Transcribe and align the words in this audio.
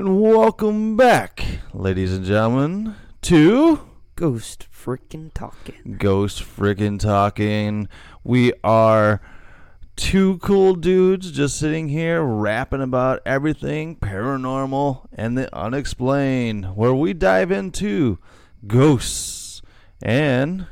And 0.00 0.18
welcome 0.18 0.96
back, 0.96 1.44
ladies 1.74 2.14
and 2.14 2.24
gentlemen, 2.24 2.94
to 3.20 3.86
Ghost 4.16 4.66
freaking 4.74 5.30
talking. 5.34 5.98
Ghost 5.98 6.42
Freaking 6.42 6.98
Talking. 6.98 7.86
We 8.24 8.54
are 8.64 9.20
two 9.96 10.38
cool 10.38 10.74
dudes 10.74 11.30
just 11.30 11.58
sitting 11.58 11.90
here 11.90 12.22
rapping 12.22 12.80
about 12.80 13.20
everything 13.26 13.94
paranormal 13.94 15.04
and 15.12 15.36
the 15.36 15.54
unexplained, 15.54 16.74
where 16.76 16.94
we 16.94 17.12
dive 17.12 17.50
into 17.50 18.18
ghosts 18.66 19.60
and 20.00 20.66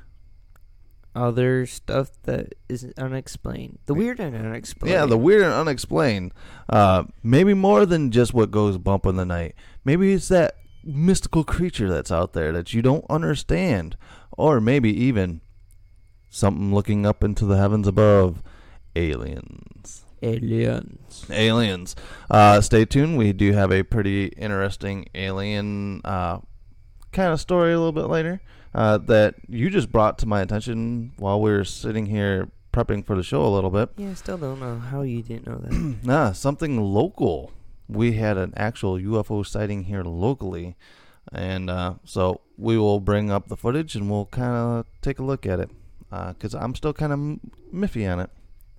Other 1.18 1.66
stuff 1.66 2.10
that 2.22 2.54
is 2.68 2.92
unexplained. 2.96 3.80
The 3.86 3.94
weird 3.94 4.20
and 4.20 4.36
unexplained. 4.36 4.92
Yeah, 4.92 5.04
the 5.04 5.18
weird 5.18 5.42
and 5.42 5.52
unexplained. 5.52 6.32
Uh, 6.68 7.04
maybe 7.24 7.54
more 7.54 7.84
than 7.84 8.12
just 8.12 8.32
what 8.32 8.52
goes 8.52 8.78
bump 8.78 9.04
in 9.04 9.16
the 9.16 9.24
night. 9.24 9.56
Maybe 9.84 10.12
it's 10.12 10.28
that 10.28 10.54
mystical 10.84 11.42
creature 11.42 11.88
that's 11.88 12.12
out 12.12 12.34
there 12.34 12.52
that 12.52 12.72
you 12.72 12.82
don't 12.82 13.04
understand. 13.10 13.96
Or 14.36 14.60
maybe 14.60 14.90
even 14.90 15.40
something 16.30 16.72
looking 16.72 17.04
up 17.04 17.24
into 17.24 17.46
the 17.46 17.56
heavens 17.56 17.88
above. 17.88 18.40
Aliens. 18.94 20.04
aliens. 20.22 21.26
Aliens. 21.30 21.96
Uh, 22.30 22.60
stay 22.60 22.84
tuned. 22.84 23.18
We 23.18 23.32
do 23.32 23.54
have 23.54 23.72
a 23.72 23.82
pretty 23.82 24.26
interesting 24.26 25.08
alien 25.16 26.00
uh, 26.04 26.38
kind 27.10 27.32
of 27.32 27.40
story 27.40 27.72
a 27.72 27.76
little 27.76 27.90
bit 27.90 28.06
later 28.06 28.40
uh, 28.74 28.98
that 28.98 29.34
you 29.48 29.70
just 29.70 29.90
brought 29.90 30.18
to 30.18 30.26
my 30.26 30.40
attention 30.40 31.12
while 31.16 31.40
we 31.40 31.50
were 31.50 31.64
sitting 31.64 32.06
here 32.06 32.48
prepping 32.72 33.04
for 33.04 33.16
the 33.16 33.22
show 33.22 33.44
a 33.44 33.48
little 33.48 33.70
bit. 33.70 33.90
Yeah, 33.96 34.10
I 34.10 34.14
still 34.14 34.38
don't 34.38 34.60
know 34.60 34.78
how 34.78 35.02
you 35.02 35.22
didn't 35.22 35.46
know 35.46 35.56
that. 35.58 35.96
Nah, 36.04 36.32
something 36.32 36.80
local. 36.80 37.52
We 37.88 38.12
had 38.12 38.36
an 38.36 38.52
actual 38.56 38.98
UFO 38.98 39.46
sighting 39.46 39.84
here 39.84 40.02
locally, 40.02 40.76
and 41.32 41.70
uh, 41.70 41.94
so 42.04 42.42
we 42.58 42.76
will 42.76 43.00
bring 43.00 43.30
up 43.30 43.48
the 43.48 43.56
footage 43.56 43.94
and 43.94 44.10
we'll 44.10 44.26
kind 44.26 44.52
of 44.54 44.86
take 45.00 45.18
a 45.18 45.22
look 45.24 45.46
at 45.46 45.58
it. 45.60 45.70
Because 46.10 46.54
I'm 46.54 46.74
still 46.74 46.92
kind 46.92 47.12
of 47.12 47.18
miffy 47.74 48.10
on 48.10 48.20
it. 48.20 48.30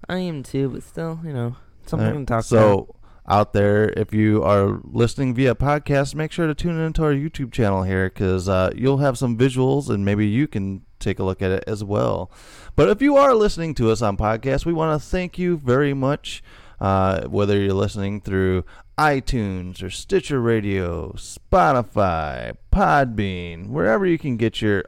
I 0.08 0.18
am 0.20 0.42
too, 0.44 0.70
but 0.70 0.84
still, 0.84 1.20
you 1.24 1.34
know, 1.34 1.56
something 1.86 2.08
Alright, 2.08 2.28
to 2.28 2.32
talk 2.32 2.40
about. 2.40 2.46
so 2.46 2.74
about. 2.74 2.96
Out 3.30 3.54
there, 3.54 3.90
if 3.90 4.14
you 4.14 4.44
are 4.44 4.80
listening 4.84 5.36
via 5.36 5.54
podcast, 5.54 6.16
make 6.16 6.32
sure 6.32 6.48
to 6.48 6.56
tune 6.56 6.80
into 6.80 7.04
our 7.04 7.14
YouTube 7.14 7.52
channel 7.52 7.84
here 7.84 8.10
because 8.10 8.50
uh, 8.50 8.72
you'll 8.76 8.98
have 8.98 9.18
some 9.18 9.38
visuals 9.38 9.90
and 9.90 10.04
maybe 10.04 10.28
you 10.28 10.48
can 10.48 10.82
take 11.00 11.20
a 11.20 11.24
look 11.24 11.42
at 11.42 11.52
it 11.52 11.64
as 11.68 11.84
well. 11.84 12.32
But 12.76 12.90
if 12.90 13.02
you 13.02 13.18
are 13.18 13.36
listening 13.36 13.76
to 13.76 13.92
us 13.92 14.02
on 14.02 14.18
podcast, 14.18 14.66
we 14.66 14.74
want 14.74 15.00
to 15.00 15.08
thank 15.08 15.38
you 15.38 15.58
very 15.58 15.94
much. 15.94 16.44
Uh, 16.80 17.28
whether 17.28 17.60
you're 17.60 17.74
listening 17.74 18.22
through 18.22 18.64
iTunes 18.98 19.84
or 19.84 19.90
Stitcher 19.90 20.42
Radio, 20.42 21.12
Spotify, 21.12 22.56
Podbean, 22.72 23.68
wherever 23.68 24.06
you 24.06 24.18
can 24.18 24.38
get 24.38 24.62
your 24.62 24.86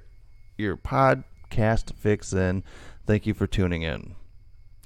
your 0.57 0.77
podcast 0.77 1.93
fix 1.95 2.31
in, 2.31 2.63
thank 3.05 3.25
you 3.25 3.33
for 3.33 3.45
tuning 3.45 3.81
in. 3.81 4.15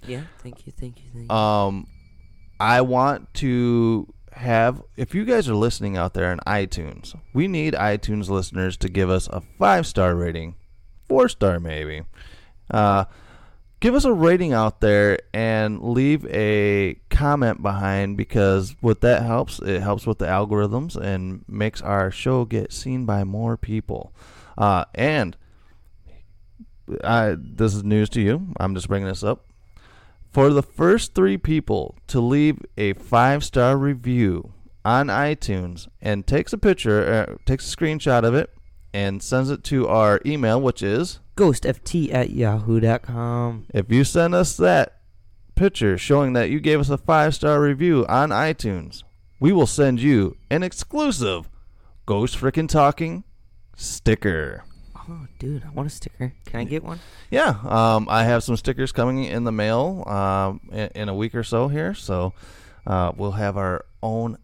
Yeah, 0.08 0.22
thank 0.40 0.66
you, 0.66 0.72
thank 0.72 0.98
you, 0.98 1.10
thank 1.14 1.32
you. 1.32 1.36
Um, 1.36 1.88
I 2.60 2.82
want 2.82 3.34
to 3.36 4.14
have 4.34 4.82
if 4.98 5.16
you 5.16 5.24
guys 5.24 5.48
are 5.50 5.56
listening 5.56 5.98
out 5.98 6.14
there 6.14 6.32
on 6.32 6.40
iTunes, 6.46 7.18
we 7.34 7.48
need 7.48 7.74
iTunes 7.74 8.30
listeners 8.30 8.78
to 8.78 8.90
give 8.90 9.10
us 9.10 9.28
a 9.28 9.42
five 9.58 9.88
star 9.88 10.16
rating, 10.16 10.56
four 11.08 11.30
star 11.30 11.60
maybe. 11.60 12.04
Uh, 12.70 13.06
give 13.80 13.96
us 13.96 14.06
a 14.06 14.14
rating 14.14 14.54
out 14.54 14.82
there 14.82 15.20
and 15.34 15.82
leave 15.82 16.26
a 16.28 17.00
comment 17.10 17.62
behind 17.62 18.18
because 18.18 18.76
what 18.82 19.02
that 19.02 19.24
helps, 19.24 19.60
it 19.60 19.82
helps 19.82 20.08
with 20.08 20.18
the 20.18 20.26
algorithms 20.26 20.96
and 20.96 21.44
makes 21.48 21.82
our 21.82 22.10
show 22.12 22.46
get 22.46 22.74
seen 22.74 23.06
by 23.06 23.24
more 23.24 23.58
people. 23.58 24.14
Uh, 24.58 24.86
and 24.96 25.38
I, 27.04 27.36
this 27.38 27.74
is 27.74 27.84
news 27.84 28.10
to 28.12 28.22
you. 28.22 28.54
I'm 28.60 28.76
just 28.76 28.88
bringing 28.88 29.08
this 29.08 29.24
up 29.24 29.46
for 30.36 30.50
the 30.50 30.62
first 30.62 31.16
three 31.16 31.38
people 31.38 31.96
to 32.08 32.20
leave 32.20 32.60
a 32.76 32.92
five 32.92 33.42
star 33.42 33.78
review 33.78 34.52
on 34.84 35.08
iTunes 35.08 35.88
and 36.02 36.28
takes 36.28 36.52
a 36.52 36.58
picture, 36.58 37.26
uh, 37.30 37.36
takes 37.46 37.74
a 37.74 37.78
screenshot 37.78 38.26
of 38.26 38.36
it, 38.36 38.54
and 38.94 39.24
sends 39.24 39.50
it 39.50 39.64
to 39.64 39.88
our 39.88 40.20
email, 40.26 40.60
which 40.60 40.84
is 40.84 41.22
GhostFT 41.38 42.14
at 42.14 42.32
yahoo.com. 42.32 43.68
if 43.74 43.90
you 43.90 44.04
send 44.04 44.36
us 44.36 44.58
that 44.58 44.98
picture 45.56 45.98
showing 45.98 46.34
that 46.34 46.50
you 46.50 46.60
gave 46.60 46.82
us 46.82 46.90
a 46.90 46.98
five 46.98 47.34
star 47.34 47.62
review 47.62 48.06
on 48.10 48.32
iTunes, 48.32 49.04
we 49.40 49.54
will 49.54 49.66
send 49.66 50.02
you 50.02 50.36
an 50.50 50.64
exclusive 50.64 51.50
Ghost 52.06 52.38
Frickin' 52.38 52.68
Talking 52.68 53.24
sticker. 53.78 54.66
Oh, 55.10 55.28
dude, 55.40 55.64
I 55.64 55.70
want 55.70 55.88
a 55.88 55.90
sticker. 55.90 56.34
Can 56.46 56.60
I 56.60 56.64
get 56.64 56.84
one? 56.84 57.00
Yeah, 57.30 57.58
um, 57.64 58.08
I 58.10 58.24
have 58.24 58.44
some 58.44 58.58
stickers 58.58 58.92
coming 58.92 59.24
in 59.24 59.44
the 59.44 59.52
mail 59.52 60.04
um, 60.08 60.62
in, 60.72 60.90
in 60.96 61.10
a 61.10 61.16
week 61.16 61.36
or 61.36 61.44
so 61.44 61.68
here. 61.68 61.94
So 61.94 62.34
uh, 62.88 63.12
we'll 63.16 63.32
have 63.34 63.58
our 63.58 63.86
own 64.02 64.38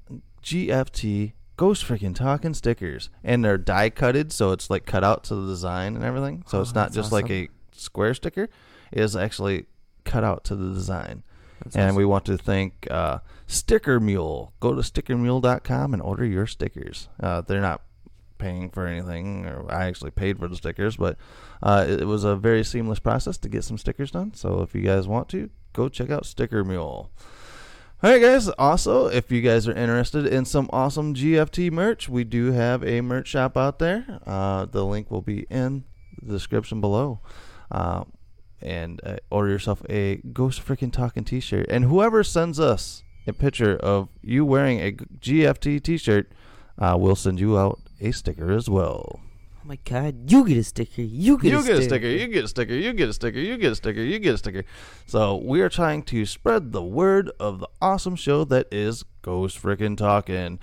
GFT 0.44 1.34
Ghost 1.58 1.86
Freaking 1.86 2.16
Talking 2.16 2.54
stickers, 2.54 3.10
and 3.24 3.44
they're 3.46 3.58
die 3.58 3.90
cutted, 3.90 4.32
so 4.32 4.52
it's 4.52 4.70
like 4.70 4.86
cut 4.86 5.04
out 5.04 5.24
to 5.26 5.36
the 5.36 5.48
design 5.48 5.96
and 5.96 6.04
everything. 6.04 6.44
So 6.48 6.60
Oh, 6.60 6.62
it's 6.62 6.74
not 6.76 6.92
just 6.94 7.12
like 7.12 7.30
a 7.30 7.50
square 7.72 8.14
sticker; 8.14 8.50
it 8.92 9.00
is 9.00 9.16
actually 9.16 9.66
cut 10.04 10.24
out 10.24 10.44
to 10.46 10.56
the 10.56 10.74
design. 10.74 11.24
That's 11.64 11.76
and 11.76 11.86
awesome. 11.86 11.96
we 11.96 12.06
want 12.06 12.26
to 12.26 12.38
thank 12.38 12.88
uh, 12.90 13.20
Sticker 13.46 14.00
Mule. 14.00 14.54
Go 14.60 14.74
to 14.74 14.82
stickermule.com 14.82 15.94
and 15.94 16.02
order 16.02 16.26
your 16.26 16.48
stickers. 16.48 17.08
Uh, 17.20 17.42
they're 17.42 17.62
not 17.62 17.82
paying 18.42 18.70
for 18.70 18.88
anything, 18.88 19.46
or 19.46 19.72
I 19.72 19.86
actually 19.86 20.12
paid 20.12 20.40
for 20.40 20.48
the 20.48 20.56
stickers, 20.56 20.98
but 20.98 21.16
uh, 21.62 21.86
it, 21.88 22.02
it 22.02 22.06
was 22.06 22.24
a 22.24 22.36
very 22.36 22.64
seamless 22.64 23.00
process 23.00 23.38
to 23.38 23.50
get 23.50 23.64
some 23.64 23.78
stickers 23.78 24.12
done. 24.12 24.34
So 24.34 24.62
if 24.62 24.76
you 24.76 24.82
guys 24.82 25.08
want 25.08 25.30
to, 25.30 25.50
go 25.74 25.88
check 25.88 26.10
out 26.10 26.26
Sticker 26.26 26.64
Mule. 26.64 27.12
All 28.04 28.10
right, 28.10 28.20
guys. 28.20 28.50
Also, 28.58 29.06
if 29.06 29.32
you 29.32 29.42
guys 29.42 29.68
are 29.68 29.74
interested 29.74 30.26
in 30.26 30.44
some 30.44 30.70
awesome 30.74 31.14
GFT 31.14 31.72
merch, 31.72 32.10
we 32.10 32.24
do 32.24 32.52
have 32.52 32.84
a 32.84 33.00
merch 33.02 33.28
shop 33.28 33.56
out 33.56 33.78
there. 33.78 34.20
Uh, 34.26 34.66
the 34.66 34.84
link 34.84 35.12
will 35.12 35.22
be 35.22 35.46
in 35.52 35.84
the 36.20 36.34
description 36.34 36.82
below. 36.82 37.20
Uh, 37.70 38.06
and 38.60 39.00
uh, 39.04 39.18
order 39.30 39.52
yourself 39.52 39.84
a 39.88 40.18
Ghost 40.34 40.66
Freaking 40.66 40.92
Talking 40.92 41.24
t 41.24 41.40
shirt. 41.40 41.68
And 41.70 41.86
whoever 41.86 42.24
sends 42.24 42.60
us 42.60 43.04
a 43.28 43.34
picture 43.34 43.78
of 43.78 44.10
you 44.24 44.46
wearing 44.46 44.80
a 44.80 44.94
GFT 44.94 45.82
t 45.84 45.98
shirt, 45.98 46.32
uh, 46.80 46.96
we'll 47.00 47.16
send 47.16 47.40
you 47.40 47.58
out 47.58 47.80
a 48.02 48.12
sticker 48.12 48.52
as 48.52 48.70
well. 48.70 49.20
Oh 49.64 49.68
my 49.68 49.78
god, 49.86 50.32
you 50.32 50.44
get 50.46 50.58
a 50.58 50.64
sticker. 50.64 51.04
You 51.04 51.38
get 51.38 51.52
you 51.52 51.60
a 51.60 51.64
get 51.64 51.78
a 51.78 51.84
sticker. 51.84 51.90
sticker. 51.90 52.08
You 52.08 52.28
get 52.28 52.44
a 52.44 52.48
sticker. 52.48 52.74
You 52.74 52.94
get 52.94 53.10
a 53.10 53.14
sticker. 53.14 53.40
You 53.40 53.58
get 53.58 53.72
a 53.72 53.76
sticker. 53.76 54.02
You 54.02 54.20
get 54.20 54.34
a 54.34 54.38
sticker. 54.40 54.64
So 55.06 55.36
we 55.36 55.62
are 55.62 55.70
trying 55.70 56.02
to 56.04 56.26
spread 56.26 56.72
the 56.72 56.82
word 56.82 57.30
of 57.40 57.60
the 57.60 57.68
awesome 57.80 58.16
show 58.16 58.44
that 58.46 58.68
is 58.72 59.06
Ghost 59.22 59.62
Frickin' 59.62 59.98
Talking. 59.98 60.58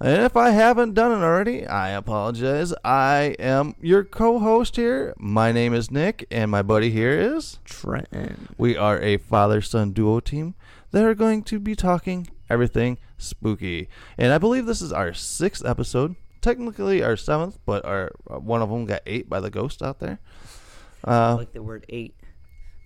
And 0.00 0.22
if 0.22 0.36
I 0.36 0.50
haven't 0.50 0.94
done 0.94 1.10
it 1.12 1.24
already, 1.24 1.66
I 1.66 1.90
apologize. 1.90 2.72
I 2.84 3.34
am 3.38 3.74
your 3.80 4.04
co-host 4.04 4.76
here. 4.76 5.14
My 5.18 5.50
name 5.50 5.74
is 5.74 5.90
Nick, 5.90 6.26
and 6.30 6.50
my 6.50 6.62
buddy 6.62 6.90
here 6.90 7.18
is 7.18 7.58
Trenton. 7.64 8.48
We 8.56 8.76
are 8.76 9.00
a 9.00 9.16
father-son 9.16 9.92
duo 9.92 10.20
team 10.20 10.54
that 10.90 11.04
are 11.04 11.14
going 11.14 11.42
to 11.44 11.58
be 11.58 11.74
talking 11.74 12.28
everything 12.48 12.98
spooky. 13.18 13.88
And 14.18 14.32
I 14.32 14.38
believe 14.38 14.66
this 14.66 14.82
is 14.82 14.92
our 14.92 15.12
sixth 15.12 15.64
episode 15.64 16.16
technically 16.44 17.02
our 17.02 17.16
seventh, 17.16 17.58
but 17.64 17.84
our 17.84 18.12
uh, 18.30 18.38
one 18.38 18.60
of 18.62 18.68
them 18.68 18.84
got 18.84 19.00
ate 19.06 19.28
by 19.28 19.40
the 19.40 19.50
ghost 19.50 19.82
out 19.82 19.98
there. 19.98 20.18
I 21.04 21.10
Uh, 21.32 21.36
like 21.36 21.52
the 21.52 21.62
word 21.62 21.86
eight. 21.88 22.14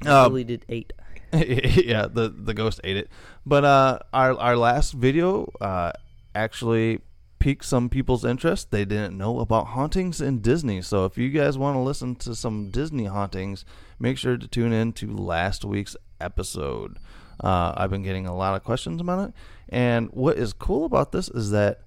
uh, 0.07 0.29
deleted 0.29 0.65
eight. 0.69 0.93
yeah, 1.33 2.07
the 2.07 2.29
the 2.31 2.55
ghost 2.55 2.81
ate 2.85 2.97
it. 2.97 3.09
But 3.45 3.65
uh, 3.65 3.99
our 4.15 4.39
our 4.39 4.57
last 4.57 4.93
video 4.93 5.53
uh, 5.61 5.93
actually 6.35 7.01
piqued 7.41 7.65
some 7.65 7.89
people's 7.89 8.25
interest. 8.25 8.71
They 8.71 8.85
didn't 8.85 9.17
know 9.19 9.41
about 9.41 9.69
hauntings 9.69 10.21
in 10.21 10.41
Disney. 10.41 10.81
So 10.83 11.05
if 11.05 11.19
you 11.19 11.29
guys 11.31 11.59
want 11.59 11.75
to 11.77 11.81
listen 11.81 12.15
to 12.17 12.35
some 12.35 12.71
Disney 12.71 13.05
hauntings, 13.05 13.65
make 13.99 14.19
sure 14.19 14.37
to 14.37 14.49
tune 14.49 14.73
in 14.73 14.93
to 14.95 15.07
last 15.15 15.65
week's 15.65 15.97
episode. 16.21 16.97
Uh, 17.43 17.73
I've 17.77 17.91
been 17.91 18.03
getting 18.03 18.27
a 18.27 18.35
lot 18.35 18.57
of 18.57 18.65
questions 18.65 19.01
about 19.01 19.29
it, 19.29 19.35
and 19.69 20.09
what 20.13 20.39
is 20.39 20.53
cool 20.53 20.85
about 20.87 21.13
this 21.13 21.29
is 21.29 21.51
that 21.51 21.83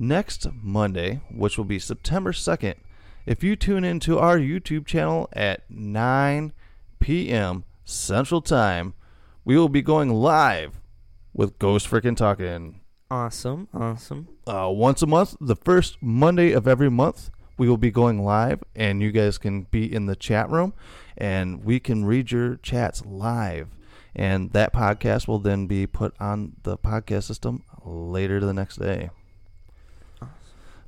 next 0.00 0.48
Monday, 0.52 1.20
which 1.30 1.58
will 1.58 1.66
be 1.66 1.78
September 1.78 2.32
2nd, 2.32 2.74
if 3.26 3.44
you 3.44 3.54
tune 3.54 3.84
into 3.84 4.18
our 4.18 4.38
YouTube 4.38 4.86
channel 4.86 5.28
at 5.34 5.70
9 5.70 6.52
p.m. 6.98 7.64
Central 7.84 8.40
Time, 8.40 8.94
we 9.44 9.56
will 9.56 9.68
be 9.68 9.82
going 9.82 10.08
live 10.08 10.80
with 11.34 11.58
Ghost 11.58 11.88
Freaking 11.88 12.16
Talking. 12.16 12.80
Awesome, 13.10 13.68
awesome. 13.74 14.28
Uh, 14.46 14.70
once 14.72 15.02
a 15.02 15.06
month, 15.06 15.36
the 15.40 15.56
first 15.56 15.98
Monday 16.00 16.52
of 16.52 16.66
every 16.66 16.90
month, 16.90 17.30
we 17.58 17.68
will 17.68 17.76
be 17.76 17.90
going 17.90 18.24
live, 18.24 18.62
and 18.74 19.02
you 19.02 19.12
guys 19.12 19.36
can 19.36 19.62
be 19.64 19.92
in 19.92 20.06
the 20.06 20.16
chat 20.16 20.48
room, 20.48 20.72
and 21.18 21.62
we 21.62 21.78
can 21.78 22.06
read 22.06 22.30
your 22.30 22.56
chats 22.56 23.04
live. 23.04 23.68
And 24.16 24.52
that 24.52 24.72
podcast 24.72 25.28
will 25.28 25.38
then 25.38 25.66
be 25.66 25.86
put 25.86 26.14
on 26.18 26.56
the 26.62 26.78
podcast 26.78 27.24
system 27.24 27.64
later 27.84 28.40
the 28.40 28.54
next 28.54 28.78
day. 28.78 29.10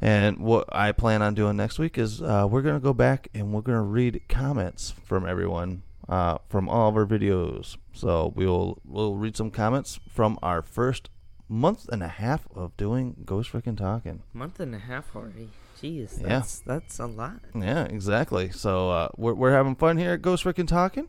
And 0.02 0.40
what 0.40 0.68
I 0.72 0.90
plan 0.90 1.22
on 1.22 1.34
doing 1.34 1.56
next 1.56 1.78
week 1.78 1.96
is 1.96 2.20
uh, 2.20 2.48
we're 2.50 2.62
going 2.62 2.74
to 2.74 2.80
go 2.80 2.92
back 2.92 3.28
and 3.34 3.52
we're 3.52 3.60
going 3.60 3.78
to 3.78 3.82
read 3.82 4.20
comments 4.28 4.94
from 5.04 5.24
everyone 5.28 5.84
uh, 6.08 6.38
from 6.48 6.68
all 6.68 6.88
of 6.88 6.96
our 6.96 7.06
videos. 7.06 7.76
So 7.92 8.32
we'll 8.34 8.78
we'll 8.84 9.14
read 9.14 9.36
some 9.36 9.52
comments 9.52 10.00
from 10.10 10.40
our 10.42 10.60
first 10.60 11.08
month 11.48 11.88
and 11.92 12.02
a 12.02 12.08
half 12.08 12.48
of 12.52 12.76
doing 12.76 13.14
Ghost 13.24 13.52
Freaking 13.52 13.76
Talking. 13.76 14.22
Month 14.32 14.58
and 14.58 14.74
a 14.74 14.78
half 14.80 15.14
already. 15.14 15.50
Jeez, 15.80 16.20
Yeah. 16.20 16.28
that's 16.28 16.58
that's 16.60 16.98
a 16.98 17.06
lot. 17.06 17.40
Yeah, 17.54 17.84
exactly. 17.84 18.50
So 18.50 18.90
uh, 18.90 19.08
we're 19.16 19.34
we're 19.34 19.52
having 19.52 19.76
fun 19.76 19.98
here 19.98 20.14
at 20.14 20.22
Ghost 20.22 20.42
Freaking 20.42 20.66
Talking. 20.66 21.08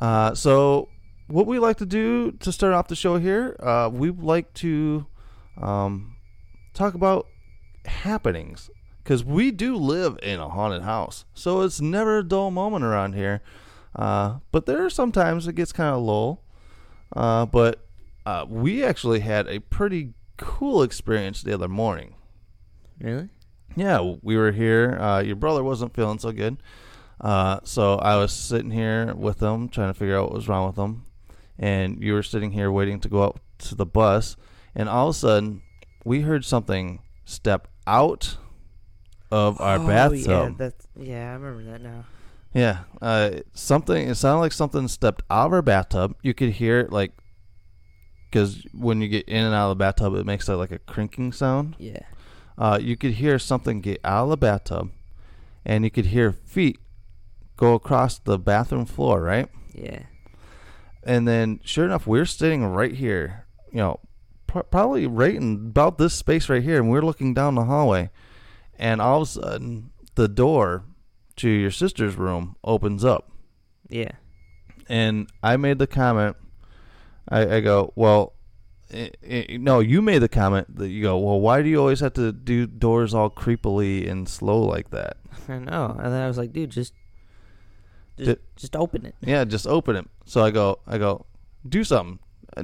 Uh, 0.00 0.34
so 0.34 0.88
what 1.28 1.46
we 1.46 1.60
like 1.60 1.76
to 1.76 1.86
do 1.86 2.32
to 2.40 2.50
start 2.50 2.72
off 2.74 2.88
the 2.88 2.96
show 2.96 3.18
here, 3.18 3.54
uh, 3.60 3.88
we 3.92 4.10
like 4.10 4.52
to 4.54 5.06
um, 5.60 6.16
talk 6.74 6.94
about 6.94 7.28
happenings 7.84 8.70
because 9.02 9.24
we 9.24 9.50
do 9.50 9.76
live 9.76 10.18
in 10.22 10.40
a 10.40 10.48
haunted 10.48 10.82
house, 10.82 11.24
so 11.34 11.62
it's 11.62 11.80
never 11.80 12.18
a 12.18 12.24
dull 12.24 12.50
moment 12.50 12.84
around 12.84 13.14
here. 13.14 13.42
Uh, 13.94 14.38
but 14.50 14.66
there 14.66 14.84
are 14.84 14.90
sometimes 14.90 15.46
it 15.46 15.54
gets 15.54 15.72
kind 15.72 15.94
of 15.94 16.02
lull. 16.02 16.42
Uh, 17.14 17.46
but 17.46 17.86
uh, 18.24 18.46
we 18.48 18.82
actually 18.82 19.20
had 19.20 19.46
a 19.48 19.60
pretty 19.60 20.14
cool 20.36 20.82
experience 20.82 21.42
the 21.42 21.54
other 21.54 21.68
morning. 21.68 22.14
Really? 23.00 23.28
Yeah, 23.76 24.14
we 24.22 24.36
were 24.36 24.52
here. 24.52 24.98
Uh, 24.98 25.20
your 25.20 25.36
brother 25.36 25.62
wasn't 25.62 25.94
feeling 25.94 26.18
so 26.18 26.32
good. 26.32 26.58
Uh, 27.20 27.60
so 27.64 27.96
I 27.96 28.16
was 28.16 28.32
sitting 28.32 28.70
here 28.70 29.14
with 29.14 29.40
him, 29.40 29.68
trying 29.68 29.92
to 29.92 29.98
figure 29.98 30.18
out 30.18 30.24
what 30.24 30.34
was 30.34 30.48
wrong 30.48 30.66
with 30.66 30.76
him. 30.76 31.04
And 31.58 32.02
you 32.02 32.14
were 32.14 32.22
sitting 32.22 32.52
here 32.52 32.70
waiting 32.70 33.00
to 33.00 33.08
go 33.08 33.24
out 33.24 33.40
to 33.58 33.74
the 33.74 33.86
bus. 33.86 34.36
And 34.74 34.88
all 34.88 35.08
of 35.08 35.14
a 35.14 35.18
sudden, 35.18 35.62
we 36.04 36.22
heard 36.22 36.44
something 36.44 37.00
step 37.24 37.68
out 37.86 38.36
of 39.30 39.60
our 39.60 39.78
Oh, 39.78 39.86
bathtub. 39.86 40.26
Yeah, 40.26 40.50
that's, 40.56 40.86
yeah, 40.96 41.30
I 41.30 41.34
remember 41.34 41.70
that 41.70 41.80
now. 41.80 42.04
Yeah, 42.54 42.80
uh, 43.00 43.30
something. 43.54 44.08
It 44.08 44.14
sounded 44.16 44.40
like 44.40 44.52
something 44.52 44.86
stepped 44.88 45.22
out 45.30 45.46
of 45.46 45.52
our 45.54 45.62
bathtub. 45.62 46.16
You 46.22 46.34
could 46.34 46.50
hear 46.50 46.80
it 46.80 46.92
like, 46.92 47.12
because 48.30 48.66
when 48.74 49.00
you 49.00 49.08
get 49.08 49.26
in 49.28 49.44
and 49.44 49.54
out 49.54 49.70
of 49.70 49.78
the 49.78 49.82
bathtub, 49.82 50.14
it 50.14 50.26
makes 50.26 50.46
that 50.46 50.56
like 50.56 50.70
a 50.72 50.78
crinking 50.78 51.32
sound. 51.32 51.76
Yeah. 51.78 52.02
Uh, 52.58 52.78
you 52.80 52.96
could 52.96 53.12
hear 53.12 53.38
something 53.38 53.80
get 53.80 54.00
out 54.04 54.24
of 54.24 54.30
the 54.30 54.36
bathtub, 54.36 54.90
and 55.64 55.84
you 55.84 55.90
could 55.90 56.06
hear 56.06 56.32
feet 56.32 56.78
go 57.56 57.74
across 57.74 58.18
the 58.18 58.38
bathroom 58.38 58.84
floor, 58.84 59.22
right? 59.22 59.48
Yeah. 59.72 60.02
And 61.02 61.26
then, 61.26 61.60
sure 61.64 61.84
enough, 61.86 62.06
we're 62.06 62.26
sitting 62.26 62.64
right 62.64 62.94
here, 62.94 63.46
you 63.70 63.78
know, 63.78 64.00
probably 64.52 65.06
right 65.06 65.34
in 65.34 65.54
about 65.54 65.98
this 65.98 66.14
space 66.14 66.48
right 66.48 66.62
here, 66.62 66.78
and 66.78 66.90
we're 66.90 67.02
looking 67.02 67.34
down 67.34 67.54
the 67.54 67.64
hallway, 67.64 68.10
and 68.78 69.00
all 69.00 69.22
of 69.22 69.28
a 69.28 69.30
sudden, 69.30 69.90
the 70.14 70.28
door 70.28 70.84
to 71.36 71.48
your 71.48 71.70
sister's 71.70 72.16
room 72.16 72.56
opens 72.62 73.04
up. 73.04 73.32
Yeah. 73.88 74.12
And 74.88 75.28
I 75.42 75.56
made 75.56 75.78
the 75.78 75.86
comment. 75.86 76.36
I, 77.28 77.56
I 77.56 77.60
go, 77.60 77.92
well, 77.96 78.34
i 78.92 79.10
i 79.26 79.56
no, 79.58 79.80
you 79.80 80.02
made 80.02 80.18
the 80.18 80.28
comment 80.28 80.76
that 80.76 80.88
you 80.88 81.02
go, 81.02 81.18
well, 81.18 81.40
why 81.40 81.62
do 81.62 81.68
you 81.68 81.80
always 81.80 82.00
have 82.00 82.12
to 82.14 82.32
do 82.32 82.66
doors 82.66 83.14
all 83.14 83.30
creepily 83.30 84.10
and 84.10 84.28
slow 84.28 84.60
like 84.60 84.90
that? 84.90 85.16
I 85.48 85.58
know. 85.58 85.96
And 85.98 86.12
then 86.12 86.22
I 86.22 86.28
was 86.28 86.36
like, 86.36 86.52
dude, 86.52 86.70
just 86.70 86.92
just, 88.18 88.30
Ju- 88.30 88.42
just 88.56 88.76
open 88.76 89.06
it. 89.06 89.14
Yeah, 89.20 89.44
just 89.44 89.66
open 89.66 89.96
it. 89.96 90.06
So 90.26 90.44
I 90.44 90.50
go, 90.50 90.80
I 90.86 90.98
go, 90.98 91.26
do 91.66 91.84
something. 91.84 92.18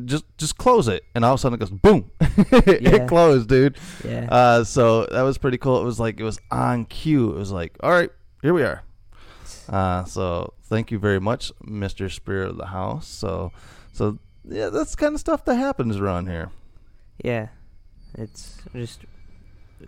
Just, 0.04 0.24
just 0.36 0.58
close 0.58 0.86
it, 0.88 1.04
and 1.14 1.24
all 1.24 1.34
of 1.34 1.38
a 1.38 1.40
sudden 1.40 1.56
it 1.56 1.60
goes 1.60 1.70
boom. 1.70 2.10
Yeah. 2.48 2.94
it 2.94 3.08
closed, 3.08 3.48
dude. 3.48 3.76
Yeah. 4.04 4.28
Uh, 4.30 4.64
so 4.64 5.06
that 5.06 5.22
was 5.22 5.38
pretty 5.38 5.58
cool. 5.58 5.80
It 5.80 5.84
was 5.84 5.98
like 5.98 6.20
it 6.20 6.24
was 6.24 6.38
on 6.50 6.84
cue. 6.84 7.30
It 7.30 7.36
was 7.36 7.50
like, 7.50 7.76
all 7.80 7.90
right, 7.90 8.10
here 8.42 8.54
we 8.54 8.62
are. 8.62 8.82
Uh, 9.68 10.04
so 10.04 10.52
thank 10.64 10.90
you 10.90 10.98
very 10.98 11.20
much, 11.20 11.52
Mister 11.62 12.08
Spirit 12.08 12.50
of 12.50 12.56
the 12.56 12.66
House. 12.66 13.06
So, 13.08 13.52
so 13.92 14.18
yeah, 14.44 14.68
that's 14.68 14.94
kind 14.94 15.14
of 15.14 15.20
stuff 15.20 15.44
that 15.46 15.56
happens 15.56 15.96
around 15.96 16.28
here. 16.28 16.50
Yeah. 17.24 17.48
It's 18.14 18.56
just 18.74 19.00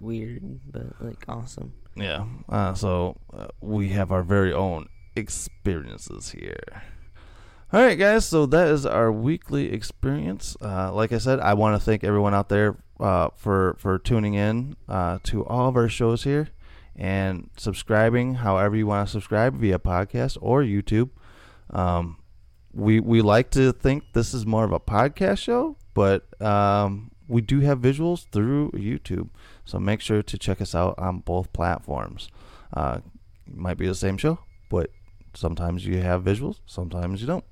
weird, 0.00 0.60
but 0.70 0.86
like 1.00 1.24
awesome. 1.28 1.72
Yeah. 1.94 2.24
Uh, 2.48 2.74
so 2.74 3.16
uh, 3.32 3.48
we 3.60 3.88
have 3.90 4.12
our 4.12 4.22
very 4.22 4.52
own 4.52 4.88
experiences 5.16 6.30
here. 6.30 6.82
All 7.72 7.80
right, 7.80 7.96
guys. 7.96 8.26
So 8.26 8.46
that 8.46 8.66
is 8.66 8.84
our 8.84 9.12
weekly 9.12 9.72
experience. 9.72 10.56
Uh, 10.60 10.92
like 10.92 11.12
I 11.12 11.18
said, 11.18 11.38
I 11.38 11.54
want 11.54 11.80
to 11.80 11.84
thank 11.84 12.02
everyone 12.02 12.34
out 12.34 12.48
there 12.48 12.76
uh, 12.98 13.28
for 13.36 13.76
for 13.78 13.96
tuning 13.96 14.34
in 14.34 14.74
uh, 14.88 15.20
to 15.24 15.46
all 15.46 15.68
of 15.68 15.76
our 15.76 15.88
shows 15.88 16.24
here 16.24 16.48
and 16.96 17.48
subscribing. 17.56 18.34
However 18.34 18.74
you 18.74 18.88
want 18.88 19.06
to 19.06 19.12
subscribe 19.12 19.54
via 19.54 19.78
podcast 19.78 20.36
or 20.40 20.64
YouTube. 20.64 21.10
Um, 21.70 22.16
we 22.72 22.98
we 22.98 23.22
like 23.22 23.50
to 23.52 23.72
think 23.72 24.14
this 24.14 24.34
is 24.34 24.44
more 24.44 24.64
of 24.64 24.72
a 24.72 24.80
podcast 24.80 25.38
show, 25.38 25.76
but 25.94 26.26
um, 26.42 27.12
we 27.28 27.40
do 27.40 27.60
have 27.60 27.78
visuals 27.78 28.26
through 28.32 28.72
YouTube. 28.72 29.28
So 29.64 29.78
make 29.78 30.00
sure 30.00 30.24
to 30.24 30.38
check 30.38 30.60
us 30.60 30.74
out 30.74 30.96
on 30.98 31.20
both 31.20 31.52
platforms. 31.52 32.30
Uh, 32.74 32.98
might 33.46 33.78
be 33.78 33.86
the 33.86 33.94
same 33.94 34.16
show, 34.16 34.40
but 34.68 34.90
sometimes 35.34 35.86
you 35.86 35.98
have 35.98 36.22
visuals, 36.22 36.60
sometimes 36.66 37.20
you 37.20 37.26
don't. 37.26 37.44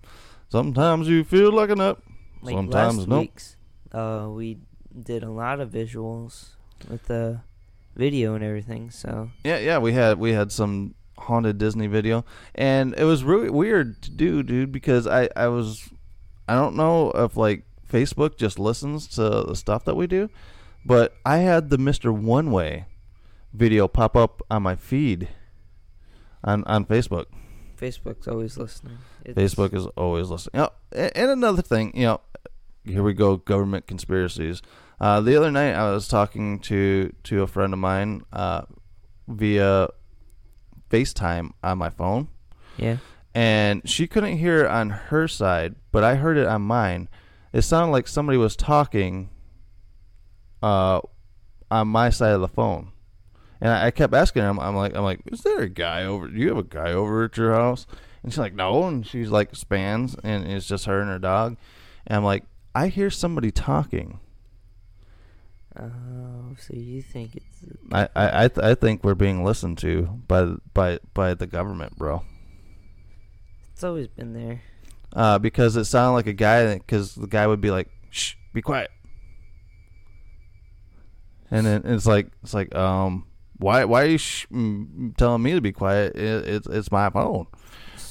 Sometimes 0.49 1.09
you 1.09 1.25
feel 1.25 1.53
like 1.53 1.71
a 1.71 1.77
nut, 1.77 2.01
Like 2.43 2.55
sometimes 2.55 2.99
last 2.99 3.09
no. 3.09 3.21
week's, 3.21 3.57
uh, 3.93 4.29
we 4.31 4.59
did 5.03 5.23
a 5.23 5.31
lot 5.31 5.61
of 5.61 5.71
visuals 5.71 6.51
with 6.89 7.07
the 7.07 7.41
video 7.95 8.35
and 8.35 8.43
everything. 8.43 8.91
So 8.91 9.31
Yeah, 9.45 9.59
yeah, 9.59 9.79
we 9.79 9.93
had 9.93 10.19
we 10.19 10.33
had 10.33 10.51
some 10.51 10.95
haunted 11.19 11.59
Disney 11.59 11.87
video, 11.87 12.25
and 12.55 12.95
it 12.97 13.05
was 13.05 13.25
really 13.25 13.51
weird 13.51 14.01
to 14.03 14.11
do, 14.11 14.43
dude, 14.43 14.73
because 14.73 15.07
I 15.07 15.29
I 15.37 15.49
was 15.49 15.91
I 16.49 16.55
don't 16.55 16.77
know 16.77 17.11
if 17.11 17.37
like 17.37 17.65
Facebook 17.91 18.39
just 18.39 18.59
listens 18.59 19.07
to 19.09 19.23
the 19.23 19.55
stuff 19.55 19.85
that 19.85 19.97
we 19.97 20.07
do, 20.07 20.31
but 20.87 21.15
I 21.27 21.39
had 21.39 21.71
the 21.71 21.79
Mister 21.79 22.13
One 22.13 22.51
Way 22.51 22.87
video 23.53 23.89
pop 23.89 24.17
up 24.17 24.41
on 24.51 24.63
my 24.63 24.77
feed 24.77 25.29
on 26.43 26.65
on 26.65 26.85
Facebook. 26.85 27.27
Facebook's 27.79 28.27
always 28.27 28.57
listening. 28.57 28.99
It's, 29.25 29.39
Facebook 29.39 29.75
is 29.75 29.87
always 29.97 30.29
listening. 30.29 30.63
Oh, 30.63 30.71
and 30.93 31.31
another 31.31 31.63
thing, 31.63 31.93
you 31.95 32.05
know, 32.05 32.21
here 32.85 33.03
we 33.03 33.15
go, 33.15 33.37
government 33.37 33.87
conspiracies. 33.87 34.63
Uh, 35.01 35.21
the 35.21 35.37
other 35.37 35.51
night, 35.51 35.75
I 35.75 35.93
was 35.93 36.09
talking 36.09 36.59
to 36.61 37.13
to 37.25 37.43
a 37.43 37.47
friend 37.47 37.73
of 37.73 37.79
mine 37.79 38.23
uh, 38.33 38.63
via 39.29 39.89
FaceTime 40.91 41.53
on 41.63 41.79
my 41.79 41.91
phone. 41.91 42.29
Yeah. 42.77 42.97
And 43.35 43.89
she 43.89 44.07
couldn't 44.07 44.39
hear 44.39 44.65
it 44.65 44.71
on 44.71 44.91
her 44.91 45.29
side, 45.29 45.77
but 45.93 46.03
I 46.03 46.17
heard 46.17 46.37
it 46.37 46.47
on 46.47 46.63
mine. 46.63 47.09
It 47.53 47.63
sounded 47.63 47.93
like 47.93 48.09
somebody 48.09 48.39
was 48.39 48.57
talking 48.57 49.31
uh, 50.63 51.01
on 51.71 51.89
my 51.89 52.11
side 52.11 52.33
of 52.33 52.41
the 52.41 52.49
phone. 52.49 52.93
And 53.61 53.71
I, 53.73 53.87
I 53.87 53.91
kept 53.91 54.15
asking 54.15 54.43
him. 54.43 54.61
I'm, 54.61 54.77
like, 54.77 54.95
I'm 54.95 55.05
like, 55.05 55.21
is 55.27 55.41
there 55.41 55.61
a 55.61 55.69
guy 55.69 56.05
over? 56.05 56.29
Do 56.29 56.39
you 56.39 56.49
have 56.49 56.59
a 56.59 56.63
guy 56.63 56.93
over 56.93 57.25
at 57.25 57.37
your 57.37 57.55
house? 57.55 57.87
And 58.23 58.33
she's 58.33 58.39
like, 58.39 58.55
no. 58.55 58.85
And 58.85 59.07
she's 59.07 59.31
like, 59.31 59.55
spans, 59.57 60.17
and 60.23 60.47
it's 60.51 60.67
just 60.67 60.87
her 60.87 61.01
and 61.01 61.11
her 61.11 61.19
dog. 61.19 61.57
And 62.07 62.17
I'm 62.17 62.25
like, 62.25 62.45
I 62.75 62.89
hear 62.89 63.11
somebody 63.11 63.51
talking. 63.51 64.21
Oh, 65.79 66.57
so 66.59 66.75
you 66.75 67.03
think 67.03 67.37
it's 67.37 67.65
I 67.93 68.09
I 68.17 68.45
I, 68.45 68.49
th- 68.49 68.65
I 68.65 68.75
think 68.75 69.05
we're 69.05 69.15
being 69.15 69.45
listened 69.45 69.79
to 69.79 70.21
by 70.27 70.55
by 70.75 70.99
by 71.15 71.35
the 71.35 71.47
government, 71.47 71.97
bro. 71.97 72.25
it's 73.73 73.85
always 73.85 74.09
been 74.09 74.33
there. 74.33 74.63
Uh, 75.13 75.39
because 75.39 75.77
it 75.77 75.85
sounded 75.85 76.15
like 76.15 76.27
a 76.27 76.33
guy. 76.33 76.75
Because 76.75 77.15
the 77.15 77.29
guy 77.29 77.47
would 77.47 77.61
be 77.61 77.71
like, 77.71 77.89
"Shh, 78.11 78.35
be 78.53 78.61
quiet," 78.61 78.91
and 81.51 81.65
then 81.65 81.83
it's 81.85 82.07
like 82.07 82.29
it's 82.43 82.55
like 82.55 82.75
um. 82.75 83.25
Why? 83.59 83.85
Why 83.85 84.03
are 84.05 84.07
you 84.07 84.19
sh- 84.19 84.47
mm, 84.53 85.17
telling 85.17 85.43
me 85.43 85.53
to 85.53 85.61
be 85.61 85.73
quiet? 85.73 86.17
It, 86.17 86.49
it's 86.49 86.67
it's 86.67 86.93
my 86.93 87.11
phone. 87.11 87.47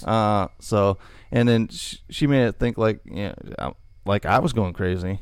Uh, 0.06 0.48
so 0.60 0.98
and 1.32 1.48
then 1.50 1.68
sh- 1.70 1.98
she 2.10 2.27
made 2.27 2.46
it 2.48 2.60
think 2.60 2.77
like 2.77 3.01
yeah, 3.06 3.34
I'm- 3.58 3.75
like 4.06 4.25
I 4.25 4.39
was 4.39 4.54
going 4.54 4.74
crazy. 4.74 5.20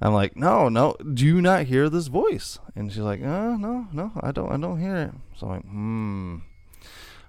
I'm 0.00 0.14
like, 0.14 0.34
no, 0.36 0.68
no, 0.68 0.96
do 1.14 1.24
you 1.24 1.40
not 1.40 1.66
hear 1.66 1.88
this 1.88 2.08
voice? 2.08 2.58
And 2.74 2.90
she's 2.90 3.02
like, 3.02 3.20
uh, 3.22 3.56
no, 3.56 3.86
no, 3.92 4.10
I 4.20 4.32
don't, 4.32 4.50
I 4.50 4.56
don't 4.56 4.80
hear 4.80 4.96
it. 4.96 5.10
So 5.36 5.46
I'm 5.46 5.52
like, 5.52 5.64
hmm. 5.64 6.36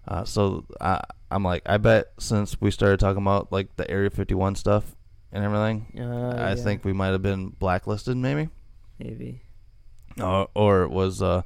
Uh, 0.07 0.23
so 0.23 0.65
I, 0.81 1.01
I'm 1.29 1.43
like, 1.43 1.61
I 1.67 1.77
bet 1.77 2.07
since 2.17 2.59
we 2.59 2.71
started 2.71 2.99
talking 2.99 3.21
about 3.21 3.51
like 3.51 3.75
the 3.75 3.89
Area 3.91 4.09
51 4.09 4.55
stuff 4.55 4.95
and 5.31 5.43
everything, 5.43 5.85
Uh, 5.99 6.35
I 6.35 6.49
yeah. 6.49 6.55
think 6.55 6.83
we 6.83 6.93
might 6.93 7.09
have 7.09 7.21
been 7.21 7.49
blacklisted, 7.49 8.17
maybe. 8.17 8.49
Maybe. 8.97 9.41
Or, 10.19 10.47
or 10.55 10.81
it 10.83 10.89
was 10.91 11.21
uh, 11.21 11.43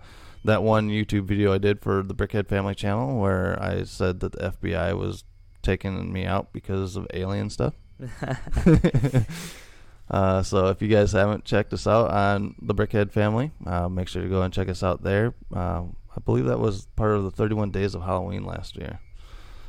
that 0.47 0.63
one 0.63 0.89
YouTube 0.89 1.25
video 1.25 1.53
I 1.53 1.57
did 1.57 1.81
for 1.81 2.01
the 2.01 2.15
Brickhead 2.15 2.47
Family 2.47 2.75
channel 2.75 3.19
where 3.19 3.61
I 3.61 3.83
said 3.83 4.19
that 4.21 4.31
the 4.31 4.51
FBI 4.51 4.97
was 4.97 5.23
taking 5.61 6.11
me 6.11 6.25
out 6.25 6.51
because 6.51 6.95
of 6.95 7.07
alien 7.13 7.49
stuff. 7.49 7.75
uh, 10.09 10.41
so 10.41 10.67
if 10.67 10.81
you 10.81 10.87
guys 10.87 11.11
haven't 11.11 11.45
checked 11.45 11.73
us 11.73 11.85
out 11.85 12.09
on 12.09 12.55
the 12.61 12.73
Brickhead 12.73 13.11
Family, 13.11 13.51
uh, 13.65 13.87
make 13.87 14.07
sure 14.07 14.23
to 14.23 14.29
go 14.29 14.41
and 14.41 14.53
check 14.53 14.69
us 14.69 14.81
out 14.81 15.03
there. 15.03 15.35
Uh, 15.53 15.83
I 16.15 16.19
believe 16.25 16.45
that 16.45 16.59
was 16.59 16.87
part 16.95 17.11
of 17.11 17.23
the 17.23 17.31
31 17.31 17.71
Days 17.71 17.93
of 17.93 18.01
Halloween 18.01 18.43
last 18.43 18.75
year. 18.75 18.99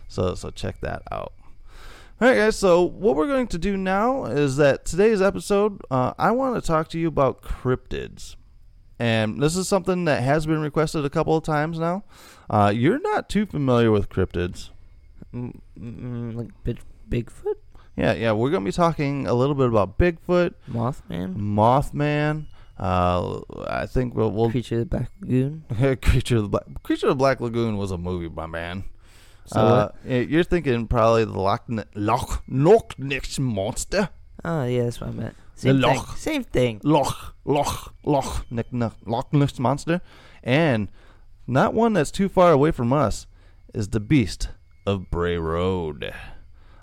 So 0.08 0.34
so 0.34 0.50
check 0.50 0.80
that 0.80 1.02
out. 1.12 1.34
All 2.20 2.28
right, 2.28 2.36
guys. 2.36 2.56
So 2.56 2.82
what 2.82 3.14
we're 3.14 3.26
going 3.26 3.46
to 3.48 3.58
do 3.58 3.76
now 3.76 4.24
is 4.24 4.56
that 4.56 4.84
today's 4.84 5.22
episode, 5.22 5.80
uh, 5.90 6.14
I 6.18 6.32
want 6.32 6.56
to 6.56 6.66
talk 6.66 6.88
to 6.88 6.98
you 6.98 7.06
about 7.06 7.42
cryptids, 7.42 8.34
and 8.98 9.40
this 9.42 9.56
is 9.56 9.68
something 9.68 10.04
that 10.06 10.22
has 10.22 10.46
been 10.46 10.60
requested 10.60 11.04
a 11.04 11.10
couple 11.10 11.36
of 11.36 11.44
times 11.44 11.78
now. 11.78 12.04
Uh, 12.50 12.72
you're 12.74 13.00
not 13.00 13.28
too 13.28 13.46
familiar 13.46 13.90
with 13.90 14.08
cryptids. 14.08 14.70
Mm, 15.34 15.60
mm, 15.78 16.34
like 16.34 16.48
big, 16.64 16.78
Bigfoot, 17.10 17.54
Yeah, 17.96 18.12
yeah, 18.14 18.32
we're 18.32 18.50
gonna 18.50 18.64
be 18.64 18.72
talking 18.72 19.26
a 19.26 19.34
little 19.34 19.54
bit 19.54 19.68
about 19.68 19.98
Bigfoot, 19.98 20.54
Mothman, 20.70 21.36
Mothman. 21.36 22.46
Uh, 22.78 23.40
I 23.66 23.86
think 23.86 24.14
we'll, 24.14 24.30
we'll 24.30 24.50
Creature 24.50 24.80
of 24.80 24.90
the 24.90 24.96
Black 24.98 25.10
Lagoon. 25.20 25.64
Creature 26.02 26.36
of 26.36 26.42
the 26.44 26.48
Black 26.48 26.82
Creature 26.82 27.06
of 27.06 27.10
the 27.12 27.16
Black 27.16 27.40
Lagoon 27.40 27.76
was 27.76 27.90
a 27.90 27.98
movie, 27.98 28.28
my 28.28 28.46
man. 28.46 28.84
So 29.46 29.60
uh, 29.60 29.88
y- 30.04 30.26
you're 30.28 30.44
thinking 30.44 30.86
probably 30.86 31.24
the 31.24 31.32
Loch 31.38 31.64
Loch 31.94 32.42
Loch 32.46 32.98
Ness 32.98 33.38
monster. 33.38 34.10
Oh 34.44 34.64
yeah, 34.64 34.84
that's 34.84 35.00
what 35.00 35.10
I 35.10 35.12
meant. 35.14 35.36
Same 35.58 35.80
The 35.80 35.88
thing. 35.88 35.96
Loch. 35.96 36.16
Same 36.16 36.44
thing. 36.44 36.80
Loch 36.84 37.34
Loch 37.44 37.94
Loch 38.04 38.46
Nick 38.50 38.66
Loch 38.72 39.32
Ness 39.32 39.58
monster, 39.58 40.00
and 40.42 40.88
not 41.46 41.74
one 41.74 41.92
that's 41.94 42.10
too 42.10 42.28
far 42.28 42.52
away 42.52 42.70
from 42.70 42.92
us 42.92 43.26
is 43.74 43.88
the 43.88 44.00
Beast 44.00 44.50
of 44.86 45.10
Bray 45.10 45.36
Road. 45.36 46.12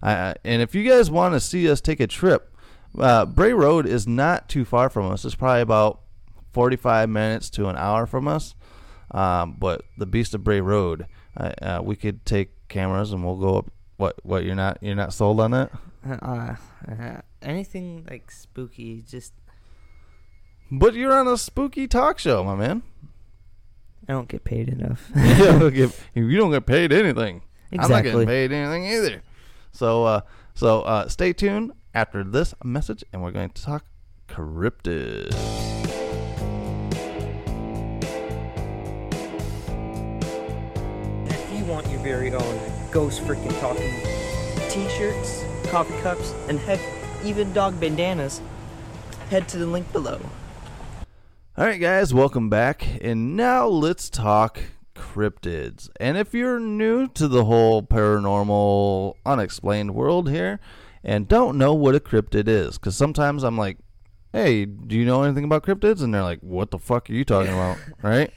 I, 0.01 0.11
I- 0.13 0.35
and 0.43 0.61
if 0.61 0.75
you 0.75 0.87
guys 0.87 1.09
want 1.09 1.33
to 1.35 1.39
see 1.39 1.69
us 1.69 1.79
take 1.81 1.99
a 1.99 2.07
trip, 2.07 2.53
uh, 2.99 3.25
Bray 3.25 3.53
Road 3.53 3.85
is 3.87 4.07
not 4.07 4.49
too 4.49 4.65
far 4.65 4.89
from 4.89 5.09
us. 5.11 5.23
It's 5.25 5.35
probably 5.35 5.61
about 5.61 6.01
45 6.53 7.09
minutes 7.09 7.49
to 7.51 7.67
an 7.69 7.77
hour 7.77 8.05
from 8.05 8.27
us. 8.27 8.55
Um, 9.11 9.55
but 9.59 9.83
the 9.97 10.05
Beast 10.05 10.33
of 10.33 10.43
Bray 10.43 10.61
Road, 10.61 11.05
uh, 11.37 11.51
uh, 11.61 11.81
we 11.83 11.95
could 11.95 12.25
take 12.25 12.67
cameras 12.67 13.13
and 13.13 13.23
we'll 13.23 13.37
go 13.37 13.57
up. 13.57 13.71
What? 13.97 14.15
What? 14.23 14.43
You're 14.43 14.55
not? 14.55 14.79
You're 14.81 14.95
not 14.95 15.13
sold 15.13 15.39
on 15.39 15.51
that? 15.51 15.71
Anything 17.45 18.07
like 18.09 18.31
spooky, 18.31 19.03
just 19.07 19.33
But 20.71 20.95
you're 20.95 21.13
on 21.13 21.27
a 21.27 21.37
spooky 21.37 21.87
talk 21.87 22.17
show, 22.19 22.43
my 22.43 22.55
man. 22.55 22.81
I 24.07 24.13
don't 24.13 24.27
get 24.27 24.43
paid 24.43 24.69
enough. 24.69 25.09
you, 25.15 25.37
don't 25.37 25.73
get, 25.73 25.99
you 26.15 26.37
don't 26.37 26.51
get 26.51 26.65
paid 26.65 26.91
anything. 26.91 27.43
Exactly. 27.71 27.77
I'm 27.77 27.77
not 27.77 27.83
Exactly. 27.99 28.11
getting 28.11 28.27
paid 28.27 28.51
anything 28.51 28.85
either. 28.85 29.21
So, 29.71 30.05
uh, 30.05 30.21
so 30.53 30.81
uh, 30.81 31.07
stay 31.07 31.33
tuned 31.33 31.71
after 31.93 32.23
this 32.23 32.53
message, 32.63 33.03
and 33.13 33.21
we're 33.21 33.31
going 33.31 33.49
to 33.51 33.61
talk 33.63 33.85
cryptids. 34.27 35.33
If 41.27 41.57
you 41.57 41.65
want 41.65 41.87
your 41.89 41.99
very 42.01 42.31
own 42.33 42.59
ghost 42.91 43.21
freaking 43.21 43.57
talking 43.59 43.91
t-shirts, 44.69 45.43
coffee 45.69 45.97
cups, 46.01 46.33
and 46.49 46.59
heck, 46.59 46.79
even 47.25 47.51
dog 47.53 47.79
bandanas, 47.79 48.41
head 49.29 49.47
to 49.49 49.57
the 49.57 49.65
link 49.65 49.91
below. 49.91 50.19
All 51.57 51.65
right, 51.65 51.79
guys, 51.79 52.13
welcome 52.13 52.49
back. 52.49 52.85
And 53.01 53.35
now 53.35 53.65
let's 53.67 54.09
talk 54.09 54.59
cryptids. 54.95 55.89
And 55.99 56.17
if 56.17 56.33
you're 56.33 56.59
new 56.59 57.07
to 57.09 57.27
the 57.27 57.45
whole 57.45 57.81
paranormal, 57.81 59.15
unexplained 59.25 59.95
world 59.95 60.29
here 60.29 60.59
and 61.03 61.27
don't 61.27 61.57
know 61.57 61.73
what 61.73 61.95
a 61.95 61.99
cryptid 61.99 62.47
is, 62.47 62.77
because 62.77 62.95
sometimes 62.97 63.43
I'm 63.43 63.57
like, 63.57 63.77
hey, 64.33 64.65
do 64.65 64.97
you 64.97 65.05
know 65.05 65.23
anything 65.23 65.45
about 65.45 65.63
cryptids? 65.63 66.03
And 66.03 66.13
they're 66.13 66.23
like, 66.23 66.41
what 66.41 66.71
the 66.71 66.79
fuck 66.79 67.09
are 67.09 67.13
you 67.13 67.23
talking 67.23 67.53
about? 67.53 67.77
right? 68.01 68.33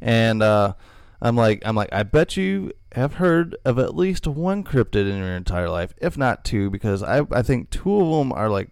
And 0.00 0.42
uh, 0.42 0.72
I'm 1.20 1.36
like, 1.36 1.62
I'm 1.66 1.76
like, 1.76 1.90
I 1.92 2.02
bet 2.02 2.36
you 2.36 2.72
have 2.92 3.14
heard 3.14 3.56
of 3.64 3.78
at 3.78 3.94
least 3.94 4.26
one 4.26 4.64
cryptid 4.64 5.08
in 5.10 5.18
your 5.18 5.36
entire 5.36 5.68
life, 5.68 5.94
if 5.98 6.16
not 6.16 6.44
two, 6.44 6.70
because 6.70 7.02
I 7.02 7.22
I 7.30 7.42
think 7.42 7.70
two 7.70 8.00
of 8.00 8.18
them 8.18 8.32
are 8.32 8.48
like 8.48 8.70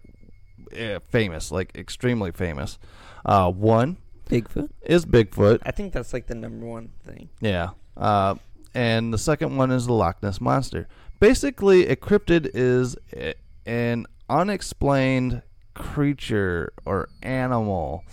eh, 0.73 0.99
famous, 1.09 1.51
like 1.51 1.75
extremely 1.77 2.31
famous. 2.31 2.77
Uh, 3.25 3.51
one 3.51 3.97
Bigfoot. 4.29 4.69
is 4.81 5.05
Bigfoot. 5.05 5.59
I 5.63 5.71
think 5.71 5.93
that's 5.93 6.13
like 6.13 6.27
the 6.27 6.35
number 6.35 6.65
one 6.65 6.89
thing. 7.05 7.29
Yeah. 7.41 7.69
Uh, 7.95 8.35
and 8.73 9.13
the 9.13 9.17
second 9.17 9.55
one 9.57 9.71
is 9.71 9.85
the 9.85 9.93
Loch 9.93 10.21
Ness 10.23 10.39
monster. 10.41 10.87
Basically, 11.19 11.87
a 11.87 11.95
cryptid 11.95 12.49
is 12.53 12.95
a- 13.13 13.33
an 13.65 14.05
unexplained 14.29 15.41
creature 15.73 16.71
or 16.85 17.09
animal. 17.23 18.03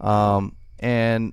Um, 0.00 0.56
and 0.78 1.32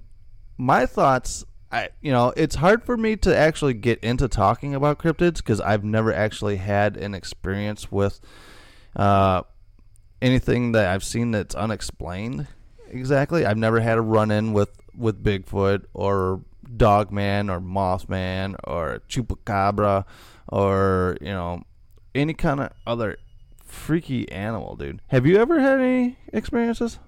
my 0.57 0.85
thoughts, 0.85 1.43
I 1.71 1.89
you 2.01 2.11
know, 2.11 2.33
it's 2.35 2.55
hard 2.55 2.83
for 2.83 2.97
me 2.97 3.15
to 3.17 3.35
actually 3.35 3.73
get 3.73 3.99
into 3.99 4.27
talking 4.27 4.73
about 4.73 4.99
cryptids 4.99 5.37
because 5.37 5.61
I've 5.61 5.83
never 5.83 6.13
actually 6.13 6.57
had 6.57 6.97
an 6.97 7.13
experience 7.13 7.91
with 7.91 8.19
uh, 8.95 9.43
anything 10.21 10.71
that 10.71 10.87
I've 10.87 11.03
seen 11.03 11.31
that's 11.31 11.55
unexplained. 11.55 12.47
Exactly, 12.89 13.45
I've 13.45 13.57
never 13.57 13.81
had 13.81 13.97
a 13.97 14.01
run-in 14.01 14.53
with 14.53 14.71
with 14.95 15.23
Bigfoot 15.23 15.85
or 15.93 16.41
Dogman 16.75 17.49
or 17.49 17.59
Mothman 17.59 18.55
or 18.63 19.01
Chupacabra 19.07 20.05
or 20.47 21.17
you 21.21 21.27
know 21.27 21.63
any 22.15 22.33
kind 22.33 22.59
of 22.59 22.71
other 22.87 23.17
freaky 23.63 24.29
animal, 24.31 24.75
dude. 24.75 25.01
Have 25.07 25.25
you 25.25 25.37
ever 25.37 25.59
had 25.59 25.79
any 25.79 26.17
experiences? 26.33 26.99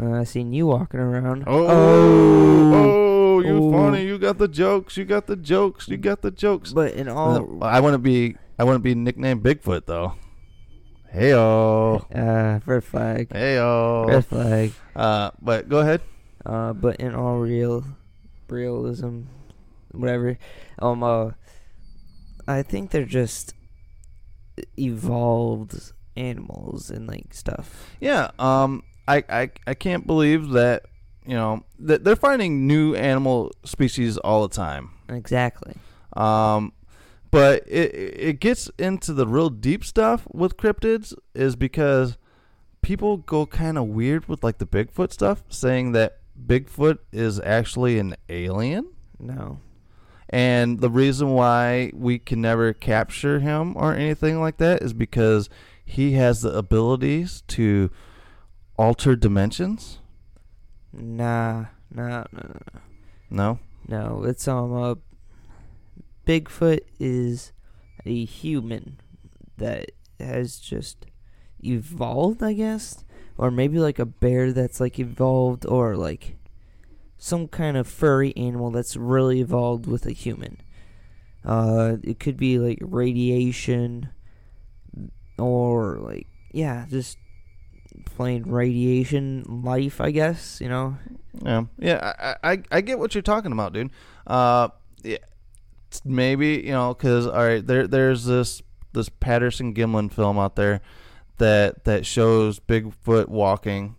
Uh, 0.00 0.12
I 0.12 0.24
seen 0.24 0.52
you 0.52 0.66
walking 0.66 1.00
around. 1.00 1.44
Oh, 1.46 1.66
oh, 1.68 3.09
you 3.44 3.56
Oh. 3.58 3.72
funny. 3.72 4.04
You 4.06 4.18
got 4.18 4.38
the 4.38 4.48
jokes. 4.48 4.96
You 4.96 5.04
got 5.04 5.26
the 5.26 5.36
jokes. 5.36 5.88
You 5.88 5.96
got 5.96 6.22
the 6.22 6.30
jokes. 6.30 6.72
But 6.72 6.94
in 6.94 7.08
all, 7.08 7.62
I 7.64 7.80
want 7.80 7.94
to 7.94 7.98
be. 7.98 8.36
I 8.58 8.64
want 8.64 8.76
to 8.76 8.80
be 8.82 8.94
nicknamed 8.94 9.42
Bigfoot 9.42 9.86
though. 9.86 10.14
Heyo. 11.14 12.04
uh, 12.14 12.60
red 12.66 12.84
flag, 12.84 13.28
Heyo. 13.30 14.06
red 14.06 14.24
flag. 14.26 14.72
Uh, 14.94 15.30
but 15.40 15.68
go 15.68 15.78
ahead. 15.80 16.00
Uh, 16.46 16.72
but 16.72 16.96
in 16.96 17.14
all 17.14 17.38
real, 17.38 17.84
realism, 18.48 19.22
whatever. 19.92 20.38
Um, 20.78 21.02
uh, 21.02 21.30
I 22.46 22.62
think 22.62 22.90
they're 22.90 23.04
just 23.04 23.54
evolved 24.78 25.92
animals 26.16 26.90
and 26.90 27.06
like 27.06 27.32
stuff. 27.34 27.94
Yeah. 28.00 28.30
Um. 28.38 28.82
I, 29.08 29.24
I 29.28 29.50
I 29.66 29.74
can't 29.74 30.06
believe 30.06 30.50
that 30.50 30.84
you 31.26 31.34
know, 31.34 31.64
th- 31.84 32.00
they're 32.02 32.16
finding 32.16 32.66
new 32.66 32.94
animal 32.94 33.52
species 33.64 34.16
all 34.18 34.46
the 34.46 34.54
time. 34.54 34.90
Exactly. 35.08 35.74
Um, 36.14 36.72
but 37.30 37.62
it 37.66 37.94
it 37.94 38.40
gets 38.40 38.70
into 38.78 39.12
the 39.12 39.26
real 39.26 39.50
deep 39.50 39.84
stuff 39.84 40.26
with 40.32 40.56
cryptids 40.56 41.14
is 41.34 41.54
because 41.56 42.18
people 42.82 43.18
go 43.18 43.46
kind 43.46 43.78
of 43.78 43.86
weird 43.86 44.26
with 44.26 44.42
like 44.42 44.58
the 44.58 44.66
Bigfoot 44.66 45.12
stuff, 45.12 45.44
saying 45.48 45.92
that 45.92 46.18
Bigfoot 46.46 46.98
is 47.12 47.38
actually 47.40 47.98
an 47.98 48.16
alien. 48.28 48.88
No. 49.18 49.60
And 50.28 50.80
the 50.80 50.90
reason 50.90 51.30
why 51.30 51.90
we 51.92 52.18
can 52.18 52.40
never 52.40 52.72
capture 52.72 53.40
him 53.40 53.76
or 53.76 53.94
anything 53.94 54.40
like 54.40 54.58
that 54.58 54.82
is 54.82 54.92
because 54.92 55.48
he 55.84 56.12
has 56.12 56.42
the 56.42 56.56
abilities 56.56 57.42
to 57.48 57.90
alter 58.78 59.16
dimensions. 59.16 59.99
Nah, 60.92 61.66
nah, 61.94 62.24
no, 62.32 62.42
no, 62.42 62.60
no. 62.72 62.80
No. 63.30 63.58
No, 63.88 64.22
it's 64.24 64.46
um 64.46 64.72
uh, 64.72 64.94
Bigfoot 66.26 66.80
is 67.00 67.52
a 68.06 68.24
human 68.24 69.00
that 69.56 69.90
has 70.20 70.58
just 70.58 71.06
evolved, 71.64 72.42
I 72.42 72.52
guess, 72.52 73.04
or 73.36 73.50
maybe 73.50 73.78
like 73.78 73.98
a 73.98 74.06
bear 74.06 74.52
that's 74.52 74.80
like 74.80 74.98
evolved, 74.98 75.66
or 75.66 75.96
like 75.96 76.36
some 77.18 77.48
kind 77.48 77.76
of 77.76 77.88
furry 77.88 78.36
animal 78.36 78.70
that's 78.70 78.96
really 78.96 79.40
evolved 79.40 79.86
with 79.86 80.06
a 80.06 80.12
human. 80.12 80.58
Uh, 81.44 81.96
it 82.04 82.20
could 82.20 82.36
be 82.36 82.58
like 82.58 82.78
radiation, 82.80 84.10
or 85.38 85.98
like 85.98 86.26
yeah, 86.52 86.86
just 86.88 87.18
plain 88.04 88.44
radiation 88.44 89.44
life, 89.64 90.00
I 90.00 90.10
guess. 90.10 90.60
You 90.60 90.68
know. 90.68 90.96
Yeah, 91.42 91.64
yeah, 91.78 92.36
I, 92.42 92.52
I, 92.52 92.62
I 92.72 92.80
get 92.80 92.98
what 92.98 93.14
you're 93.14 93.22
talking 93.22 93.52
about, 93.52 93.72
dude. 93.72 93.90
Uh, 94.26 94.68
yeah, 95.02 95.18
maybe 96.04 96.62
you 96.64 96.72
know, 96.72 96.92
cause 96.94 97.26
all 97.26 97.44
right, 97.44 97.64
there, 97.64 97.86
there's 97.86 98.24
this 98.24 98.62
this 98.92 99.08
Patterson 99.08 99.74
Gimlin 99.74 100.12
film 100.12 100.38
out 100.38 100.56
there 100.56 100.80
that 101.38 101.84
that 101.84 102.06
shows 102.06 102.60
Bigfoot 102.60 103.28
walking. 103.28 103.96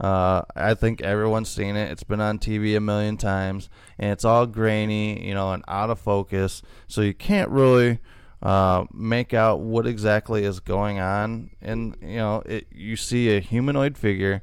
Uh, 0.00 0.42
I 0.56 0.74
think 0.74 1.00
everyone's 1.00 1.48
seen 1.48 1.76
it. 1.76 1.92
It's 1.92 2.02
been 2.02 2.20
on 2.20 2.40
TV 2.40 2.76
a 2.76 2.80
million 2.80 3.16
times, 3.16 3.70
and 3.98 4.10
it's 4.10 4.24
all 4.24 4.46
grainy, 4.46 5.24
you 5.24 5.34
know, 5.34 5.52
and 5.52 5.62
out 5.68 5.90
of 5.90 6.00
focus, 6.00 6.62
so 6.88 7.02
you 7.02 7.14
can't 7.14 7.50
really 7.50 8.00
uh, 8.42 8.84
make 8.92 9.32
out 9.32 9.60
what 9.60 9.86
exactly 9.86 10.44
is 10.44 10.60
going 10.60 10.98
on. 10.98 11.50
And 11.60 11.96
you 12.00 12.16
know, 12.16 12.42
it, 12.44 12.66
you 12.72 12.96
see 12.96 13.36
a 13.36 13.40
humanoid 13.40 13.96
figure, 13.96 14.42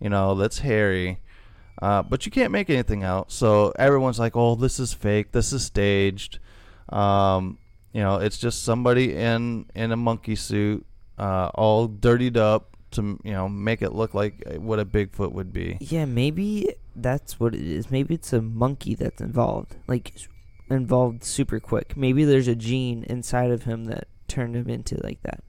you 0.00 0.10
know, 0.10 0.34
that's 0.34 0.58
hairy 0.58 1.20
uh, 1.80 2.02
but 2.02 2.26
you 2.26 2.32
can't 2.32 2.50
make 2.50 2.70
anything 2.70 3.04
out. 3.04 3.30
So 3.30 3.72
everyone's 3.78 4.18
like, 4.18 4.36
"Oh, 4.36 4.54
this 4.54 4.80
is 4.80 4.92
fake. 4.92 5.32
This 5.32 5.52
is 5.52 5.64
staged." 5.64 6.38
Um, 6.88 7.58
you 7.92 8.00
know, 8.00 8.16
it's 8.16 8.38
just 8.38 8.64
somebody 8.64 9.14
in 9.14 9.66
in 9.74 9.92
a 9.92 9.96
monkey 9.96 10.34
suit, 10.34 10.84
uh, 11.18 11.50
all 11.54 11.86
dirtied 11.86 12.36
up 12.36 12.76
to 12.90 13.18
you 13.22 13.32
know 13.32 13.48
make 13.48 13.82
it 13.82 13.92
look 13.92 14.14
like 14.14 14.44
what 14.56 14.80
a 14.80 14.84
Bigfoot 14.84 15.32
would 15.32 15.52
be. 15.52 15.78
Yeah, 15.80 16.04
maybe 16.04 16.74
that's 16.96 17.38
what 17.38 17.54
it 17.54 17.62
is. 17.62 17.90
Maybe 17.90 18.14
it's 18.14 18.32
a 18.32 18.42
monkey 18.42 18.94
that's 18.94 19.20
involved, 19.20 19.76
like 19.86 20.14
involved 20.70 21.24
super 21.24 21.60
quick. 21.60 21.96
Maybe 21.96 22.24
there's 22.24 22.48
a 22.48 22.54
gene 22.54 23.04
inside 23.04 23.50
of 23.50 23.64
him 23.64 23.84
that 23.86 24.08
turned 24.26 24.54
him 24.56 24.68
into 24.68 24.98
like 25.02 25.22
that. 25.22 25.42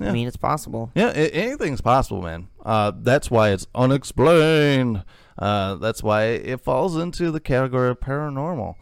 Yeah. 0.00 0.08
I 0.08 0.12
mean, 0.12 0.26
it's 0.26 0.36
possible. 0.36 0.90
Yeah, 0.94 1.12
a- 1.14 1.30
anything's 1.30 1.80
possible, 1.80 2.22
man. 2.22 2.48
Uh, 2.64 2.92
that's 2.96 3.30
why 3.30 3.50
it's 3.50 3.66
unexplained. 3.74 5.04
Uh, 5.38 5.76
that's 5.76 6.02
why 6.02 6.24
it 6.24 6.60
falls 6.60 6.96
into 6.96 7.30
the 7.30 7.40
category 7.40 7.90
of 7.90 8.00
paranormal. 8.00 8.74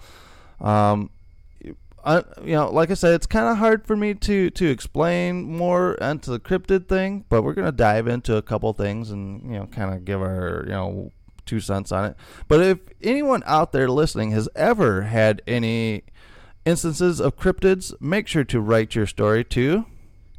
Um, 0.60 1.10
I, 2.04 2.24
you 2.42 2.54
know, 2.54 2.70
like 2.70 2.90
I 2.90 2.94
said, 2.94 3.14
it's 3.14 3.26
kind 3.26 3.46
of 3.46 3.58
hard 3.58 3.86
for 3.86 3.94
me 3.94 4.14
to 4.14 4.50
to 4.50 4.66
explain 4.68 5.44
more 5.44 5.94
into 5.94 6.30
the 6.32 6.40
cryptid 6.40 6.88
thing, 6.88 7.24
but 7.28 7.42
we're 7.42 7.54
gonna 7.54 7.70
dive 7.72 8.08
into 8.08 8.36
a 8.36 8.42
couple 8.42 8.72
things 8.72 9.10
and 9.10 9.42
you 9.44 9.58
know, 9.58 9.66
kind 9.66 9.94
of 9.94 10.04
give 10.04 10.20
our 10.20 10.64
you 10.66 10.72
know 10.72 11.12
two 11.46 11.60
cents 11.60 11.92
on 11.92 12.04
it. 12.04 12.16
But 12.48 12.60
if 12.60 12.78
anyone 13.02 13.42
out 13.46 13.72
there 13.72 13.88
listening 13.88 14.32
has 14.32 14.48
ever 14.54 15.02
had 15.02 15.42
any 15.46 16.04
instances 16.64 17.20
of 17.20 17.36
cryptids, 17.36 17.94
make 18.00 18.28
sure 18.28 18.44
to 18.44 18.60
write 18.60 18.94
your 18.94 19.06
story 19.06 19.44
to 19.44 19.86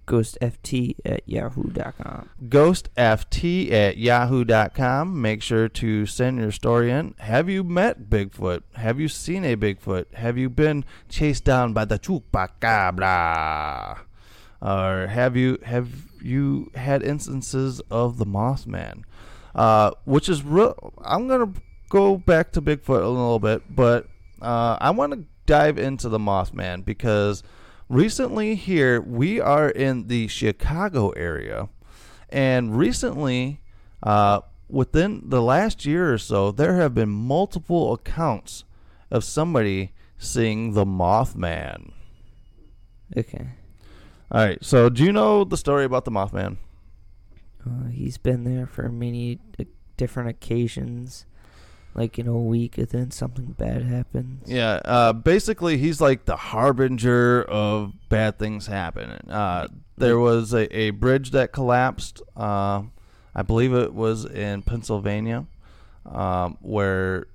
ghostft 0.06 0.96
at 1.06 1.28
yahoo.com. 1.28 2.30
ghostft 2.50 3.72
at 3.72 3.98
yahoo.com. 3.98 5.22
Make 5.22 5.42
sure 5.42 5.70
to 5.70 6.06
send 6.06 6.40
your 6.40 6.52
story 6.52 6.92
in. 6.92 7.16
Have 7.20 7.50
you 7.50 7.64
met 7.64 8.10
Bigfoot? 8.10 8.64
Have 8.76 9.00
you 9.00 9.08
seen 9.08 9.46
a 9.46 9.56
Bigfoot? 9.56 10.14
Have 10.14 10.38
you 10.38 10.50
been 10.50 10.86
chased 11.10 11.46
down 11.46 11.74
by 11.74 11.86
the 11.86 12.00
chupacabra? 12.00 14.00
Or 14.62 15.08
have 15.08 15.36
you 15.36 15.58
have 15.64 15.90
you 16.22 16.72
had 16.76 17.04
instances 17.04 17.82
of 17.92 18.18
the 18.18 18.26
Mothman? 18.26 19.04
Uh, 19.56 19.92
which 20.06 20.30
is 20.30 20.44
real. 20.44 20.94
I'm 21.04 21.28
gonna 21.28 21.54
go 21.90 22.18
back 22.18 22.52
to 22.54 22.62
Bigfoot 22.62 23.04
a 23.04 23.08
little 23.08 23.40
bit, 23.40 23.76
but 23.76 24.08
uh, 24.42 24.78
I 24.82 24.90
want 24.92 25.14
to 25.14 25.26
dive 25.46 25.78
into 25.78 26.10
the 26.10 26.18
Mothman 26.18 26.84
because 26.84 27.44
recently 27.88 28.56
here 28.56 29.00
we 29.00 29.40
are 29.40 29.70
in 29.70 30.08
the 30.08 30.28
Chicago 30.28 31.12
area, 31.12 31.70
and 32.30 32.76
recently, 32.76 33.62
uh, 34.02 34.42
within 34.68 35.22
the 35.26 35.42
last 35.42 35.86
year 35.86 36.12
or 36.12 36.18
so, 36.18 36.52
there 36.52 36.78
have 36.78 36.96
been 36.96 37.10
multiple 37.10 37.94
accounts 37.94 38.64
of 39.12 39.24
somebody 39.24 39.94
seeing 40.18 40.74
the 40.74 40.86
Mothman. 40.86 41.92
Okay. 43.16 43.48
All 44.32 44.44
right. 44.44 44.64
So, 44.64 44.90
do 44.90 45.04
you 45.04 45.12
know 45.12 45.44
the 45.44 45.58
story 45.58 45.86
about 45.86 46.06
the 46.06 46.12
Mothman? 46.12 46.58
Uh, 47.66 47.90
he's 47.90 48.18
been 48.18 48.44
there 48.44 48.68
for 48.68 48.90
many 48.90 49.40
different 49.98 50.30
occasions. 50.30 51.26
Like 51.96 52.18
in 52.18 52.28
a 52.28 52.36
week, 52.36 52.80
and 52.80 52.88
then 52.88 53.12
something 53.12 53.54
bad 53.56 53.84
happens. 53.84 54.50
Yeah, 54.50 54.82
uh, 54.84 55.14
basically, 55.14 55.78
he's 55.78 56.02
like 56.02 56.26
the 56.26 56.36
harbinger 56.36 57.44
of 57.44 57.94
bad 58.10 58.40
things 58.40 58.66
happening. 58.66 59.30
Uh, 59.30 59.68
there 59.96 60.18
was 60.18 60.54
a, 60.54 60.76
a 60.76 60.90
bridge 60.90 61.30
that 61.32 61.52
collapsed. 61.52 62.20
Uh, 62.36 62.82
I 63.36 63.44
believe 63.44 63.76
it 63.76 63.94
was 63.94 64.26
in 64.26 64.64
Pennsylvania, 64.64 65.46
um, 66.08 66.58
where 66.62 67.28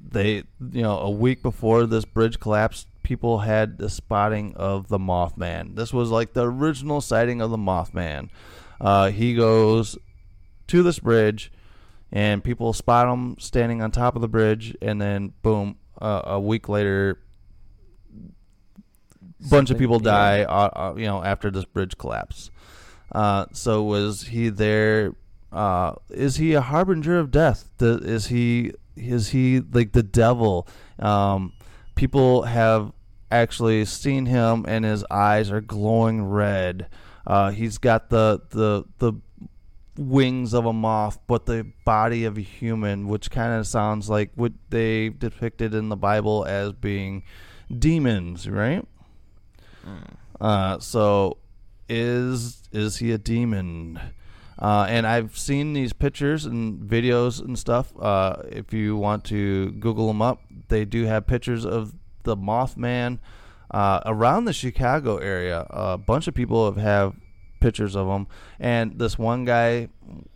they, 0.00 0.44
you 0.72 0.82
know, 0.82 0.98
a 0.98 1.10
week 1.10 1.42
before 1.42 1.84
this 1.84 2.06
bridge 2.06 2.40
collapsed, 2.40 2.86
people 3.02 3.40
had 3.40 3.76
the 3.76 3.90
spotting 3.90 4.54
of 4.56 4.88
the 4.88 4.98
Mothman. 4.98 5.76
This 5.76 5.92
was 5.92 6.10
like 6.10 6.32
the 6.32 6.46
original 6.46 7.02
sighting 7.02 7.42
of 7.42 7.50
the 7.50 7.58
Mothman. 7.58 8.30
Uh, 8.80 9.10
he 9.10 9.34
goes 9.34 9.98
to 10.68 10.82
this 10.82 10.98
bridge 10.98 11.52
and 12.12 12.42
people 12.42 12.72
spot 12.72 13.08
him 13.12 13.36
standing 13.38 13.82
on 13.82 13.90
top 13.90 14.16
of 14.16 14.22
the 14.22 14.28
bridge, 14.28 14.76
and 14.82 15.00
then 15.00 15.32
boom, 15.42 15.76
uh, 16.00 16.22
a 16.24 16.40
week 16.40 16.68
later, 16.68 17.18
bunch 19.48 19.70
of 19.70 19.78
people 19.78 20.00
die. 20.00 20.42
Uh, 20.42 20.70
uh, 20.74 20.94
you 20.96 21.06
know, 21.06 21.22
after 21.22 21.50
this 21.50 21.64
bridge 21.64 21.96
collapse. 21.98 22.50
Uh, 23.12 23.46
so 23.52 23.82
was 23.82 24.24
he 24.24 24.48
there? 24.48 25.14
Uh, 25.52 25.94
is 26.10 26.36
he 26.36 26.54
a 26.54 26.60
harbinger 26.60 27.18
of 27.18 27.30
death? 27.30 27.68
Is 27.80 28.26
he 28.26 28.72
is 28.96 29.30
he 29.30 29.60
like 29.60 29.92
the 29.92 30.02
devil? 30.02 30.66
Um, 30.98 31.52
people 31.94 32.42
have 32.42 32.92
actually 33.30 33.84
seen 33.84 34.26
him, 34.26 34.64
and 34.66 34.84
his 34.84 35.04
eyes 35.10 35.50
are 35.50 35.60
glowing 35.60 36.24
red. 36.24 36.88
Uh, 37.30 37.52
he's 37.52 37.78
got 37.78 38.10
the 38.10 38.42
the 38.50 38.82
the 38.98 39.12
wings 39.96 40.52
of 40.52 40.66
a 40.66 40.72
moth, 40.72 41.16
but 41.28 41.46
the 41.46 41.64
body 41.84 42.24
of 42.24 42.36
a 42.36 42.40
human, 42.40 43.06
which 43.06 43.30
kind 43.30 43.52
of 43.52 43.68
sounds 43.68 44.10
like 44.10 44.32
what 44.34 44.52
they 44.70 45.10
depicted 45.10 45.72
in 45.72 45.90
the 45.90 45.96
Bible 45.96 46.44
as 46.44 46.72
being 46.72 47.22
demons, 47.78 48.50
right? 48.50 48.84
Uh, 50.40 50.80
so 50.80 51.36
is 51.88 52.64
is 52.72 52.96
he 52.96 53.12
a 53.12 53.18
demon? 53.18 54.00
Uh, 54.58 54.86
and 54.88 55.06
I've 55.06 55.38
seen 55.38 55.72
these 55.72 55.92
pictures 55.92 56.46
and 56.46 56.82
videos 56.82 57.40
and 57.40 57.56
stuff. 57.56 57.92
Uh, 57.96 58.42
if 58.48 58.72
you 58.72 58.96
want 58.96 59.22
to 59.26 59.70
Google 59.70 60.08
them 60.08 60.20
up, 60.20 60.42
they 60.66 60.84
do 60.84 61.04
have 61.04 61.28
pictures 61.28 61.64
of 61.64 61.94
the 62.24 62.36
Mothman 62.36 63.20
uh, 63.70 64.00
around 64.06 64.44
the 64.44 64.52
Chicago 64.52 65.18
area. 65.18 65.66
A 65.70 65.98
bunch 65.98 66.26
of 66.28 66.34
people 66.34 66.66
have, 66.66 66.76
have 66.76 67.14
pictures 67.60 67.94
of 67.94 68.08
him. 68.08 68.26
And 68.58 68.98
this 68.98 69.18
one 69.18 69.44
guy, 69.44 69.88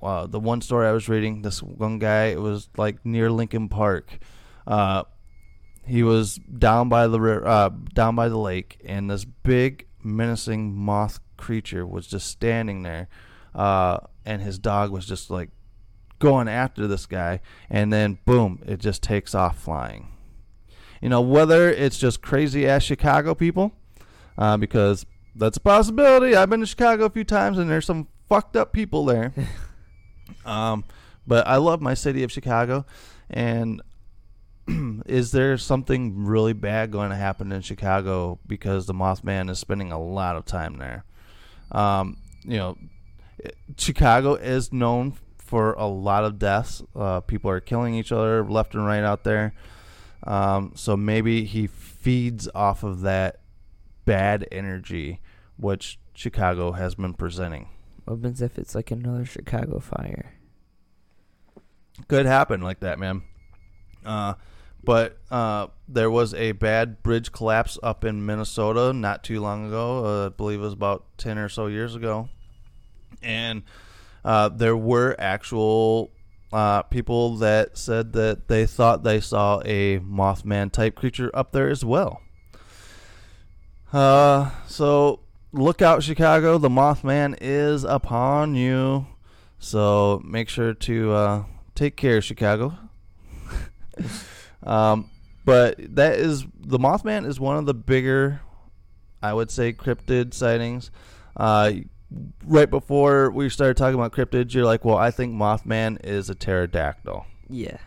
uh, 0.03 0.27
the 0.27 0.41
one 0.41 0.61
story 0.61 0.87
I 0.87 0.93
was 0.93 1.09
reading, 1.09 1.43
this 1.43 1.63
one 1.63 1.99
guy, 1.99 2.27
it 2.27 2.41
was 2.41 2.69
like 2.77 3.05
near 3.05 3.31
Lincoln 3.31 3.69
Park. 3.69 4.19
Uh, 4.67 5.05
he 5.87 6.03
was 6.03 6.37
down 6.37 6.89
by 6.89 7.07
the 7.07 7.19
uh, 7.21 7.71
down 7.93 8.17
by 8.17 8.29
the 8.29 8.39
lake, 8.39 8.81
and 8.87 9.11
this 9.11 9.25
big 9.25 9.87
menacing 10.03 10.75
moth 10.75 11.21
creature 11.37 11.87
was 11.87 12.07
just 12.07 12.29
standing 12.29 12.83
there, 12.83 13.09
uh, 13.55 13.99
and 14.25 14.41
his 14.41 14.59
dog 14.59 14.91
was 14.91 15.05
just 15.05 15.31
like 15.31 15.51
going 16.19 16.49
after 16.49 16.87
this 16.87 17.05
guy, 17.05 17.41
and 17.69 17.93
then 17.93 18.19
boom, 18.25 18.63
it 18.67 18.79
just 18.79 19.03
takes 19.03 19.35
off 19.35 19.59
flying. 19.59 20.14
You 21.05 21.11
know, 21.11 21.21
whether 21.21 21.69
it's 21.69 21.99
just 21.99 22.23
crazy 22.23 22.67
ass 22.67 22.83
Chicago 22.83 23.35
people, 23.35 23.77
uh, 24.39 24.57
because 24.57 25.05
that's 25.37 25.59
a 25.59 25.61
possibility. 25.61 26.35
I've 26.35 26.49
been 26.49 26.61
to 26.61 26.67
Chicago 26.67 27.05
a 27.05 27.11
few 27.11 27.25
times, 27.25 27.59
and 27.59 27.69
there's 27.69 27.85
some 27.85 28.09
fucked 28.27 28.57
up 28.57 28.73
people 28.73 29.05
there. 29.05 29.35
um, 30.47 30.83
but 31.27 31.47
I 31.47 31.57
love 31.57 31.83
my 31.83 31.93
city 31.93 32.23
of 32.23 32.33
Chicago, 32.33 32.87
and 33.29 33.83
is 35.05 35.31
there 35.31 35.59
something 35.59 36.25
really 36.25 36.55
bad 36.55 36.91
going 36.91 37.11
to 37.11 37.17
happen 37.17 37.53
in 37.53 37.61
Chicago 37.61 38.39
because 38.47 38.87
the 38.87 38.95
Mothman 38.95 39.51
is 39.51 39.59
spending 39.59 39.93
a 39.93 40.01
lot 40.01 40.37
of 40.37 40.47
time 40.47 40.79
there? 40.79 41.05
Um, 41.71 42.17
you 42.45 42.57
know, 42.57 42.79
Chicago 43.77 44.37
is 44.37 44.73
known 44.73 45.19
for 45.37 45.75
a 45.75 45.85
lot 45.85 46.25
of 46.25 46.39
deaths. 46.39 46.83
Uh, 46.97 47.21
people 47.21 47.51
are 47.51 47.61
killing 47.61 47.95
each 47.95 48.11
other 48.11 48.43
left 48.43 48.75
and 48.75 48.87
right 48.87 49.05
out 49.05 49.23
there. 49.25 49.53
Um, 50.25 50.73
so 50.75 50.97
maybe 50.97 51.45
he 51.45 51.67
feeds 51.67 52.49
off 52.55 52.83
of 52.83 53.03
that 53.03 53.41
bad 54.05 54.47
energy, 54.51 55.21
which 55.57 55.99
Chicago 56.15 56.73
has 56.73 56.95
been 56.95 57.15
presenting. 57.15 57.69
What 58.05 58.17
happens 58.17 58.43
if 58.43 58.59
it's 58.59 58.75
like 58.75 58.91
another 58.91 59.25
Chicago 59.25 59.79
fire? 59.81 60.35
Could 62.09 62.27
happen 62.27 62.61
like 62.61 62.81
that, 62.81 62.99
man. 62.99 63.23
Uh, 64.05 64.35
but 64.83 65.19
uh, 65.31 65.69
there 65.89 66.11
was 66.11 66.35
a 66.35 66.53
bad 66.53 67.03
bridge 67.03 67.33
collapse 67.33 67.79
up 67.83 68.05
in 68.05 68.27
Minnesota 68.27 68.93
not 68.93 69.25
too 69.25 69.41
long 69.41 69.67
ago. 69.67 70.05
Uh, 70.05 70.27
I 70.27 70.29
believe 70.31 70.61
it 70.61 70.65
was 70.65 70.73
about 70.73 71.07
10 71.19 71.39
or 71.39 71.49
so 71.49 71.67
years 71.67 71.95
ago. 71.95 72.29
And 73.23 73.63
uh, 74.25 74.51
there 74.51 74.77
were 74.77 75.17
actual 75.19 76.11
uh, 76.55 76.83
people 76.83 77.37
that 77.39 77.77
said 77.77 78.13
that 78.13 78.47
they 78.47 78.65
thought 78.65 79.03
they 79.03 79.21
saw 79.21 79.61
a 79.65 79.99
Mothman 79.99 80.71
type 80.71 80.95
creature 80.95 81.29
up 81.35 81.51
there 81.51 81.69
as 81.69 81.85
well. 81.85 82.23
Uh, 83.93 84.51
so 84.69 85.19
look 85.53 85.83
out, 85.83 86.05
Chicago. 86.05 86.59
The 86.59 86.69
Mothman 86.69 87.37
is 87.41 87.83
upon 87.83 88.55
you. 88.55 89.07
So 89.59 90.23
make 90.25 90.49
sure 90.49 90.75
to 90.75 91.13
uh, 91.13 91.45
take 91.75 91.97
care, 91.97 92.21
Chicago. 92.21 92.79
um, 94.63 95.11
but 95.45 95.97
that 95.97 96.21
is 96.21 96.45
the 96.61 96.79
Mothman 96.79 97.27
is 97.27 97.41
one 97.41 97.57
of 97.57 97.67
the 97.67 97.75
bigger, 97.75 98.41
I 99.21 99.35
would 99.35 99.51
say, 99.51 99.73
cryptid 99.73 100.35
sightings. 100.35 100.93
Uh, 101.37 101.73
right 102.45 102.71
before 102.71 103.31
we 103.31 103.49
started 103.49 103.77
talking 103.77 103.99
about 103.99 104.13
cryptids, 104.13 104.55
you're 104.55 104.65
like, 104.65 104.85
well, 104.85 104.97
I 104.97 105.11
think 105.11 105.35
Mothman 105.35 106.05
is 106.05 106.31
a 106.31 106.35
pterodactyl. 106.35 107.27
Yeah. 107.49 107.79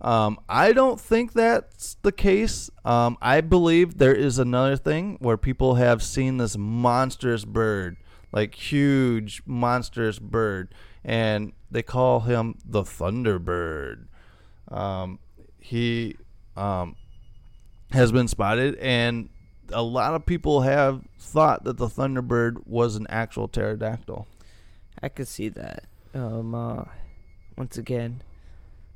Um, 0.00 0.38
I 0.48 0.72
don't 0.72 1.00
think 1.00 1.32
that's 1.32 1.96
the 2.02 2.12
case. 2.12 2.70
Um, 2.84 3.18
I 3.20 3.40
believe 3.40 3.98
there 3.98 4.14
is 4.14 4.38
another 4.38 4.76
thing 4.76 5.16
where 5.20 5.36
people 5.36 5.74
have 5.74 6.02
seen 6.02 6.36
this 6.36 6.56
monstrous 6.56 7.44
bird, 7.44 7.96
like 8.32 8.54
huge 8.54 9.42
monstrous 9.44 10.18
bird, 10.18 10.72
and 11.04 11.52
they 11.70 11.82
call 11.82 12.20
him 12.20 12.58
the 12.64 12.82
Thunderbird. 12.82 14.06
Um, 14.68 15.18
he 15.58 16.16
um, 16.56 16.94
has 17.90 18.12
been 18.12 18.28
spotted, 18.28 18.76
and 18.76 19.30
a 19.72 19.82
lot 19.82 20.14
of 20.14 20.24
people 20.26 20.60
have 20.60 21.02
thought 21.18 21.64
that 21.64 21.76
the 21.76 21.88
Thunderbird 21.88 22.66
was 22.66 22.96
an 22.96 23.06
actual 23.08 23.48
pterodactyl. 23.48 24.26
I 25.02 25.08
could 25.08 25.28
see 25.28 25.48
that. 25.50 25.84
Um, 26.14 26.54
uh, 26.54 26.84
once 27.56 27.76
again, 27.76 28.22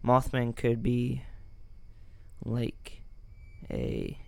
Mothman 0.05 0.57
could 0.57 0.83
be 0.83 1.23
like 2.45 3.03
a 3.71 4.19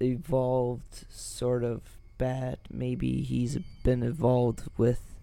evolved 0.00 1.06
sort 1.08 1.64
of 1.64 1.82
bat. 2.18 2.58
Maybe 2.70 3.22
he's 3.22 3.58
been 3.82 4.02
evolved 4.02 4.64
with 4.76 5.14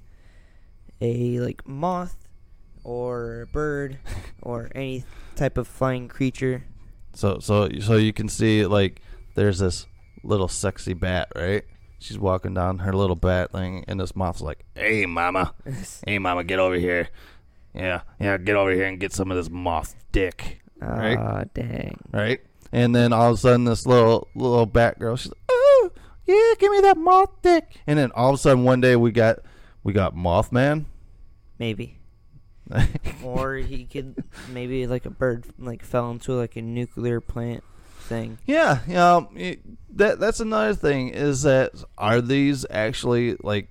a 0.99 1.39
like 1.39 1.67
moth 1.67 2.27
or 2.83 3.41
a 3.41 3.47
bird 3.47 3.99
or 4.41 4.69
any 4.73 5.03
type 5.35 5.57
of 5.57 5.67
flying 5.67 6.07
creature. 6.07 6.63
So 7.13 7.39
so 7.39 7.69
so 7.79 7.95
you 7.95 8.13
can 8.13 8.29
see 8.29 8.65
like 8.65 9.01
there's 9.35 9.59
this 9.59 9.87
little 10.23 10.47
sexy 10.47 10.93
bat, 10.93 11.31
right? 11.35 11.63
She's 11.99 12.17
walking 12.17 12.53
down 12.53 12.79
her 12.79 12.93
little 12.93 13.15
bat 13.15 13.51
thing, 13.51 13.85
and 13.87 13.99
this 13.99 14.15
moth's 14.15 14.41
like, 14.41 14.65
"Hey, 14.75 15.05
mama, 15.05 15.53
hey, 16.07 16.19
mama, 16.19 16.43
get 16.43 16.59
over 16.59 16.75
here, 16.75 17.09
yeah, 17.73 18.01
yeah, 18.19 18.37
get 18.37 18.55
over 18.55 18.71
here 18.71 18.85
and 18.85 18.99
get 18.99 19.13
some 19.13 19.29
of 19.31 19.37
this 19.37 19.49
moth 19.49 19.95
dick." 20.11 20.61
Right? 20.79 21.17
Ah, 21.17 21.43
dang. 21.53 21.99
Right? 22.11 22.41
And 22.71 22.95
then 22.95 23.13
all 23.13 23.29
of 23.29 23.35
a 23.35 23.37
sudden, 23.37 23.65
this 23.65 23.85
little 23.85 24.27
little 24.33 24.65
bat 24.65 24.97
girl, 24.97 25.15
she's 25.15 25.31
like, 25.31 25.43
"Oh, 25.49 25.91
yeah, 26.25 26.53
give 26.59 26.71
me 26.71 26.81
that 26.81 26.97
moth 26.97 27.29
dick." 27.41 27.81
And 27.85 27.99
then 27.99 28.11
all 28.13 28.29
of 28.29 28.35
a 28.35 28.37
sudden, 28.37 28.63
one 28.63 28.81
day 28.81 28.95
we 28.95 29.11
got 29.11 29.39
we 29.83 29.93
got 29.93 30.15
Mothman. 30.15 30.85
Maybe. 31.59 31.99
or 33.23 33.55
he 33.55 33.85
could 33.85 34.23
maybe 34.49 34.87
like 34.87 35.05
a 35.05 35.09
bird 35.09 35.45
like 35.59 35.83
fell 35.83 36.09
into 36.11 36.33
like 36.33 36.55
a 36.55 36.61
nuclear 36.61 37.19
plant 37.19 37.63
thing. 38.11 38.37
Yeah, 38.45 38.79
you 38.87 38.93
know, 38.93 39.29
it, 39.35 39.61
that 39.97 40.19
that's 40.19 40.39
another 40.39 40.73
thing 40.73 41.09
is 41.09 41.43
that 41.43 41.71
are 41.97 42.21
these 42.21 42.65
actually 42.69 43.37
like 43.41 43.69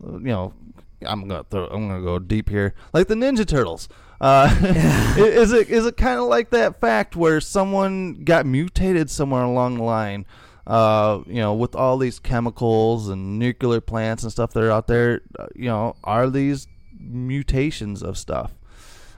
you 0.00 0.18
know 0.18 0.54
I'm 1.04 1.28
gonna 1.28 1.44
throw 1.44 1.66
I'm 1.66 1.88
gonna 1.88 2.02
go 2.02 2.18
deep 2.18 2.48
here 2.48 2.74
like 2.92 3.08
the 3.08 3.14
Ninja 3.14 3.46
Turtles. 3.46 3.88
Uh, 4.20 4.48
is 5.18 5.52
it 5.52 5.68
is 5.68 5.86
it 5.86 5.96
kind 5.96 6.18
of 6.18 6.26
like 6.26 6.50
that 6.50 6.80
fact 6.80 7.16
where 7.16 7.40
someone 7.40 8.24
got 8.24 8.46
mutated 8.46 9.10
somewhere 9.10 9.42
along 9.42 9.76
the 9.76 9.82
line? 9.82 10.24
Uh, 10.66 11.22
you 11.26 11.34
know, 11.34 11.54
with 11.54 11.76
all 11.76 11.96
these 11.96 12.18
chemicals 12.18 13.08
and 13.08 13.38
nuclear 13.38 13.80
plants 13.80 14.24
and 14.24 14.32
stuff 14.32 14.52
that 14.52 14.64
are 14.64 14.72
out 14.72 14.88
there, 14.88 15.20
uh, 15.38 15.46
you 15.54 15.66
know, 15.66 15.94
are 16.02 16.28
these 16.28 16.66
mutations 16.98 18.02
of 18.02 18.18
stuff? 18.18 18.52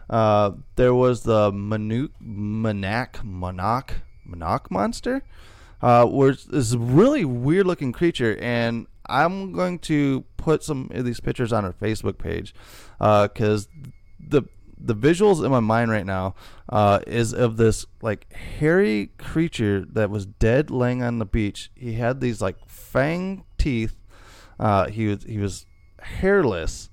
Uh, 0.08 0.52
there 0.76 0.94
was 0.94 1.22
the 1.22 1.52
Manuk, 1.52 2.10
Manak, 2.22 3.22
Monarch, 3.22 3.94
Monarch 4.24 4.70
monster, 4.70 5.22
uh, 5.82 6.04
which 6.06 6.46
is 6.52 6.72
a 6.72 6.78
really 6.78 7.24
weird 7.24 7.66
looking 7.66 7.92
creature, 7.92 8.36
and 8.40 8.86
I'm 9.06 9.52
going 9.52 9.78
to 9.80 10.24
put 10.36 10.62
some 10.62 10.90
of 10.92 11.04
these 11.04 11.20
pictures 11.20 11.52
on 11.52 11.64
our 11.64 11.72
Facebook 11.72 12.18
page, 12.18 12.54
because 12.98 13.68
the 14.18 14.42
the 14.80 14.94
visuals 14.94 15.44
in 15.44 15.50
my 15.50 15.60
mind 15.60 15.90
right 15.90 16.06
now 16.06 16.34
uh, 16.68 17.00
is 17.06 17.34
of 17.34 17.56
this 17.56 17.84
like 18.00 18.32
hairy 18.32 19.10
creature 19.18 19.84
that 19.92 20.08
was 20.08 20.24
dead 20.24 20.70
laying 20.70 21.02
on 21.02 21.18
the 21.18 21.26
beach. 21.26 21.70
He 21.74 21.94
had 21.94 22.20
these 22.20 22.40
like 22.40 22.56
fang 22.68 23.44
teeth. 23.58 23.96
Uh, 24.58 24.86
he 24.86 25.06
was 25.06 25.24
he 25.24 25.38
was 25.38 25.66
hairless, 26.00 26.90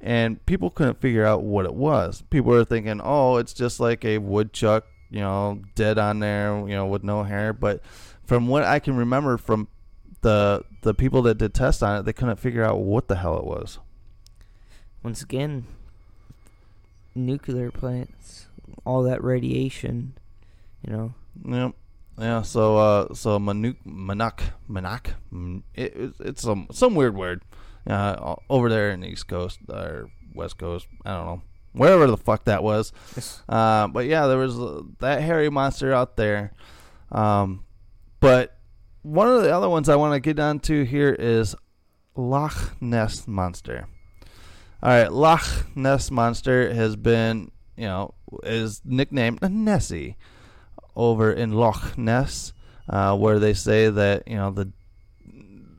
and 0.00 0.44
people 0.46 0.70
couldn't 0.70 1.00
figure 1.00 1.24
out 1.24 1.42
what 1.42 1.64
it 1.64 1.74
was. 1.74 2.22
People 2.30 2.52
were 2.52 2.64
thinking, 2.64 3.00
"Oh, 3.02 3.36
it's 3.36 3.52
just 3.52 3.80
like 3.80 4.04
a 4.04 4.18
woodchuck, 4.18 4.86
you 5.10 5.20
know, 5.20 5.62
dead 5.74 5.98
on 5.98 6.20
there, 6.20 6.58
you 6.60 6.74
know, 6.74 6.86
with 6.86 7.04
no 7.04 7.22
hair." 7.22 7.52
But 7.52 7.82
from 8.24 8.48
what 8.48 8.64
I 8.64 8.78
can 8.78 8.96
remember 8.96 9.36
from 9.38 9.68
the 10.22 10.64
the 10.82 10.94
people 10.94 11.22
that 11.22 11.38
did 11.38 11.54
tests 11.54 11.82
on 11.82 12.00
it, 12.00 12.02
they 12.04 12.12
couldn't 12.12 12.38
figure 12.38 12.64
out 12.64 12.80
what 12.80 13.08
the 13.08 13.16
hell 13.16 13.38
it 13.38 13.44
was. 13.44 13.78
Once 15.02 15.22
again, 15.22 15.66
nuclear 17.14 17.70
plants, 17.70 18.46
all 18.84 19.02
that 19.02 19.22
radiation, 19.22 20.14
you 20.84 20.92
know. 20.92 21.14
Yep. 21.44 21.74
Yeah, 22.18 22.42
so 22.42 22.78
uh, 22.78 23.14
so 23.14 23.38
Manuk, 23.38 23.76
Manak, 23.86 24.40
Manak, 24.70 25.14
it, 25.74 26.14
it's 26.18 26.42
some 26.42 26.66
some 26.72 26.94
weird 26.94 27.14
word, 27.14 27.42
uh, 27.86 28.36
over 28.50 28.68
there 28.68 28.90
in 28.90 29.00
the 29.00 29.08
East 29.08 29.28
Coast 29.28 29.60
or 29.68 30.10
West 30.34 30.58
Coast. 30.58 30.86
I 31.04 31.16
don't 31.16 31.26
know, 31.26 31.42
wherever 31.72 32.06
the 32.06 32.16
fuck 32.16 32.44
that 32.44 32.62
was. 32.62 32.92
Uh, 33.48 33.88
but 33.88 34.06
yeah, 34.06 34.26
there 34.26 34.38
was 34.38 34.56
that 35.00 35.22
hairy 35.22 35.50
monster 35.50 35.92
out 35.92 36.16
there. 36.16 36.52
Um, 37.12 37.64
but 38.20 38.58
one 39.02 39.28
of 39.28 39.42
the 39.42 39.54
other 39.54 39.68
ones 39.68 39.88
I 39.88 39.96
want 39.96 40.14
to 40.14 40.20
get 40.20 40.40
on 40.40 40.58
to 40.60 40.84
here 40.84 41.14
is 41.16 41.54
Loch 42.16 42.80
Ness 42.80 43.28
monster. 43.28 43.86
All 44.82 44.90
right, 44.90 45.12
Loch 45.12 45.76
Ness 45.76 46.10
monster 46.10 46.72
has 46.74 46.96
been, 46.96 47.50
you 47.76 47.84
know, 47.84 48.14
is 48.42 48.82
nicknamed 48.84 49.40
Nessie 49.48 50.16
over 50.94 51.32
in 51.32 51.52
Loch 51.52 51.96
Ness, 51.96 52.52
uh, 52.88 53.16
where 53.16 53.38
they 53.38 53.54
say 53.54 53.88
that 53.90 54.26
you 54.26 54.36
know 54.36 54.50
the 54.50 54.72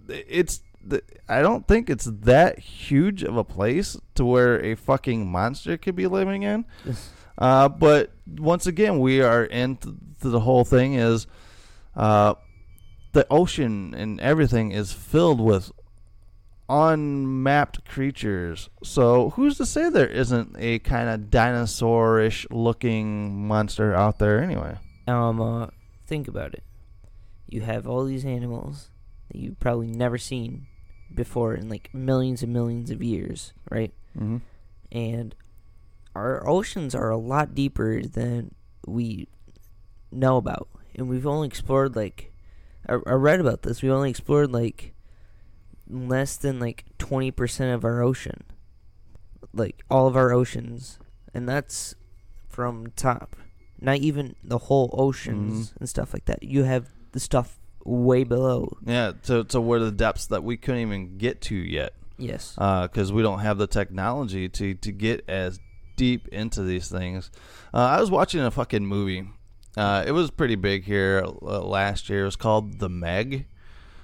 it's 0.08 0.62
the, 0.89 1.04
I 1.28 1.41
don't 1.41 1.67
think 1.67 1.89
it's 1.89 2.06
that 2.06 2.60
huge 2.60 3.23
of 3.23 3.38
a 3.38 3.43
place 3.43 3.97
to 4.15 4.26
where 4.26 4.63
a 4.63 4.76
fucking 4.76 5.30
monster 5.30 5.78
could 5.78 5.95
be 5.95 6.08
living 6.08 6.43
in. 6.43 6.65
Uh, 7.39 7.69
but 7.69 8.12
once 8.28 8.65
again, 8.65 8.97
we 8.97 9.21
are 9.21 9.43
into 9.43 9.95
the 10.19 10.39
whole 10.39 10.65
thing 10.65 10.95
is 10.95 11.28
uh, 11.95 12.34
the 13.12 13.28
ocean 13.30 13.93
and 13.93 14.19
everything 14.19 14.71
is 14.71 14.91
filled 14.91 15.39
with 15.39 15.71
unmapped 16.69 17.86
creatures. 17.86 18.69
So 18.84 19.32
who's 19.32 19.58
to 19.58 19.65
say 19.65 19.89
there 19.89 20.08
isn't 20.08 20.56
a 20.58 20.80
kind 20.80 21.10
of 21.10 21.30
dinosaurish 21.30 22.45
looking 22.50 23.47
monster 23.47 23.93
out 23.93 24.19
there 24.19 24.41
anyway? 24.41 24.78
Um, 25.08 25.39
uh, 25.39 25.67
think 26.06 26.28
about 26.28 26.54
it. 26.54 26.63
You 27.47 27.62
have 27.62 27.88
all 27.88 28.04
these 28.04 28.26
animals 28.26 28.89
that 29.32 29.38
you've 29.38 29.60
probably 29.60 29.88
never 29.88 30.17
seen 30.17 30.66
before 31.13 31.54
in 31.54 31.70
like 31.70 31.93
millions 31.93 32.43
and 32.43 32.54
millions 32.54 32.91
of 32.91 33.02
years, 33.04 33.54
right? 33.70 33.93
Mm-hmm. 34.17 34.38
And 34.91 35.36
our 36.15 36.48
oceans 36.48 36.96
are 36.96 37.10
a 37.10 37.17
lot 37.17 37.54
deeper 37.54 38.02
than 38.02 38.54
we 38.86 39.28
know 40.12 40.38
about, 40.38 40.67
and 40.96 41.10
we've 41.10 41.28
only 41.28 41.48
explored 41.48 41.96
like 41.96 42.32
I, 42.88 42.93
I 43.06 43.13
read 43.13 43.39
about 43.39 43.63
this. 43.63 43.82
We've 43.82 43.91
only 43.91 44.10
explored 44.10 44.52
like 44.52 44.93
less 45.89 46.38
than 46.38 46.60
like 46.60 46.86
twenty 46.98 47.32
percent 47.32 47.74
of 47.74 47.84
our 47.84 48.02
ocean, 48.02 48.43
like 49.54 49.84
all 49.89 50.08
of 50.08 50.15
our 50.15 50.32
oceans, 50.32 51.00
and 51.34 51.48
that's 51.48 51.96
from 52.50 52.88
top. 52.96 53.36
Not 53.80 53.98
even 53.98 54.36
the 54.43 54.58
whole 54.58 54.89
oceans 54.98 55.74
and 55.80 55.88
stuff 55.88 56.12
like 56.12 56.26
that. 56.26 56.41
You 56.41 56.63
have 56.63 56.88
the 57.12 57.20
stuff 57.20 57.60
way 57.88 58.23
below. 58.23 58.78
Yeah, 58.86 59.13
to 59.23 59.43
to 59.45 59.62
where 59.62 59.80
the 59.80 59.91
depths 59.91 60.28
that 60.28 60.43
we 60.43 60.58
couldn't 60.58 60.82
even 60.82 61.17
get 61.17 61.41
to 61.41 61.56
yet. 61.56 61.93
Yes. 62.19 62.54
because 62.56 63.13
we 63.13 63.21
don't 63.21 63.39
have 63.39 63.58
the 63.58 63.67
technology 63.67 64.50
to 64.50 64.73
to 64.76 64.91
get 64.91 65.23
as 65.28 65.60
deep 65.97 66.28
into 66.30 66.63
these 66.63 66.89
things. 66.89 67.30
Uh, 67.73 67.78
I 67.78 68.00
was 68.00 68.10
watching 68.10 68.41
a 68.41 68.52
fucking 68.52 68.86
movie. 68.86 69.28
Uh, 69.76 70.04
it 70.08 70.12
was 70.12 70.32
pretty 70.32 70.56
big 70.56 70.86
here 70.86 71.23
uh, 71.26 71.62
last 71.62 72.10
year. 72.10 72.21
It 72.21 72.26
was 72.26 72.36
called 72.36 72.80
The 72.80 72.89
Meg. 72.89 73.45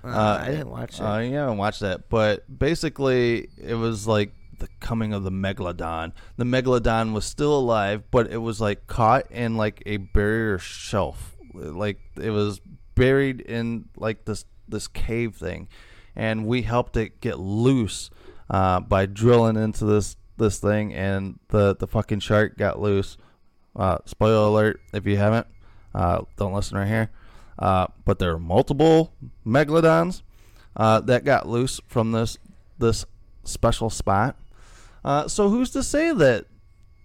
Uh, 0.03 0.39
I 0.41 0.49
didn't 0.49 0.69
watch 0.69 0.99
it. 0.99 1.01
Uh, 1.01 1.19
you 1.19 1.33
haven't 1.35 1.57
watched 1.57 1.79
that, 1.79 2.09
but 2.09 2.59
basically, 2.59 3.49
it 3.57 3.75
was 3.75 4.05
like 4.05 4.33
the 4.59 4.67
coming 4.81 5.13
of 5.13 5.23
the 5.23 5.31
megalodon. 5.31 6.11
The 6.35 6.43
megalodon 6.43 7.13
was 7.13 7.25
still 7.25 7.57
alive, 7.57 8.03
but 8.11 8.29
it 8.29 8.37
was 8.37 8.59
like 8.59 8.85
caught 8.85 9.31
in 9.31 9.55
like 9.55 9.81
a 9.85 9.97
barrier 9.97 10.59
shelf. 10.59 11.35
Like 11.53 11.99
it 12.21 12.31
was 12.31 12.59
buried 12.95 13.41
in 13.41 13.89
like 13.97 14.25
this 14.25 14.45
this 14.67 14.87
cave 14.87 15.35
thing, 15.35 15.67
and 16.15 16.45
we 16.45 16.61
helped 16.61 16.97
it 16.97 17.21
get 17.21 17.39
loose 17.39 18.09
uh, 18.49 18.79
by 18.79 19.05
drilling 19.05 19.55
into 19.55 19.85
this 19.85 20.15
this 20.37 20.59
thing, 20.59 20.93
and 20.93 21.39
the 21.49 21.75
the 21.75 21.87
fucking 21.87 22.19
shark 22.19 22.57
got 22.57 22.79
loose. 22.79 23.17
Uh, 23.75 23.97
spoiler 24.05 24.47
alert! 24.47 24.79
If 24.93 25.05
you 25.05 25.17
haven't, 25.17 25.47
uh, 25.95 26.21
don't 26.37 26.53
listen 26.53 26.77
right 26.77 26.87
here. 26.87 27.09
Uh, 27.57 27.87
but 28.05 28.19
there 28.19 28.31
are 28.33 28.39
multiple 28.39 29.13
megalodons 29.45 30.21
uh, 30.75 30.99
that 31.01 31.23
got 31.23 31.47
loose 31.47 31.79
from 31.87 32.11
this 32.11 32.37
this 32.79 33.05
special 33.43 33.89
spot. 33.89 34.35
Uh, 35.05 35.27
so 35.27 35.49
who's 35.49 35.69
to 35.71 35.83
say 35.83 36.13
that 36.13 36.45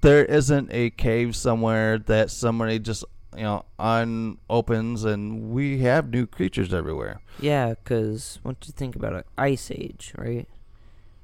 there 0.00 0.24
isn't 0.24 0.68
a 0.72 0.90
cave 0.90 1.34
somewhere 1.34 1.98
that 1.98 2.30
somebody 2.30 2.78
just 2.78 3.04
you 3.36 3.42
know 3.42 3.64
unopens 3.78 5.04
and 5.04 5.50
we 5.50 5.78
have 5.80 6.10
new 6.10 6.26
creatures 6.26 6.72
everywhere? 6.72 7.20
Yeah, 7.38 7.70
because 7.70 8.38
once 8.44 8.66
you 8.66 8.72
think 8.72 8.96
about 8.96 9.12
it, 9.14 9.26
Ice 9.36 9.70
Age, 9.70 10.12
right? 10.16 10.48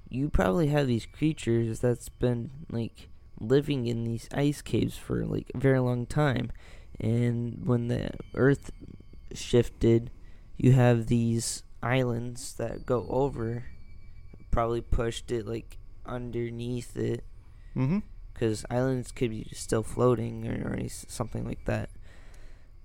You 0.09 0.29
probably 0.29 0.69
have 0.69 0.87
these 0.87 1.07
creatures 1.07 1.81
that's 1.81 2.09
been 2.09 2.51
like 2.71 3.09
living 3.40 3.87
in 3.87 4.05
these 4.05 4.29
ice 4.33 4.62
caves 4.62 4.97
for 4.97 5.25
like 5.25 5.51
a 5.55 5.59
very 5.59 5.81
long 5.81 6.07
time, 6.07 6.53
and 7.01 7.64
when 7.64 7.88
the 7.88 8.11
Earth 8.35 8.71
shifted, 9.33 10.11
you 10.57 10.73
have 10.73 11.07
these 11.07 11.62
islands 11.83 12.55
that 12.55 12.87
go 12.87 13.07
over, 13.09 13.64
probably 14.51 14.81
pushed 14.81 15.31
it 15.33 15.47
like 15.47 15.79
underneath 16.07 16.97
it, 16.97 17.25
Mm-hmm. 17.77 17.99
Because 18.35 18.64
islands 18.68 19.12
could 19.12 19.31
be 19.31 19.47
still 19.53 19.83
floating 19.83 20.47
or, 20.47 20.75
or 20.75 20.88
something 20.88 21.47
like 21.47 21.64
that. 21.64 21.88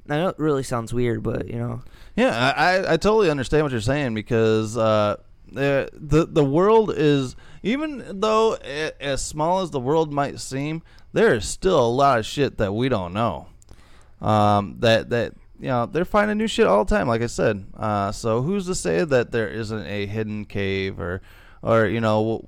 I 0.07 0.17
know 0.17 0.29
it 0.29 0.39
really 0.39 0.63
sounds 0.63 0.93
weird, 0.93 1.21
but 1.21 1.47
you 1.47 1.59
know, 1.59 1.81
Yeah, 2.15 2.53
I, 2.55 2.93
I, 2.93 2.97
totally 2.97 3.29
understand 3.29 3.63
what 3.63 3.71
you're 3.71 3.81
saying 3.81 4.15
because 4.15 4.75
uh, 4.77 5.17
the 5.51 5.89
the 5.93 6.25
the 6.25 6.43
world 6.43 6.91
is 6.95 7.35
even 7.61 8.19
though 8.19 8.57
a, 8.63 8.91
as 9.01 9.23
small 9.23 9.61
as 9.61 9.69
the 9.69 9.79
world 9.79 10.11
might 10.11 10.39
seem, 10.39 10.81
there 11.13 11.35
is 11.35 11.45
still 11.45 11.79
a 11.79 11.89
lot 11.89 12.19
of 12.19 12.25
shit 12.25 12.57
that 12.57 12.73
we 12.73 12.89
don't 12.89 13.13
know. 13.13 13.47
Um, 14.21 14.77
that 14.79 15.09
that 15.09 15.33
you 15.59 15.67
know 15.67 15.85
they're 15.85 16.05
finding 16.05 16.37
new 16.37 16.47
shit 16.47 16.65
all 16.65 16.85
the 16.85 16.95
time. 16.95 17.07
Like 17.07 17.21
I 17.21 17.27
said, 17.27 17.65
uh, 17.77 18.11
so 18.11 18.41
who's 18.41 18.65
to 18.65 18.75
say 18.75 19.03
that 19.03 19.31
there 19.31 19.49
isn't 19.49 19.85
a 19.85 20.05
hidden 20.07 20.45
cave 20.45 20.99
or 20.99 21.21
or 21.61 21.85
you 21.85 22.01
know 22.01 22.45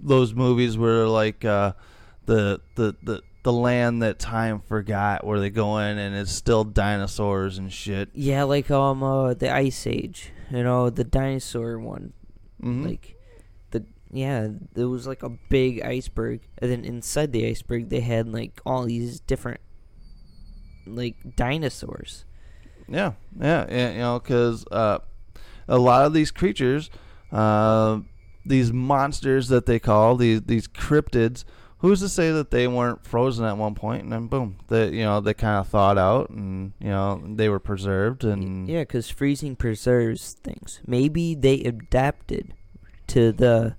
those 0.00 0.34
movies 0.34 0.76
where 0.76 1.06
like 1.06 1.44
uh, 1.44 1.72
the 2.28 2.60
the 2.76 2.94
the 3.02 3.22
the 3.42 3.52
land 3.52 4.02
that 4.02 4.18
time 4.18 4.60
forgot 4.60 5.24
where 5.24 5.40
they 5.40 5.48
go 5.48 5.78
in 5.78 5.96
and 5.96 6.14
it's 6.14 6.30
still 6.30 6.64
dinosaurs 6.64 7.56
and 7.56 7.72
shit. 7.72 8.10
Yeah, 8.12 8.44
like 8.44 8.70
um 8.70 9.02
uh, 9.02 9.34
the 9.34 9.50
Ice 9.50 9.86
Age, 9.86 10.30
you 10.50 10.62
know, 10.62 10.90
the 10.90 11.04
dinosaur 11.04 11.78
one. 11.78 12.12
Mhm. 12.62 12.84
Like 12.84 13.16
the 13.70 13.86
yeah, 14.12 14.48
there 14.74 14.88
was 14.88 15.06
like 15.06 15.22
a 15.22 15.30
big 15.48 15.82
iceberg, 15.82 16.40
and 16.58 16.70
then 16.70 16.84
inside 16.84 17.32
the 17.32 17.46
iceberg 17.46 17.88
they 17.88 18.00
had 18.00 18.28
like 18.28 18.60
all 18.66 18.84
these 18.84 19.20
different 19.20 19.60
like 20.86 21.16
dinosaurs. 21.34 22.26
Yeah, 22.86 23.12
yeah, 23.40 23.66
yeah 23.70 23.92
you 23.92 23.98
know, 23.98 24.18
because 24.18 24.66
uh, 24.70 24.98
a 25.66 25.78
lot 25.78 26.04
of 26.04 26.12
these 26.12 26.30
creatures, 26.30 26.90
uh, 27.32 28.00
these 28.44 28.72
monsters 28.72 29.48
that 29.48 29.64
they 29.64 29.78
call 29.78 30.16
these 30.16 30.42
these 30.42 30.68
cryptids, 30.68 31.44
who's 31.78 32.00
to 32.00 32.08
say 32.08 32.30
that 32.32 32.50
they 32.50 32.66
weren't 32.66 33.04
frozen 33.06 33.44
at 33.44 33.56
one 33.56 33.74
point 33.74 34.02
and 34.02 34.12
then 34.12 34.26
boom, 34.26 34.56
they 34.68 34.88
you 34.90 35.02
know 35.04 35.20
they 35.20 35.34
kind 35.34 35.58
of 35.58 35.68
thawed 35.68 35.98
out 35.98 36.30
and 36.30 36.72
you 36.80 36.88
know 36.88 37.22
they 37.26 37.48
were 37.48 37.58
preserved 37.60 38.24
and 38.24 38.68
Yeah, 38.68 38.80
because 38.82 39.08
freezing 39.10 39.56
preserves 39.56 40.34
things. 40.34 40.80
Maybe 40.86 41.34
they 41.34 41.60
adapted 41.62 42.54
to 43.08 43.32
the 43.32 43.76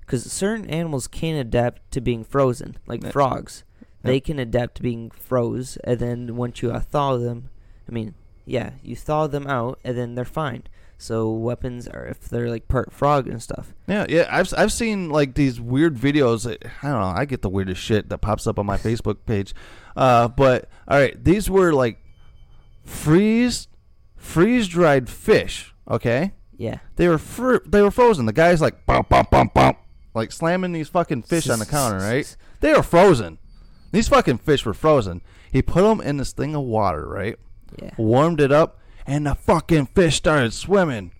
because 0.00 0.30
certain 0.32 0.68
animals 0.68 1.06
can 1.06 1.36
adapt 1.36 1.90
to 1.92 2.00
being 2.00 2.24
frozen, 2.24 2.76
like 2.86 3.02
Yeah. 3.02 3.10
frogs. 3.10 3.64
They 4.02 4.18
can 4.18 4.38
adapt 4.38 4.76
to 4.76 4.82
being 4.82 5.10
froze, 5.10 5.76
and 5.84 6.00
then 6.00 6.34
once 6.36 6.62
you 6.62 6.72
uh, 6.72 6.80
thaw 6.80 7.18
them, 7.18 7.50
I 7.86 7.92
mean, 7.92 8.14
yeah, 8.46 8.70
you 8.82 8.96
thaw 8.96 9.26
them 9.26 9.46
out, 9.46 9.78
and 9.84 9.96
then 9.96 10.14
they're 10.14 10.24
fine. 10.24 10.62
So 11.02 11.30
weapons 11.30 11.88
are 11.88 12.04
if 12.04 12.28
they're 12.28 12.50
like 12.50 12.68
part 12.68 12.92
frog 12.92 13.26
and 13.26 13.42
stuff. 13.42 13.72
Yeah, 13.88 14.04
yeah, 14.08 14.28
I've 14.30 14.52
I've 14.56 14.70
seen 14.70 15.08
like 15.08 15.34
these 15.34 15.58
weird 15.58 15.96
videos. 15.96 16.44
That, 16.44 16.62
I 16.82 16.88
don't 16.90 17.00
know. 17.00 17.06
I 17.16 17.24
get 17.24 17.40
the 17.40 17.48
weirdest 17.48 17.80
shit 17.80 18.10
that 18.10 18.18
pops 18.18 18.46
up 18.46 18.58
on 18.58 18.66
my 18.66 18.76
Facebook 18.76 19.16
page. 19.24 19.54
Uh, 19.96 20.28
but 20.28 20.68
all 20.86 20.98
right, 20.98 21.22
these 21.24 21.48
were 21.48 21.72
like 21.72 21.98
freeze 22.84 23.68
freeze 24.16 24.68
dried 24.68 25.08
fish. 25.08 25.74
Okay, 25.90 26.32
Yeah. 26.56 26.78
they 26.96 27.08
were 27.08 27.18
fr- 27.18 27.64
they 27.66 27.82
were 27.82 27.90
frozen. 27.90 28.26
The 28.26 28.32
guy's 28.32 28.60
like 28.60 28.84
bump 28.86 29.08
bump 29.08 29.30
bump 29.30 29.54
bump, 29.54 29.78
like 30.14 30.30
slamming 30.32 30.72
these 30.72 30.88
fucking 30.88 31.22
fish 31.22 31.48
on 31.48 31.58
the 31.58 31.66
counter. 31.66 31.98
Right? 31.98 32.36
They 32.60 32.72
were 32.74 32.82
frozen. 32.82 33.38
These 33.92 34.08
fucking 34.08 34.38
fish 34.38 34.64
were 34.66 34.74
frozen. 34.74 35.22
He 35.50 35.62
put 35.62 35.82
them 35.82 36.00
in 36.00 36.18
this 36.18 36.32
thing 36.32 36.54
of 36.54 36.62
water. 36.62 37.06
Right? 37.08 37.36
Yeah. 37.82 37.90
Warmed 37.96 38.40
it 38.40 38.52
up, 38.52 38.78
and 39.10 39.26
the 39.26 39.34
fucking 39.34 39.86
fish 39.86 40.16
started 40.16 40.54
swimming. 40.54 41.10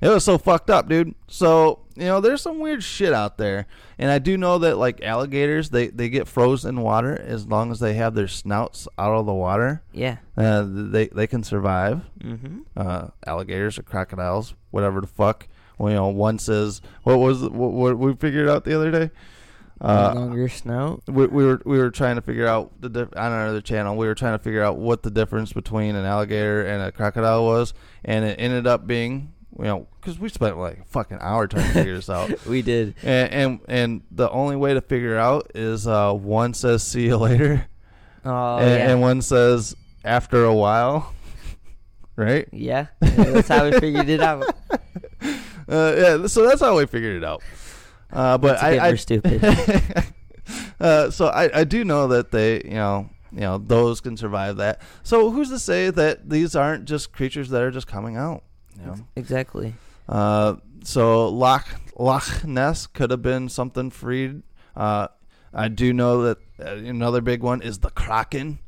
It 0.00 0.08
was 0.08 0.24
so 0.24 0.38
fucked 0.38 0.70
up, 0.70 0.88
dude. 0.88 1.14
So 1.28 1.80
you 1.96 2.04
know, 2.04 2.20
there's 2.20 2.42
some 2.42 2.58
weird 2.58 2.82
shit 2.82 3.12
out 3.12 3.38
there, 3.38 3.66
and 3.98 4.10
I 4.10 4.18
do 4.18 4.36
know 4.36 4.58
that 4.58 4.76
like 4.76 5.02
alligators, 5.02 5.70
they 5.70 5.88
they 5.88 6.08
get 6.08 6.28
frozen 6.28 6.76
in 6.76 6.82
water 6.82 7.18
as 7.18 7.46
long 7.46 7.70
as 7.70 7.80
they 7.80 7.94
have 7.94 8.14
their 8.14 8.28
snouts 8.28 8.88
out 8.98 9.14
of 9.14 9.26
the 9.26 9.34
water. 9.34 9.82
Yeah. 9.92 10.16
Uh, 10.36 10.64
they 10.66 11.08
they 11.08 11.26
can 11.26 11.42
survive. 11.42 12.02
Mm-hmm. 12.20 12.60
Uh, 12.76 13.08
alligators 13.26 13.78
or 13.78 13.82
crocodiles, 13.82 14.54
whatever 14.70 15.00
the 15.00 15.06
fuck. 15.06 15.48
Well, 15.78 15.90
you 15.90 15.96
know, 15.96 16.08
one 16.08 16.38
says 16.38 16.80
what 17.02 17.18
was 17.18 17.42
what, 17.42 17.72
what 17.72 17.98
we 17.98 18.14
figured 18.14 18.48
out 18.48 18.64
the 18.64 18.74
other 18.74 18.90
day. 18.90 19.10
Uh, 19.80 20.12
longer 20.14 20.48
snout. 20.48 21.02
we, 21.06 21.26
we 21.26 21.44
were 21.44 21.60
we 21.66 21.76
were 21.78 21.90
trying 21.90 22.16
to 22.16 22.22
figure 22.22 22.46
out 22.46 22.72
the 22.80 22.88
diff- 22.88 23.16
on 23.16 23.32
another 23.32 23.60
channel. 23.60 23.96
We 23.96 24.06
were 24.06 24.14
trying 24.14 24.32
to 24.38 24.42
figure 24.42 24.62
out 24.62 24.78
what 24.78 25.02
the 25.02 25.10
difference 25.10 25.52
between 25.52 25.96
an 25.96 26.04
alligator 26.06 26.64
and 26.66 26.82
a 26.82 26.90
crocodile 26.92 27.44
was, 27.44 27.74
and 28.04 28.24
it 28.24 28.36
ended 28.40 28.66
up 28.66 28.86
being 28.86 29.32
you 29.58 29.64
know 29.64 29.86
because 30.00 30.18
we 30.18 30.28
spent 30.30 30.56
like 30.58 30.78
a 30.80 30.84
fucking 30.84 31.18
hour 31.20 31.46
trying 31.46 31.66
to 31.66 31.72
figure 31.72 31.94
this 31.96 32.08
out. 32.08 32.30
We 32.46 32.62
did. 32.62 32.94
and, 33.02 33.32
and 33.32 33.60
and 33.68 34.02
the 34.10 34.30
only 34.30 34.56
way 34.56 34.72
to 34.74 34.80
figure 34.80 35.16
out 35.18 35.50
is 35.54 35.86
uh, 35.86 36.12
one 36.12 36.54
says 36.54 36.82
"see 36.82 37.04
you 37.06 37.18
later," 37.18 37.66
Oh 38.24 38.56
and, 38.56 38.70
yeah. 38.70 38.90
and 38.92 39.00
one 39.02 39.20
says 39.20 39.76
"after 40.06 40.44
a 40.44 40.54
while," 40.54 41.12
right? 42.16 42.48
yeah. 42.50 42.86
yeah. 43.02 43.08
That's 43.24 43.48
how 43.48 43.64
we 43.68 43.78
figured 43.78 44.08
it 44.08 44.20
out. 44.20 44.54
Uh, 45.68 45.94
yeah, 46.20 46.26
so 46.28 46.46
that's 46.46 46.60
how 46.60 46.76
we 46.76 46.86
figured 46.86 47.16
it 47.16 47.24
out. 47.24 47.42
Uh, 48.12 48.38
but 48.38 48.62
I, 48.62 48.88
I 48.88 48.94
stupid. 48.94 49.42
uh, 50.80 51.10
so 51.10 51.26
I, 51.26 51.60
I 51.60 51.64
do 51.64 51.84
know 51.84 52.08
that 52.08 52.30
they, 52.30 52.62
you 52.64 52.74
know, 52.74 53.10
you 53.32 53.40
know, 53.40 53.58
those 53.58 54.00
can 54.00 54.16
survive 54.16 54.56
that. 54.56 54.80
So 55.02 55.30
who's 55.30 55.50
to 55.50 55.58
say 55.58 55.90
that 55.90 56.30
these 56.30 56.54
aren't 56.56 56.84
just 56.84 57.12
creatures 57.12 57.50
that 57.50 57.62
are 57.62 57.70
just 57.70 57.86
coming 57.86 58.16
out? 58.16 58.44
You 58.78 58.86
know, 58.86 58.96
Exactly. 59.16 59.74
uh, 60.08 60.56
so 60.84 61.28
Loch 61.28 61.66
Loch 61.98 62.44
Ness 62.44 62.86
could 62.86 63.10
have 63.10 63.22
been 63.22 63.48
something 63.48 63.90
freed. 63.90 64.42
Uh, 64.76 65.08
I 65.52 65.68
do 65.68 65.92
know 65.92 66.22
that 66.22 66.38
uh, 66.60 66.74
another 66.76 67.20
big 67.20 67.42
one 67.42 67.62
is 67.62 67.78
the 67.78 67.90
Kraken. 67.90 68.58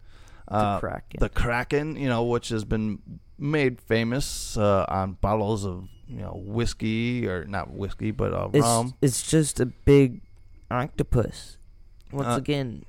Uh, 0.48 0.80
Kraken. 0.80 1.20
The 1.20 1.28
Kraken, 1.28 1.96
you 1.96 2.08
know, 2.08 2.24
which 2.24 2.48
has 2.48 2.64
been 2.64 3.00
made 3.38 3.80
famous 3.80 4.56
uh, 4.56 4.86
on 4.88 5.12
bottles 5.20 5.64
of 5.66 5.88
you 6.08 6.16
know 6.16 6.40
whiskey 6.44 7.26
or 7.26 7.44
not 7.44 7.70
whiskey, 7.70 8.10
but 8.10 8.32
uh, 8.32 8.48
It's 8.52 8.64
rum. 8.64 8.94
it's 9.02 9.28
just 9.30 9.60
a 9.60 9.66
big 9.66 10.20
octopus. 10.70 11.58
Once 12.10 12.28
Uh, 12.28 12.36
again, 12.36 12.84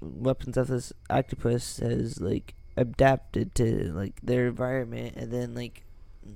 weapons 0.00 0.56
of 0.56 0.68
this 0.68 0.92
octopus 1.10 1.78
has 1.78 2.20
like 2.20 2.54
adapted 2.76 3.54
to 3.56 3.92
like 3.92 4.20
their 4.22 4.46
environment, 4.46 5.14
and 5.16 5.32
then 5.32 5.54
like 5.54 5.84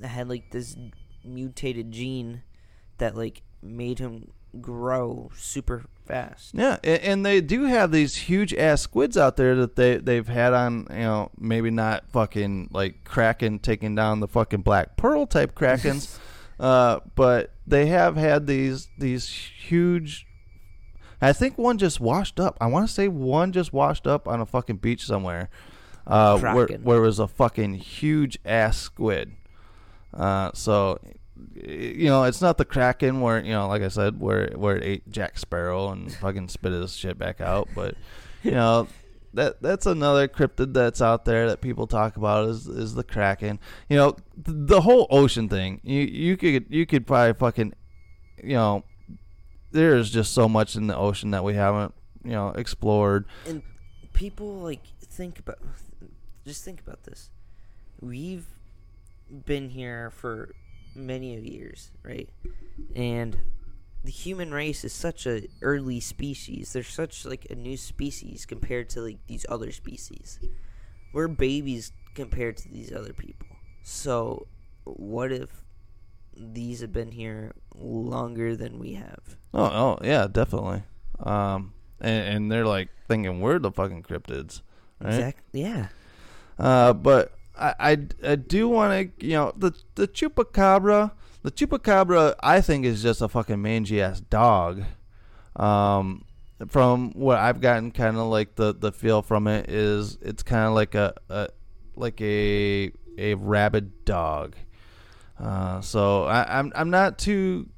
had 0.02 0.28
like 0.28 0.50
this 0.50 0.76
mutated 1.24 1.90
gene 1.92 2.42
that 2.98 3.16
like 3.16 3.42
made 3.62 3.98
him 3.98 4.30
grow 4.61 5.30
super 5.37 5.84
fast. 6.09 6.51
Yeah, 6.55 6.79
a- 6.83 7.07
and 7.07 7.25
they 7.25 7.40
do 7.40 7.64
have 7.64 7.92
these 7.92 8.16
huge 8.16 8.53
ass 8.55 8.81
squids 8.83 9.16
out 9.16 9.37
there 9.37 9.55
that 9.57 9.77
they 9.77 9.99
they've 9.99 10.27
had 10.27 10.53
on, 10.55 10.87
you 10.90 10.97
know, 10.99 11.31
maybe 11.38 11.71
not 11.71 12.09
fucking 12.11 12.71
like 12.73 13.05
Kraken 13.05 13.59
taking 13.61 13.94
down 13.94 14.21
the 14.21 14.29
fucking 14.29 14.62
Black 14.62 14.97
Pearl 14.97 15.27
type 15.27 15.55
Krakens, 15.55 16.18
uh, 16.61 17.01
but 17.14 17.53
they 17.66 17.87
have 17.87 18.16
had 18.16 18.47
these 18.47 18.88
these 18.99 19.29
huge. 19.29 20.27
I 21.21 21.33
think 21.33 21.59
one 21.59 21.79
just 21.79 22.01
washed 22.01 22.38
up. 22.40 22.57
I 22.61 22.66
want 22.66 22.87
to 22.88 22.92
say 22.92 23.09
one 23.09 23.53
just 23.53 23.73
washed 23.73 24.07
up 24.07 24.27
on 24.29 24.40
a 24.40 24.47
fucking 24.47 24.77
beach 24.77 25.05
somewhere, 25.05 25.51
uh, 26.07 26.38
where 26.38 26.66
where 26.85 26.99
it 26.99 27.03
was 27.07 27.18
a 27.18 27.29
fucking 27.29 27.75
huge 27.75 28.38
ass 28.44 28.79
squid. 28.79 29.33
Uh, 30.14 30.51
so 30.55 30.99
you 31.55 32.07
know, 32.07 32.24
it's 32.24 32.40
not 32.40 32.59
the 32.59 32.64
Kraken 32.64 33.20
where 33.20 33.42
you 33.42 33.53
know, 33.53 33.68
like 33.68 33.83
I 33.83 33.88
said, 33.88 34.20
where 34.20 34.51
where 34.55 34.77
it 34.77 34.85
ate 34.85 35.11
Jack 35.11 35.38
Sparrow 35.38 35.90
and 35.90 36.12
fucking 36.20 36.48
spit 36.48 36.72
his 36.72 36.94
shit 36.94 37.18
back 37.18 37.40
out. 37.40 37.68
But 37.74 37.94
you 38.42 38.51
know, 38.53 38.88
that 39.35 39.61
that's 39.62 39.87
another 39.87 40.29
cryptid 40.29 40.72
that's 40.72 41.03
out 41.03 41.24
there 41.24 41.48
that 41.48 41.61
people 41.61 41.87
talk 41.87 42.16
about 42.16 42.48
is 42.48 42.66
is 42.66 42.94
the 42.94 43.05
Kraken. 43.05 43.59
You 43.88 43.96
know, 43.96 44.12
th- 44.12 44.24
the 44.46 44.81
whole 44.83 45.07
ocean 45.11 45.48
thing. 45.48 45.81
You 45.83 46.01
you 46.01 46.37
could 46.37 46.66
you 46.68 46.87
could 46.87 47.07
probably 47.07 47.35
fucking 47.35 47.74
you 48.42 48.55
know, 48.55 48.85
there 49.72 49.96
is 49.96 50.11
just 50.11 50.33
so 50.33 50.48
much 50.48 50.77
in 50.77 50.87
the 50.87 50.96
ocean 50.96 51.31
that 51.33 51.44
we 51.44 51.55
haven't 51.55 51.94
you 52.24 52.33
know 52.33 52.51
explored. 52.51 53.27
And 53.46 53.62
people 54.12 54.59
like 54.61 54.83
think 55.03 55.38
about 55.38 55.59
just 56.46 56.64
think 56.64 56.81
about 56.81 57.05
this. 57.05 57.31
We've 58.01 58.46
been 59.44 59.70
here 59.70 60.11
for 60.11 60.55
many 60.98 61.37
of 61.37 61.44
years, 61.44 61.90
right? 62.02 62.28
And 62.94 63.38
the 64.04 64.11
human 64.11 64.52
race 64.52 64.84
is 64.84 64.92
such 64.92 65.26
a 65.26 65.46
early 65.62 66.00
species. 66.00 66.72
They're 66.72 66.82
such 66.82 67.24
like 67.24 67.46
a 67.50 67.54
new 67.54 67.76
species 67.76 68.46
compared 68.46 68.88
to 68.90 69.00
like 69.00 69.18
these 69.26 69.44
other 69.48 69.72
species. 69.72 70.38
We're 71.12 71.28
babies 71.28 71.92
compared 72.14 72.56
to 72.58 72.68
these 72.68 72.92
other 72.92 73.12
people. 73.12 73.48
So 73.82 74.46
what 74.84 75.32
if 75.32 75.64
these 76.37 76.80
have 76.80 76.92
been 76.92 77.12
here 77.12 77.52
longer 77.74 78.56
than 78.56 78.78
we 78.78 78.94
have? 78.94 79.37
Oh, 79.54 79.64
oh 79.64 79.98
yeah, 80.02 80.26
definitely. 80.30 80.82
Um, 81.20 81.72
and, 82.00 82.28
and 82.28 82.52
they're 82.52 82.66
like 82.66 82.90
thinking 83.08 83.40
we're 83.40 83.58
the 83.58 83.72
fucking 83.72 84.02
cryptids, 84.02 84.62
right? 85.00 85.14
Exactly. 85.14 85.62
Yeah. 85.62 85.88
Uh, 86.58 86.92
but 86.92 87.32
I, 87.59 87.75
I, 87.79 87.99
I 88.23 88.37
do 88.37 88.68
want 88.68 89.18
to, 89.18 89.27
you 89.27 89.33
know, 89.33 89.53
the 89.57 89.73
the 89.94 90.07
chupacabra, 90.09 91.12
the 91.42 91.51
chupacabra, 91.51 92.35
I 92.40 92.61
think 92.61 92.85
is 92.85 93.03
just 93.03 93.21
a 93.21 93.29
fucking 93.29 93.61
mangy 93.61 94.01
ass 94.01 94.21
dog. 94.21 94.85
Um, 95.57 96.25
from 96.68 97.12
what 97.12 97.38
I've 97.38 97.61
gotten, 97.61 97.90
kind 97.90 98.16
of 98.16 98.27
like 98.27 98.57
the 98.57 98.75
the 98.75 98.92
feel 98.92 99.23
from 99.23 99.47
it 99.47 99.71
is 99.71 100.18
it's 100.23 100.42
kind 100.42 100.66
of 100.66 100.75
like 100.75 100.94
a, 100.94 101.14
a 101.29 101.49
like 101.94 102.21
a 102.21 102.92
a 103.16 103.35
rabid 103.35 104.05
dog. 104.05 104.57
Uh, 105.38 105.81
so 105.81 106.25
I, 106.25 106.59
I'm 106.59 106.73
I'm 106.75 106.90
not 106.90 107.18
too, 107.18 107.68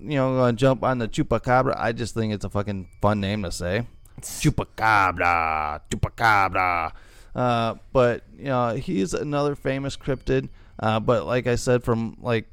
you 0.00 0.16
know, 0.16 0.36
gonna 0.36 0.54
jump 0.54 0.82
on 0.84 0.98
the 0.98 1.08
chupacabra. 1.08 1.74
I 1.76 1.92
just 1.92 2.14
think 2.14 2.32
it's 2.32 2.44
a 2.44 2.50
fucking 2.50 2.88
fun 3.02 3.20
name 3.20 3.42
to 3.42 3.52
say. 3.52 3.86
Chupacabra, 4.20 5.80
chupacabra. 5.90 6.92
Uh, 7.34 7.74
but 7.92 8.24
you 8.36 8.44
know, 8.44 8.74
he's 8.74 9.14
another 9.14 9.54
famous 9.54 9.96
cryptid. 9.96 10.48
Uh, 10.78 11.00
but 11.00 11.26
like 11.26 11.46
I 11.46 11.56
said, 11.56 11.82
from 11.82 12.16
like 12.20 12.46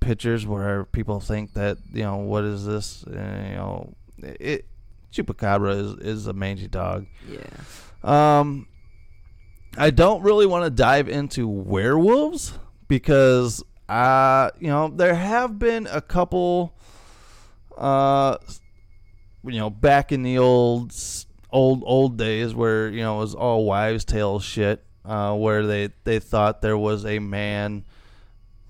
pictures 0.00 0.46
where 0.46 0.84
people 0.84 1.20
think 1.20 1.52
that 1.54 1.78
you 1.92 2.02
know 2.02 2.16
what 2.16 2.44
is 2.44 2.64
this? 2.64 3.04
Uh, 3.04 3.10
you 3.48 3.54
know, 3.54 3.94
it 4.18 4.66
chupacabra 5.12 5.76
is 5.76 5.92
is 5.94 6.26
a 6.26 6.32
mangy 6.32 6.68
dog. 6.68 7.06
Yeah. 7.28 7.40
Um, 8.02 8.66
I 9.76 9.90
don't 9.90 10.22
really 10.22 10.46
want 10.46 10.64
to 10.64 10.70
dive 10.70 11.08
into 11.08 11.46
werewolves 11.46 12.58
because 12.88 13.62
uh, 13.88 14.50
you 14.58 14.68
know, 14.68 14.88
there 14.88 15.14
have 15.14 15.58
been 15.58 15.86
a 15.90 16.00
couple 16.00 16.74
uh 17.76 18.36
you 19.42 19.58
know, 19.58 19.70
back 19.70 20.12
in 20.12 20.22
the 20.22 20.38
old 20.38 20.92
old 21.52 21.82
old 21.84 22.16
days 22.16 22.54
where, 22.54 22.88
you 22.88 23.00
know, 23.02 23.16
it 23.18 23.20
was 23.20 23.34
all 23.34 23.64
wives 23.64 24.04
tale 24.04 24.40
shit, 24.40 24.84
uh 25.04 25.34
where 25.36 25.66
they 25.66 25.90
they 26.04 26.18
thought 26.18 26.62
there 26.62 26.78
was 26.78 27.04
a 27.06 27.18
man 27.18 27.84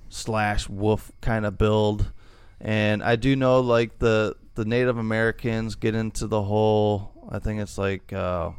slash 0.08 0.68
wolf 0.68 1.12
kind 1.20 1.46
of 1.46 1.58
build. 1.58 2.12
And 2.60 3.02
I 3.02 3.16
do 3.16 3.36
know 3.36 3.60
like 3.60 3.98
the 3.98 4.36
the 4.54 4.64
Native 4.64 4.98
Americans 4.98 5.74
get 5.76 5.94
into 5.94 6.26
the 6.26 6.42
whole 6.42 7.12
I 7.30 7.38
think 7.38 7.60
it's 7.60 7.78
like 7.78 8.12
uh 8.12 8.50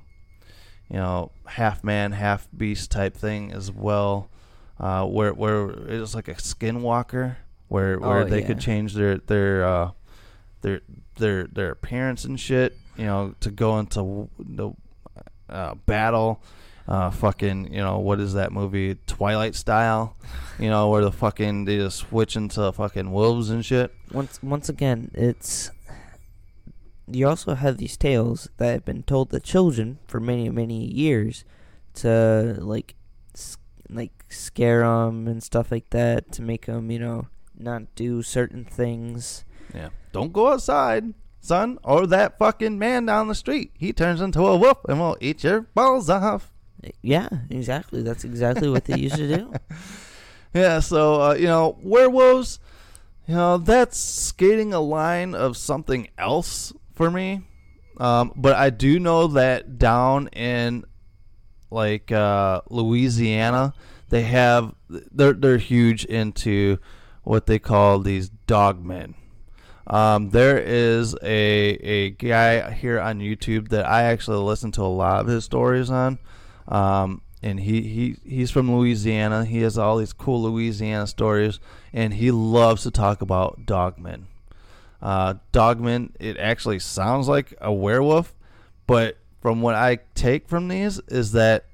you 0.90 0.98
know, 0.98 1.32
half 1.46 1.86
man, 1.86 2.12
half 2.12 2.48
beast 2.56 2.92
type 2.92 3.16
thing 3.16 3.54
as 3.54 3.72
well. 3.72 4.30
Uh, 4.78 5.06
where 5.06 5.34
where 5.34 5.70
it's 5.88 6.14
like 6.14 6.28
a 6.28 6.34
skinwalker, 6.34 7.38
where 7.70 7.98
where 7.98 8.20
Oh, 8.22 8.24
they 8.26 8.42
yeah. 8.42 8.48
could 8.48 8.60
change 8.60 8.94
their 8.96 9.18
their 9.20 9.64
uh, 9.64 9.92
their 10.62 10.82
their 11.16 11.46
their 11.46 11.72
appearance 11.72 12.26
and 12.26 12.38
shit, 12.38 12.78
you 12.98 13.06
know, 13.06 13.36
to 13.40 13.52
go 13.52 13.80
into 13.80 14.30
the 14.40 14.72
uh, 15.50 15.76
battle. 15.86 16.42
Uh, 16.88 17.10
fucking, 17.10 17.72
you 17.72 17.80
know, 17.80 18.00
what 18.00 18.20
is 18.20 18.34
that 18.34 18.52
movie? 18.52 18.98
Twilight 19.08 19.56
style, 19.56 20.18
you 20.60 20.70
know, 20.70 20.90
where 20.90 21.04
the 21.04 21.12
fucking 21.12 21.64
they 21.66 21.78
just 21.78 22.00
switch 22.00 22.36
into 22.36 22.70
fucking 22.72 23.12
wolves 23.12 23.50
and 23.50 23.64
shit. 23.64 23.94
once 24.12 24.42
once 24.44 24.68
again, 24.68 25.12
it's 25.14 25.72
you 27.08 27.28
also 27.28 27.56
have 27.56 27.78
these 27.78 27.96
tales 27.96 28.50
that 28.58 28.72
have 28.72 28.86
been 28.86 29.04
told 29.04 29.30
to 29.30 29.40
children 29.40 30.00
for 30.08 30.20
many 30.20 30.50
many 30.50 30.86
years 30.86 31.46
to 31.94 32.58
like 32.60 32.96
like 33.90 34.26
scare 34.30 34.82
them 34.82 35.28
and 35.28 35.44
stuff 35.44 35.72
like 35.72 35.90
that 35.92 36.32
to 36.32 36.42
make 36.42 36.66
them 36.66 36.90
you 36.90 37.00
know 37.00 37.28
not 37.58 37.84
do 37.96 38.22
certain 38.24 38.66
things. 38.66 39.46
Yeah. 39.74 39.90
Don't 40.12 40.34
go 40.34 40.52
outside, 40.52 41.14
son, 41.42 41.78
or 41.84 42.08
that 42.08 42.38
fucking 42.38 42.80
man 42.80 43.06
down 43.06 43.28
the 43.28 43.36
street. 43.36 43.72
He 43.78 43.92
turns 43.92 44.22
into 44.22 44.46
a 44.46 44.56
wolf 44.56 44.78
and 44.88 45.00
will 45.00 45.18
eat 45.20 45.44
your 45.44 45.62
balls 45.62 46.10
off. 46.10 46.54
Yeah, 47.02 47.28
exactly. 47.50 48.02
That's 48.02 48.24
exactly 48.24 48.70
what 48.70 48.86
they 48.86 48.98
used 48.98 49.18
to 49.18 49.28
do. 49.28 49.54
Yeah, 50.54 50.82
so 50.82 51.22
uh, 51.22 51.34
you 51.36 51.46
know, 51.46 51.78
werewolves, 51.82 52.60
you 53.26 53.36
know, 53.36 53.58
that's 53.58 53.98
skating 53.98 54.74
a 54.74 54.82
line 54.82 55.34
of 55.34 55.56
something 55.56 56.10
else 56.18 56.74
for 56.94 57.10
me. 57.10 57.42
Um, 57.98 58.34
but 58.36 58.56
I 58.56 58.70
do 58.70 59.00
know 59.00 59.28
that 59.28 59.78
down 59.78 60.28
in 60.30 60.84
like 61.70 62.12
uh, 62.12 62.62
Louisiana, 62.70 63.74
they 64.10 64.24
have 64.24 64.76
they're 64.90 65.34
they're 65.34 65.58
huge 65.58 66.04
into 66.06 66.80
what 67.24 67.46
they 67.46 67.60
call 67.60 68.00
these 68.00 68.30
dogmen. 68.48 69.14
Um, 69.92 70.30
there 70.30 70.58
is 70.58 71.16
a 71.22 71.28
a 71.28 72.10
guy 72.12 72.72
here 72.72 73.00
on 73.00 73.20
YouTube 73.20 73.70
that 73.70 73.86
I 73.86 74.04
actually 74.04 74.38
listen 74.38 74.72
to 74.72 74.82
a 74.82 74.84
lot 74.84 75.22
of 75.22 75.28
his 75.28 75.44
stories 75.44 75.92
on. 75.92 76.18
Um, 76.68 77.22
and 77.44 77.60
he, 77.60 77.82
he 77.82 78.16
he's 78.24 78.52
from 78.52 78.74
Louisiana. 78.74 79.46
He 79.46 79.62
has 79.62 79.78
all 79.78 79.98
these 79.98 80.14
cool 80.14 80.44
Louisiana 80.44 81.08
stories, 81.08 81.60
and 81.92 82.14
he 82.14 82.32
loves 82.32 82.84
to 82.84 82.92
talk 82.92 83.22
about 83.22 83.66
dogmen. 83.66 84.26
Uh, 85.02 85.36
dogmen, 85.52 86.12
it 86.20 86.38
actually 86.38 86.80
sounds 86.80 87.28
like 87.28 87.54
a 87.60 87.74
werewolf, 87.74 88.34
but 88.88 89.18
from 89.42 89.62
what 89.62 89.76
I 89.76 90.00
take 90.14 90.48
from 90.48 90.68
these 90.68 91.00
is 91.08 91.32
that 91.32 91.66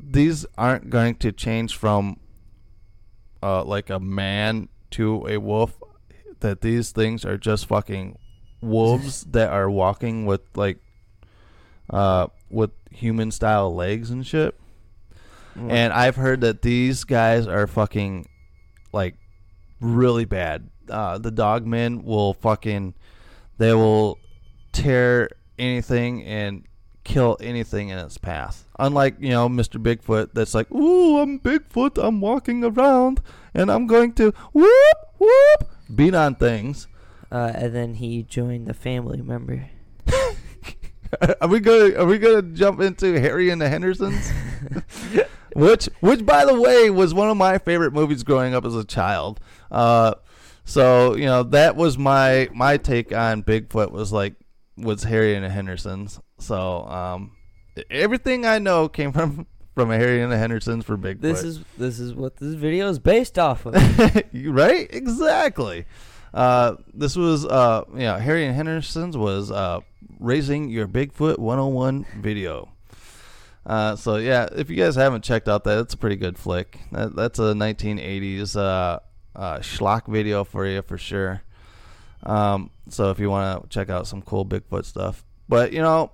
these 0.00 0.46
aren't 0.56 0.90
going 0.90 1.16
to 1.16 1.30
change 1.30 1.76
from 1.76 2.18
uh, 3.42 3.62
like 3.64 3.90
a 3.90 4.00
man 4.00 4.68
to 4.92 5.26
a 5.28 5.36
wolf. 5.36 5.78
That 6.40 6.60
these 6.60 6.90
things 6.90 7.24
are 7.24 7.38
just 7.38 7.66
fucking 7.66 8.18
wolves 8.60 9.24
that 9.30 9.50
are 9.50 9.70
walking 9.70 10.26
with 10.26 10.42
like 10.54 10.78
uh, 11.90 12.28
with 12.50 12.70
human 12.90 13.30
style 13.30 13.74
legs 13.74 14.10
and 14.10 14.26
shit. 14.26 14.54
Mm. 15.56 15.70
And 15.70 15.92
I've 15.92 16.16
heard 16.16 16.40
that 16.42 16.62
these 16.62 17.04
guys 17.04 17.46
are 17.46 17.66
fucking 17.66 18.28
like 18.92 19.14
really 19.80 20.24
bad. 20.24 20.70
Uh, 20.88 21.18
the 21.18 21.32
dogmen 21.32 22.04
will 22.04 22.34
fucking 22.34 22.94
they 23.58 23.74
will 23.74 24.18
tear 24.72 25.30
anything 25.58 26.24
and 26.24 26.64
kill 27.04 27.36
anything 27.40 27.88
in 27.88 27.98
its 27.98 28.18
path. 28.18 28.66
Unlike, 28.78 29.16
you 29.20 29.30
know, 29.30 29.48
Mr. 29.48 29.82
Bigfoot 29.82 30.30
that's 30.34 30.54
like, 30.54 30.70
"Ooh, 30.70 31.18
I'm 31.18 31.38
Bigfoot. 31.38 31.98
I'm 32.02 32.20
walking 32.20 32.64
around 32.64 33.20
and 33.54 33.70
I'm 33.70 33.86
going 33.86 34.12
to 34.14 34.32
whoop 34.52 34.96
whoop 35.18 35.70
beat 35.94 36.14
on 36.14 36.34
things." 36.34 36.88
Uh, 37.30 37.52
and 37.54 37.74
then 37.74 37.94
he 37.94 38.22
joined 38.22 38.66
the 38.66 38.74
family 38.74 39.20
member. 39.20 39.68
are 41.40 41.48
we 41.48 41.60
gonna 41.60 41.94
are 41.94 42.06
we 42.06 42.18
gonna 42.18 42.42
jump 42.42 42.80
into 42.80 43.20
Harry 43.20 43.50
and 43.50 43.60
the 43.60 43.68
Hendersons? 43.68 44.32
which 45.54 45.88
which 46.00 46.24
by 46.24 46.44
the 46.44 46.58
way 46.60 46.90
was 46.90 47.14
one 47.14 47.30
of 47.30 47.36
my 47.36 47.58
favorite 47.58 47.92
movies 47.92 48.22
growing 48.22 48.54
up 48.54 48.64
as 48.64 48.74
a 48.74 48.84
child. 48.84 49.40
Uh, 49.70 50.14
so 50.64 51.16
you 51.16 51.26
know 51.26 51.42
that 51.42 51.76
was 51.76 51.98
my 51.98 52.48
my 52.52 52.76
take 52.76 53.14
on 53.14 53.42
Bigfoot 53.42 53.90
was 53.90 54.12
like 54.12 54.34
was 54.76 55.04
Harry 55.04 55.34
and 55.34 55.44
the 55.44 55.50
Hendersons. 55.50 56.20
So 56.38 56.86
um, 56.86 57.32
everything 57.90 58.44
I 58.44 58.58
know 58.58 58.88
came 58.88 59.12
from 59.12 59.46
from 59.76 59.90
Harry 59.90 60.22
and 60.22 60.32
the 60.32 60.38
Hendersons 60.38 60.86
for 60.86 60.96
Bigfoot. 60.96 61.20
This 61.20 61.42
is 61.42 61.60
this 61.76 62.00
is 62.00 62.14
what 62.14 62.38
this 62.38 62.54
video 62.54 62.88
is 62.88 62.98
based 62.98 63.38
off 63.38 63.66
of. 63.66 63.74
right? 64.34 64.86
Exactly. 64.90 65.84
Uh, 66.32 66.76
this 66.94 67.14
was 67.14 67.44
uh, 67.44 67.84
yeah, 67.94 68.18
Harry 68.18 68.46
and 68.46 68.56
Henderson's 68.56 69.18
was 69.18 69.50
uh, 69.50 69.80
raising 70.18 70.70
your 70.70 70.88
Bigfoot 70.88 71.38
101 71.38 72.06
video. 72.18 72.70
Uh, 73.66 73.96
so 73.96 74.16
yeah, 74.16 74.48
if 74.56 74.70
you 74.70 74.76
guys 74.76 74.96
haven't 74.96 75.22
checked 75.22 75.46
out 75.46 75.64
that, 75.64 75.78
it's 75.80 75.92
a 75.92 75.98
pretty 75.98 76.16
good 76.16 76.38
flick. 76.38 76.78
That, 76.92 77.14
that's 77.14 77.38
a 77.38 77.52
1980s 77.52 78.56
uh, 78.56 79.00
uh, 79.36 79.58
schlock 79.58 80.08
video 80.08 80.42
for 80.42 80.66
you 80.66 80.80
for 80.80 80.96
sure. 80.96 81.42
Um, 82.22 82.70
so 82.88 83.10
if 83.10 83.18
you 83.18 83.28
want 83.28 83.62
to 83.62 83.68
check 83.68 83.90
out 83.90 84.06
some 84.06 84.22
cool 84.22 84.46
Bigfoot 84.46 84.86
stuff, 84.86 85.22
but 85.50 85.74
you 85.74 85.82
know, 85.82 86.12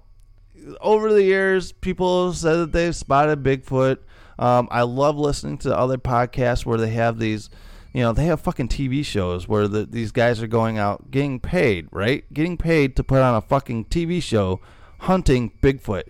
over 0.80 1.12
the 1.12 1.22
years, 1.22 1.72
people 1.72 2.32
said 2.32 2.56
that 2.56 2.72
they've 2.72 2.94
spotted 2.94 3.42
Bigfoot. 3.42 3.98
Um, 4.38 4.68
I 4.70 4.82
love 4.82 5.16
listening 5.16 5.58
to 5.58 5.76
other 5.76 5.98
podcasts 5.98 6.64
where 6.64 6.78
they 6.78 6.90
have 6.90 7.18
these, 7.18 7.50
you 7.92 8.02
know, 8.02 8.12
they 8.12 8.24
have 8.24 8.40
fucking 8.40 8.68
TV 8.68 9.04
shows 9.04 9.46
where 9.46 9.68
the, 9.68 9.84
these 9.84 10.12
guys 10.12 10.42
are 10.42 10.46
going 10.46 10.78
out 10.78 11.10
getting 11.10 11.38
paid, 11.38 11.88
right? 11.92 12.24
Getting 12.32 12.56
paid 12.56 12.96
to 12.96 13.04
put 13.04 13.20
on 13.20 13.34
a 13.34 13.40
fucking 13.40 13.86
TV 13.86 14.22
show 14.22 14.60
hunting 15.00 15.52
Bigfoot. 15.62 16.04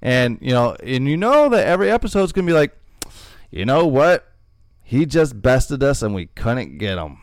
And, 0.00 0.38
you 0.40 0.50
know, 0.50 0.76
and 0.82 1.08
you 1.08 1.16
know 1.16 1.48
that 1.48 1.66
every 1.66 1.90
episode's 1.90 2.32
going 2.32 2.46
to 2.46 2.50
be 2.50 2.58
like, 2.58 2.76
you 3.50 3.64
know 3.64 3.86
what? 3.86 4.26
He 4.82 5.06
just 5.06 5.40
bested 5.40 5.82
us 5.82 6.02
and 6.02 6.14
we 6.14 6.26
couldn't 6.26 6.78
get 6.78 6.98
him. 6.98 7.18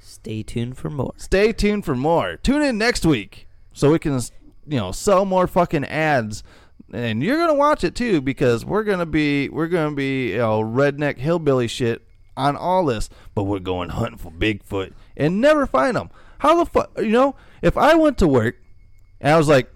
Stay 0.00 0.42
tuned 0.42 0.76
for 0.76 0.90
more. 0.90 1.14
Stay 1.16 1.52
tuned 1.52 1.84
for 1.84 1.94
more. 1.94 2.36
Tune 2.36 2.62
in 2.62 2.78
next 2.78 3.04
week 3.04 3.48
so 3.72 3.92
we 3.92 3.98
can, 3.98 4.20
you 4.68 4.78
know, 4.78 4.92
sell 4.92 5.24
more 5.24 5.46
fucking 5.46 5.84
ads. 5.84 6.42
And 6.92 7.22
you're 7.22 7.36
gonna 7.36 7.54
watch 7.54 7.84
it 7.84 7.94
too 7.94 8.20
because 8.20 8.64
we're 8.64 8.84
gonna 8.84 9.06
be 9.06 9.48
we're 9.48 9.68
gonna 9.68 9.94
be 9.94 10.32
you 10.32 10.38
know 10.38 10.62
redneck 10.62 11.18
hillbilly 11.18 11.68
shit 11.68 12.02
on 12.36 12.56
all 12.56 12.86
this, 12.86 13.10
but 13.34 13.44
we're 13.44 13.58
going 13.58 13.90
hunting 13.90 14.18
for 14.18 14.30
Bigfoot 14.30 14.94
and 15.16 15.40
never 15.40 15.66
find 15.66 15.96
them. 15.96 16.10
How 16.38 16.56
the 16.56 16.70
fuck 16.70 16.92
you 16.98 17.08
know? 17.08 17.34
If 17.60 17.76
I 17.76 17.94
went 17.94 18.18
to 18.18 18.28
work 18.28 18.56
and 19.20 19.34
I 19.34 19.36
was 19.36 19.48
like, 19.48 19.70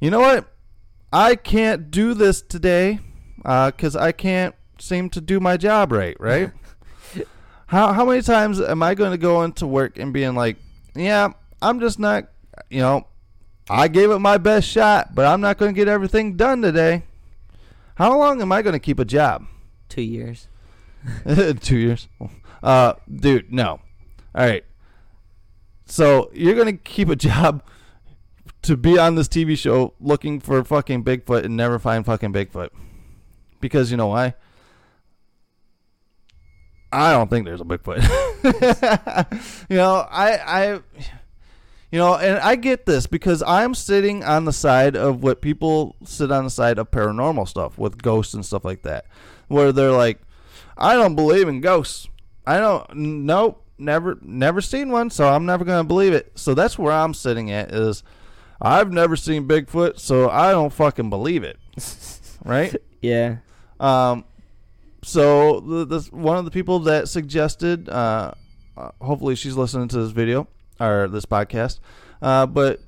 you 0.00 0.10
know 0.10 0.20
what, 0.20 0.46
I 1.12 1.34
can't 1.34 1.90
do 1.90 2.14
this 2.14 2.40
today 2.40 3.00
uh, 3.44 3.70
because 3.70 3.96
I 3.96 4.12
can't 4.12 4.54
seem 4.78 5.10
to 5.10 5.20
do 5.20 5.40
my 5.40 5.56
job 5.56 5.92
right, 5.92 6.16
right? 6.20 6.52
how 7.66 7.92
how 7.92 8.04
many 8.04 8.22
times 8.22 8.60
am 8.60 8.82
I 8.82 8.94
going 8.94 9.12
to 9.12 9.18
go 9.18 9.42
into 9.42 9.66
work 9.66 9.98
and 9.98 10.12
being 10.12 10.34
like, 10.34 10.56
yeah, 10.94 11.30
I'm 11.60 11.80
just 11.80 11.98
not, 11.98 12.28
you 12.70 12.80
know, 12.80 13.06
I 13.68 13.88
gave 13.88 14.10
it 14.10 14.18
my 14.20 14.38
best 14.38 14.68
shot, 14.68 15.14
but 15.14 15.26
I'm 15.26 15.40
not 15.40 15.58
going 15.58 15.74
to 15.74 15.76
get 15.76 15.88
everything 15.88 16.36
done 16.36 16.62
today. 16.62 17.02
How 17.96 18.16
long 18.16 18.40
am 18.40 18.52
I 18.52 18.62
going 18.62 18.74
to 18.74 18.78
keep 18.78 18.98
a 18.98 19.04
job? 19.04 19.46
Two 19.88 20.02
years. 20.02 20.48
Two 21.60 21.76
years. 21.76 22.08
Uh, 22.62 22.94
dude, 23.12 23.52
no. 23.52 23.80
All 24.34 24.46
right. 24.46 24.64
So 25.86 26.30
you're 26.32 26.54
going 26.54 26.76
to 26.76 26.82
keep 26.82 27.08
a 27.08 27.16
job 27.16 27.62
to 28.62 28.76
be 28.76 28.98
on 28.98 29.14
this 29.14 29.28
TV 29.28 29.56
show 29.56 29.94
looking 30.00 30.40
for 30.40 30.62
fucking 30.64 31.04
Bigfoot 31.04 31.44
and 31.44 31.56
never 31.56 31.78
find 31.78 32.04
fucking 32.04 32.32
Bigfoot. 32.32 32.70
Because 33.60 33.90
you 33.90 33.96
know 33.96 34.08
why? 34.08 34.34
I 36.92 37.12
don't 37.12 37.28
think 37.28 37.46
there's 37.46 37.60
a 37.60 37.64
Bigfoot. 37.64 38.02
you 39.70 39.76
know, 39.76 40.06
I, 40.10 40.30
I, 40.38 40.80
you 41.90 41.98
know, 41.98 42.16
and 42.16 42.38
I 42.38 42.56
get 42.56 42.86
this 42.86 43.06
because 43.06 43.42
I'm 43.46 43.74
sitting 43.74 44.24
on 44.24 44.44
the 44.44 44.52
side 44.52 44.96
of 44.96 45.22
what 45.22 45.40
people 45.40 45.96
sit 46.04 46.32
on 46.32 46.44
the 46.44 46.50
side 46.50 46.78
of 46.78 46.90
paranormal 46.90 47.46
stuff 47.48 47.78
with 47.78 48.02
ghosts 48.02 48.34
and 48.34 48.44
stuff 48.44 48.64
like 48.64 48.82
that, 48.82 49.06
where 49.48 49.72
they're 49.72 49.92
like, 49.92 50.20
I 50.76 50.94
don't 50.94 51.14
believe 51.14 51.48
in 51.48 51.60
ghosts. 51.60 52.08
I 52.46 52.58
don't. 52.58 52.94
Nope. 52.94 53.62
Never, 53.78 54.18
never 54.22 54.62
seen 54.62 54.90
one, 54.90 55.10
so 55.10 55.28
I'm 55.28 55.44
never 55.44 55.62
gonna 55.64 55.84
believe 55.84 56.14
it. 56.14 56.32
So 56.34 56.54
that's 56.54 56.78
where 56.78 56.92
I'm 56.92 57.12
sitting 57.12 57.50
at. 57.50 57.72
Is 57.72 58.02
I've 58.60 58.90
never 58.90 59.16
seen 59.16 59.46
Bigfoot, 59.46 59.98
so 59.98 60.30
I 60.30 60.50
don't 60.50 60.72
fucking 60.72 61.10
believe 61.10 61.44
it. 61.44 61.58
right? 62.44 62.74
Yeah. 63.02 63.36
Um, 63.78 64.24
so 65.02 65.60
the, 65.60 65.84
the 65.84 66.00
one 66.10 66.38
of 66.38 66.46
the 66.46 66.50
people 66.50 66.80
that 66.80 67.08
suggested, 67.08 67.88
uh, 67.90 68.32
uh, 68.76 68.90
hopefully 69.00 69.36
she's 69.36 69.56
listening 69.56 69.88
to 69.88 69.98
this 69.98 70.10
video 70.10 70.48
or 70.80 71.08
this 71.08 71.26
podcast, 71.26 71.80
uh, 72.22 72.46
but 72.46 72.80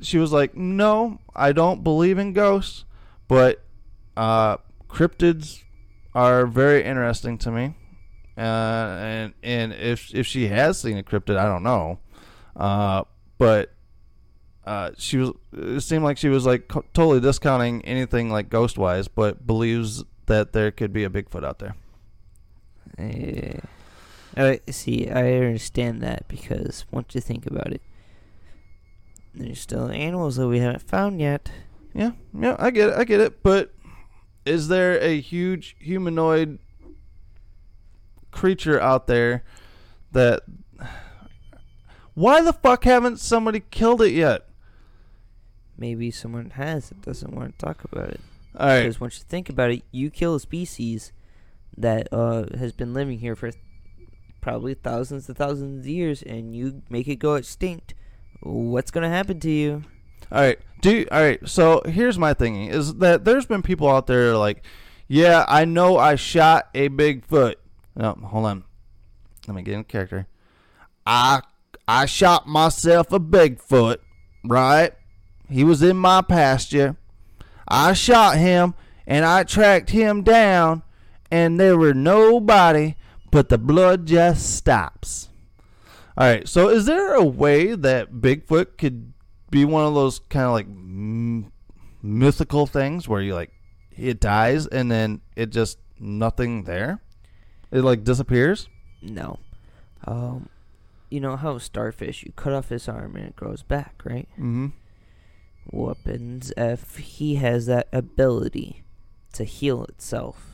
she 0.00 0.18
was 0.18 0.32
like, 0.32 0.54
"No, 0.56 1.18
I 1.34 1.52
don't 1.52 1.82
believe 1.82 2.18
in 2.18 2.32
ghosts, 2.32 2.84
but 3.28 3.62
uh, 4.16 4.58
cryptids 4.88 5.62
are 6.14 6.46
very 6.46 6.84
interesting 6.84 7.38
to 7.38 7.50
me." 7.50 7.74
Uh, 8.36 8.40
and 8.40 9.34
and 9.42 9.72
if 9.72 10.14
if 10.14 10.26
she 10.26 10.48
has 10.48 10.80
seen 10.80 10.98
a 10.98 11.02
cryptid, 11.02 11.36
I 11.36 11.44
don't 11.44 11.62
know, 11.62 11.98
uh, 12.56 13.04
but 13.38 13.72
uh, 14.64 14.90
she 14.96 15.18
was. 15.18 15.32
It 15.52 15.80
seemed 15.80 16.04
like 16.04 16.18
she 16.18 16.28
was 16.28 16.46
like 16.46 16.68
co- 16.68 16.84
totally 16.94 17.20
discounting 17.20 17.84
anything 17.84 18.30
like 18.30 18.48
ghost 18.48 18.78
wise, 18.78 19.08
but 19.08 19.46
believes 19.46 20.04
that 20.26 20.52
there 20.52 20.70
could 20.70 20.92
be 20.92 21.04
a 21.04 21.10
Bigfoot 21.10 21.44
out 21.44 21.58
there. 21.58 21.74
Uh, 22.98 23.58
I 24.36 24.60
see. 24.70 25.08
I 25.08 25.34
understand 25.34 26.00
that 26.02 26.26
because 26.28 26.84
once 26.90 27.14
you 27.14 27.20
think 27.20 27.46
about 27.46 27.72
it, 27.72 27.82
there's 29.34 29.60
still 29.60 29.88
animals 29.88 30.36
that 30.36 30.48
we 30.48 30.58
haven't 30.58 30.82
found 30.82 31.20
yet. 31.20 31.50
Yeah, 31.94 32.12
yeah, 32.38 32.56
I 32.58 32.70
get 32.70 32.90
it. 32.90 32.94
I 32.96 33.04
get 33.04 33.20
it. 33.20 33.42
But 33.42 33.74
is 34.44 34.68
there 34.68 34.98
a 35.00 35.20
huge 35.20 35.76
humanoid 35.78 36.58
creature 38.30 38.80
out 38.80 39.06
there 39.06 39.44
that? 40.12 40.42
Why 42.14 42.42
the 42.42 42.52
fuck 42.52 42.84
haven't 42.84 43.20
somebody 43.20 43.60
killed 43.70 44.02
it 44.02 44.12
yet? 44.12 44.46
Maybe 45.78 46.10
someone 46.10 46.50
has 46.50 46.90
that 46.90 47.00
doesn't 47.00 47.34
want 47.34 47.58
to 47.58 47.64
talk 47.64 47.84
about 47.84 48.10
it. 48.10 48.20
All 48.58 48.66
right. 48.66 48.80
Because 48.82 49.00
once 49.00 49.18
you 49.18 49.24
think 49.26 49.48
about 49.48 49.70
it, 49.70 49.82
you 49.90 50.10
kill 50.10 50.34
a 50.34 50.40
species 50.40 51.12
that 51.76 52.08
uh, 52.12 52.44
has 52.58 52.72
been 52.72 52.92
living 52.92 53.20
here 53.20 53.34
for 53.34 53.50
probably 54.42 54.74
thousands 54.74 55.26
and 55.28 55.38
thousands 55.38 55.86
of 55.86 55.86
years, 55.86 56.22
and 56.22 56.54
you 56.54 56.82
make 56.90 57.08
it 57.08 57.16
go 57.16 57.36
extinct. 57.36 57.94
What's 58.42 58.90
gonna 58.90 59.08
happen 59.08 59.40
to 59.40 59.50
you? 59.50 59.84
All 60.30 60.42
right. 60.42 60.58
Do 60.82 60.94
you, 60.94 61.06
all 61.10 61.22
right. 61.22 61.48
So 61.48 61.80
here's 61.86 62.18
my 62.18 62.34
thinking: 62.34 62.66
is 62.66 62.96
that 62.96 63.24
there's 63.24 63.46
been 63.46 63.62
people 63.62 63.88
out 63.88 64.06
there 64.06 64.36
like, 64.36 64.62
yeah, 65.08 65.46
I 65.48 65.64
know 65.64 65.96
I 65.96 66.16
shot 66.16 66.68
a 66.74 66.90
Bigfoot. 66.90 67.54
No, 67.96 68.12
hold 68.12 68.44
on. 68.44 68.64
Let 69.46 69.54
me 69.54 69.62
get 69.62 69.74
in 69.74 69.84
character. 69.84 70.26
I 71.06 71.40
I 71.88 72.04
shot 72.04 72.46
myself 72.46 73.10
a 73.12 73.20
Bigfoot, 73.20 73.98
right? 74.44 74.92
He 75.48 75.64
was 75.64 75.82
in 75.82 75.96
my 75.96 76.20
pasture. 76.20 76.96
I 77.68 77.92
shot 77.92 78.36
him 78.36 78.74
and 79.06 79.24
I 79.24 79.44
tracked 79.44 79.90
him 79.90 80.22
down, 80.22 80.82
and 81.30 81.58
there 81.58 81.76
were 81.76 81.94
nobody, 81.94 82.94
but 83.32 83.48
the 83.48 83.58
blood 83.58 84.06
just 84.06 84.54
stops. 84.54 85.28
All 86.16 86.28
right, 86.28 86.46
so 86.46 86.68
is 86.68 86.84
there 86.84 87.14
a 87.14 87.24
way 87.24 87.74
that 87.74 88.12
Bigfoot 88.12 88.76
could 88.76 89.14
be 89.50 89.64
one 89.64 89.84
of 89.84 89.94
those 89.94 90.20
kind 90.20 90.44
of 90.44 90.52
like 90.52 90.66
m- 90.66 91.50
mythical 92.02 92.66
things 92.66 93.08
where 93.08 93.22
you 93.22 93.34
like 93.34 93.50
it 93.96 94.20
dies 94.20 94.66
and 94.66 94.90
then 94.90 95.22
it 95.34 95.50
just 95.50 95.78
nothing 95.98 96.64
there? 96.64 97.00
It 97.70 97.80
like 97.80 98.04
disappears? 98.04 98.68
No. 99.00 99.38
Um, 100.04 100.50
you 101.08 101.18
know 101.18 101.36
how 101.36 101.56
starfish, 101.56 102.22
you 102.24 102.32
cut 102.36 102.52
off 102.52 102.68
his 102.68 102.86
arm 102.88 103.16
and 103.16 103.26
it 103.26 103.36
grows 103.36 103.62
back, 103.62 104.02
right? 104.04 104.28
Mm-hmm. 104.32 104.68
What 105.70 105.96
happens 105.96 106.52
if 106.58 106.96
he 106.98 107.36
has 107.36 107.64
that 107.66 107.88
ability 107.92 108.82
to 109.32 109.44
heal 109.44 109.84
itself? 109.84 110.51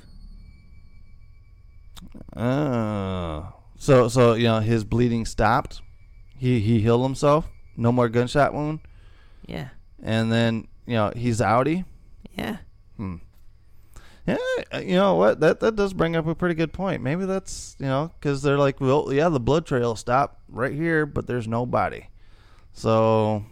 Uh, 2.36 3.50
So 3.78 4.08
so 4.08 4.34
you 4.34 4.44
know 4.44 4.60
his 4.60 4.84
bleeding 4.84 5.24
stopped. 5.24 5.80
He 6.36 6.60
he 6.60 6.80
healed 6.80 7.02
himself. 7.02 7.48
No 7.76 7.92
more 7.92 8.08
gunshot 8.08 8.52
wound. 8.52 8.80
Yeah. 9.46 9.68
And 10.02 10.32
then 10.32 10.68
you 10.86 10.94
know 10.94 11.12
he's 11.14 11.40
outie. 11.40 11.84
Yeah. 12.36 12.58
Hmm. 12.96 13.16
Yeah, 14.26 14.36
uh, 14.74 14.78
you 14.80 14.94
know 14.96 15.14
what? 15.14 15.40
That 15.40 15.60
that 15.60 15.74
does 15.74 15.94
bring 15.94 16.14
up 16.14 16.26
a 16.26 16.34
pretty 16.34 16.54
good 16.54 16.72
point. 16.72 17.02
Maybe 17.02 17.24
that's 17.24 17.76
you 17.78 17.86
know 17.86 18.12
because 18.20 18.42
they're 18.42 18.58
like, 18.58 18.80
well, 18.80 19.10
yeah, 19.12 19.28
the 19.30 19.40
blood 19.40 19.64
trail 19.64 19.96
stopped 19.96 20.40
right 20.50 20.72
here, 20.72 21.06
but 21.06 21.26
there's 21.26 21.48
no 21.48 21.64
body. 21.64 22.08
So 22.74 23.44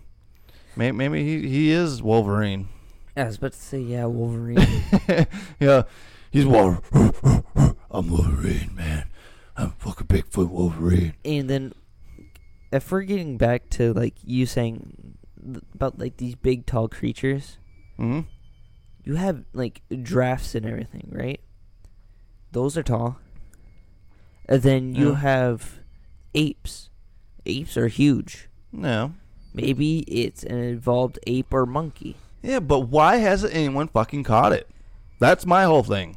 maybe 0.77 0.97
maybe 0.97 1.25
he 1.25 1.49
he 1.49 1.71
is 1.71 2.03
Wolverine. 2.03 2.69
I 3.17 3.25
was 3.25 3.37
about 3.37 3.53
to 3.53 3.59
say, 3.59 3.81
yeah, 3.81 4.05
Wolverine. 4.05 4.59
yeah, 5.61 5.85
he's 6.31 6.45
Wolverine. 6.45 7.43
I'm 7.91 8.11
Wolverine, 8.11 8.73
man. 8.75 9.07
I'm 9.57 9.71
fucking 9.79 10.07
Bigfoot 10.09 10.49
Wolverine. 10.51 11.15
and 11.25 11.49
then, 11.49 11.73
if 12.73 12.91
we're 12.91 13.03
getting 13.03 13.39
back 13.39 13.71
to 13.71 13.93
like 13.95 14.15
you 14.25 14.45
saying 14.47 15.17
th- 15.43 15.63
about 15.75 15.99
like 15.99 16.17
these 16.19 16.35
big 16.35 16.67
tall 16.67 16.89
creatures, 16.89 17.59
hmm 17.97 18.21
you 19.05 19.15
have 19.15 19.45
like 19.53 19.83
drafts 20.03 20.55
and 20.57 20.67
everything, 20.67 21.09
right? 21.13 21.41
Those 22.51 22.77
are 22.77 22.83
tall. 22.83 23.19
And 24.49 24.63
then 24.63 24.95
you 24.97 25.11
Yeah. 25.11 25.19
have 25.19 25.79
apes. 26.35 26.91
Apes 27.47 27.77
are 27.77 27.87
huge. 27.87 28.49
No. 28.73 29.15
Maybe 29.55 30.01
it's 30.01 30.43
an 30.43 30.59
evolved 30.59 31.21
ape 31.29 31.55
or 31.55 31.67
monkey. 31.67 32.17
Yeah, 32.43 32.59
but 32.59 32.81
why 32.89 33.19
hasn't 33.19 33.55
anyone 33.55 33.87
fucking 33.89 34.25
caught 34.25 34.53
it? 34.53 34.69
That's 35.21 35.47
my 35.47 35.63
whole 35.65 35.85
thing. 35.85 36.17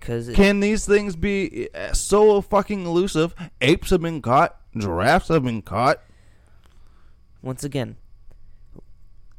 Because 0.00 0.30
Can 0.34 0.60
these 0.60 0.86
things 0.86 1.14
be 1.14 1.68
uh, 1.74 1.92
so 1.92 2.40
fucking 2.40 2.86
elusive? 2.86 3.34
Apes 3.60 3.90
have 3.90 4.00
been 4.00 4.22
caught. 4.22 4.56
Giraffes 4.76 5.28
have 5.28 5.44
been 5.44 5.62
caught. 5.62 6.00
once 7.42 7.62
again, 7.64 7.96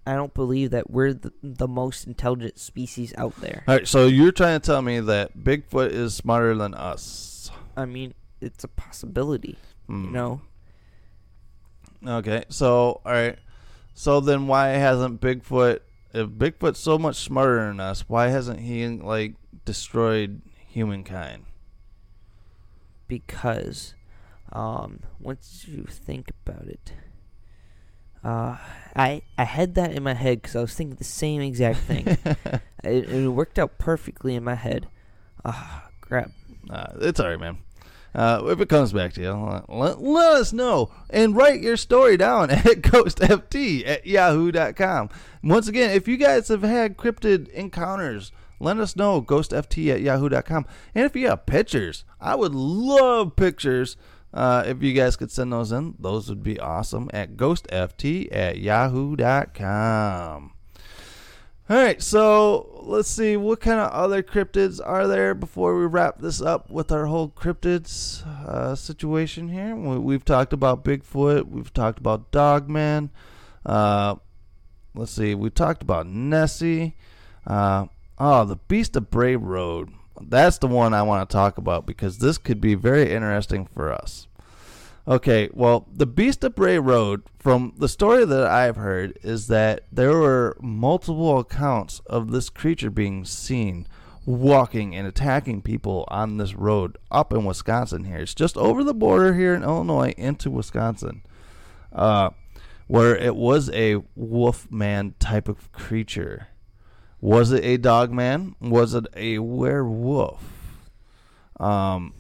I 0.05 0.13
don't 0.15 0.33
believe 0.33 0.71
that 0.71 0.89
we're 0.89 1.13
the, 1.13 1.31
the 1.43 1.67
most 1.67 2.05
intelligent 2.07 2.59
species 2.59 3.13
out 3.17 3.35
there. 3.41 3.63
All 3.67 3.75
right, 3.75 3.87
so 3.87 4.07
you're 4.07 4.31
trying 4.31 4.59
to 4.59 4.65
tell 4.65 4.81
me 4.81 4.99
that 4.99 5.37
Bigfoot 5.37 5.91
is 5.91 6.13
smarter 6.15 6.55
than 6.55 6.73
us? 6.73 7.51
I 7.77 7.85
mean, 7.85 8.13
it's 8.39 8.63
a 8.63 8.67
possibility. 8.67 9.57
You 9.89 9.95
Hmm. 9.95 10.11
know, 10.13 10.41
Okay, 12.05 12.45
so 12.49 13.01
all 13.05 13.11
right, 13.11 13.37
so 13.93 14.19
then 14.21 14.47
why 14.47 14.69
hasn't 14.69 15.21
Bigfoot? 15.21 15.79
If 16.13 16.29
Bigfoot's 16.29 16.79
so 16.79 16.97
much 16.97 17.17
smarter 17.17 17.67
than 17.67 17.79
us, 17.79 18.05
why 18.09 18.29
hasn't 18.29 18.59
he 18.59 18.87
like 18.87 19.35
destroyed 19.65 20.41
humankind? 20.71 21.45
because 23.11 23.93
um, 24.53 25.01
once 25.19 25.65
you 25.67 25.83
think 25.83 26.31
about 26.45 26.65
it, 26.65 26.93
uh, 28.23 28.55
I 28.95 29.21
I 29.37 29.43
had 29.43 29.75
that 29.75 29.91
in 29.91 30.01
my 30.01 30.13
head 30.13 30.41
because 30.41 30.55
I 30.55 30.61
was 30.61 30.73
thinking 30.73 30.95
the 30.95 31.03
same 31.03 31.41
exact 31.41 31.79
thing. 31.79 32.07
it, 32.85 33.09
it 33.09 33.27
worked 33.27 33.59
out 33.59 33.77
perfectly 33.79 34.33
in 34.33 34.45
my 34.45 34.55
head. 34.55 34.87
Ah, 35.43 35.89
crap. 35.99 36.31
Uh, 36.69 36.93
it's 37.01 37.19
all 37.19 37.27
right, 37.27 37.39
man. 37.39 37.57
Uh, 38.15 38.43
if 38.45 38.61
it 38.61 38.69
comes 38.69 38.93
back 38.93 39.11
to 39.13 39.21
you, 39.21 39.31
let, 39.33 39.69
let, 39.69 40.01
let 40.01 40.31
us 40.33 40.53
know 40.53 40.89
and 41.09 41.35
write 41.35 41.59
your 41.59 41.75
story 41.75 42.15
down 42.15 42.49
at 42.49 42.63
ghostft 42.63 43.85
at 43.85 44.07
yahoo.com. 44.07 45.09
Once 45.43 45.67
again, 45.67 45.91
if 45.91 46.07
you 46.07 46.15
guys 46.15 46.47
have 46.47 46.63
had 46.63 46.95
cryptid 46.95 47.49
encounters, 47.49 48.31
let 48.61 48.77
us 48.77 48.95
know, 48.95 49.21
ghostft 49.21 49.91
at 49.91 50.01
yahoo.com. 50.01 50.65
And 50.93 51.05
if 51.05 51.15
you 51.15 51.27
have 51.27 51.45
pictures, 51.45 52.05
I 52.19 52.35
would 52.35 52.53
love 52.53 53.35
pictures. 53.35 53.97
Uh, 54.33 54.63
if 54.65 54.81
you 54.81 54.93
guys 54.93 55.17
could 55.17 55.31
send 55.31 55.51
those 55.51 55.71
in, 55.71 55.95
those 55.99 56.29
would 56.29 56.43
be 56.43 56.59
awesome 56.59 57.09
at 57.13 57.35
ghostft 57.35 58.29
at 58.31 58.57
yahoo.com. 58.59 60.53
All 61.69 61.77
right, 61.77 62.01
so 62.01 62.81
let's 62.83 63.09
see 63.09 63.37
what 63.37 63.61
kind 63.61 63.79
of 63.79 63.91
other 63.91 64.21
cryptids 64.21 64.81
are 64.83 65.07
there 65.07 65.33
before 65.33 65.77
we 65.79 65.85
wrap 65.85 66.19
this 66.19 66.41
up 66.41 66.69
with 66.69 66.91
our 66.91 67.05
whole 67.05 67.29
cryptids 67.29 68.25
uh, 68.45 68.75
situation 68.75 69.47
here. 69.47 69.75
We, 69.75 69.97
we've 69.97 70.25
talked 70.25 70.53
about 70.53 70.83
Bigfoot, 70.83 71.47
we've 71.47 71.73
talked 71.73 71.97
about 71.97 72.31
Dogman. 72.31 73.09
Uh, 73.65 74.15
let's 74.93 75.13
see, 75.13 75.33
we 75.33 75.49
talked 75.49 75.81
about 75.81 76.07
Nessie. 76.07 76.97
Uh, 77.47 77.85
oh, 78.21 78.45
the 78.45 78.55
Beast 78.55 78.95
of 78.95 79.09
Bray 79.09 79.35
Road. 79.35 79.89
That's 80.21 80.59
the 80.59 80.67
one 80.67 80.93
I 80.93 81.01
want 81.01 81.27
to 81.27 81.33
talk 81.33 81.57
about 81.57 81.87
because 81.87 82.19
this 82.19 82.37
could 82.37 82.61
be 82.61 82.75
very 82.75 83.11
interesting 83.11 83.65
for 83.65 83.91
us. 83.91 84.27
Okay, 85.07 85.49
well, 85.51 85.87
the 85.91 86.05
Beast 86.05 86.43
of 86.43 86.53
Bray 86.53 86.77
Road, 86.77 87.23
from 87.39 87.73
the 87.77 87.89
story 87.89 88.23
that 88.23 88.45
I've 88.45 88.75
heard, 88.75 89.17
is 89.23 89.47
that 89.47 89.85
there 89.91 90.15
were 90.15 90.55
multiple 90.61 91.39
accounts 91.39 92.01
of 92.05 92.31
this 92.31 92.51
creature 92.51 92.91
being 92.91 93.25
seen 93.25 93.87
walking 94.27 94.95
and 94.95 95.07
attacking 95.07 95.63
people 95.63 96.05
on 96.09 96.37
this 96.37 96.53
road 96.53 96.99
up 97.09 97.33
in 97.33 97.43
Wisconsin 97.43 98.03
here. 98.03 98.19
It's 98.19 98.35
just 98.35 98.55
over 98.55 98.83
the 98.83 98.93
border 98.93 99.33
here 99.33 99.55
in 99.55 99.63
Illinois 99.63 100.13
into 100.15 100.51
Wisconsin, 100.51 101.23
uh, 101.91 102.29
where 102.85 103.15
it 103.15 103.35
was 103.35 103.71
a 103.71 104.03
wolf 104.15 104.69
man 104.69 105.15
type 105.17 105.49
of 105.49 105.71
creature. 105.71 106.49
Was 107.21 107.51
it 107.51 107.63
a 107.63 107.77
dog 107.77 108.11
man? 108.11 108.55
Was 108.59 108.95
it 108.95 109.05
a 109.15 109.37
werewolf? 109.37 110.43
Um, 111.59 112.13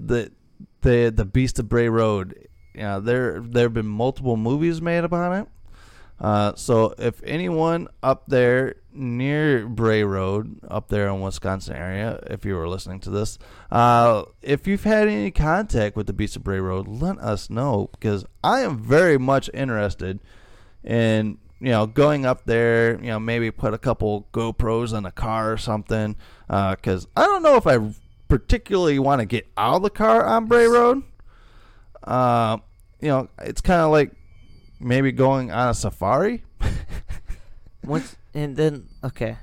the 0.00 0.32
the 0.80 1.12
the 1.14 1.26
Beast 1.26 1.58
of 1.58 1.68
Bray 1.68 1.88
Road. 1.88 2.48
Know, 2.74 3.00
there 3.00 3.40
there 3.40 3.64
have 3.64 3.74
been 3.74 3.86
multiple 3.86 4.36
movies 4.36 4.80
made 4.80 5.04
upon 5.04 5.32
it. 5.34 5.48
Uh, 6.18 6.54
so 6.54 6.94
if 6.96 7.22
anyone 7.24 7.88
up 8.02 8.24
there 8.26 8.76
near 8.92 9.66
Bray 9.66 10.02
Road, 10.02 10.58
up 10.66 10.88
there 10.88 11.08
in 11.08 11.20
Wisconsin 11.20 11.76
area, 11.76 12.18
if 12.30 12.46
you 12.46 12.54
were 12.54 12.68
listening 12.68 13.00
to 13.00 13.10
this, 13.10 13.38
uh, 13.70 14.22
if 14.40 14.66
you've 14.66 14.84
had 14.84 15.08
any 15.08 15.30
contact 15.30 15.94
with 15.94 16.06
the 16.06 16.14
Beast 16.14 16.36
of 16.36 16.44
Bray 16.44 16.60
Road, 16.60 16.88
let 16.88 17.18
us 17.18 17.50
know 17.50 17.90
because 17.92 18.24
I 18.42 18.60
am 18.60 18.78
very 18.78 19.18
much 19.18 19.50
interested 19.52 20.20
in 20.82 21.36
you 21.60 21.70
know 21.70 21.86
going 21.86 22.26
up 22.26 22.44
there. 22.44 22.98
You 23.00 23.08
know, 23.08 23.20
maybe 23.20 23.50
put 23.50 23.74
a 23.74 23.78
couple 23.78 24.28
GoPros 24.32 24.96
in 24.96 25.04
a 25.06 25.12
car 25.12 25.52
or 25.52 25.56
something. 25.56 26.16
Because 26.48 27.06
I 27.16 27.24
don't 27.26 27.42
know 27.42 27.56
if 27.56 27.66
I 27.66 27.78
particularly 28.28 28.98
want 28.98 29.20
to 29.20 29.26
get 29.26 29.46
out 29.56 29.76
of 29.76 29.82
the 29.82 29.90
car 29.90 30.24
on 30.24 30.46
Bray 30.46 30.66
Road. 30.66 31.02
Uh, 32.02 32.58
you 33.00 33.08
know, 33.08 33.28
it's 33.40 33.60
kind 33.60 33.80
of 33.80 33.90
like 33.90 34.12
maybe 34.80 35.12
going 35.12 35.50
on 35.50 35.68
a 35.70 35.74
safari. 35.74 36.44
Once 37.84 38.16
and 38.34 38.56
then 38.56 38.88
okay, 39.04 39.36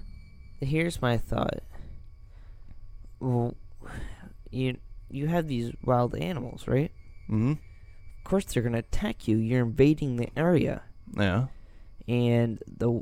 here's 0.59 1.01
my 1.01 1.18
thought. 1.18 1.59
Well, 3.20 3.55
you 4.51 4.78
you 5.09 5.28
have 5.28 5.47
these 5.47 5.72
wild 5.84 6.16
animals, 6.16 6.68
right? 6.68 6.91
hmm 7.28 7.51
Of 7.51 8.24
course, 8.26 8.45
they're 8.45 8.64
gonna 8.64 8.80
attack 8.80 9.28
you. 9.28 9.38
You're 9.38 9.66
invading 9.66 10.18
the 10.18 10.30
area, 10.38 10.82
Yeah. 11.18 11.47
And 12.07 12.61
the 12.67 13.01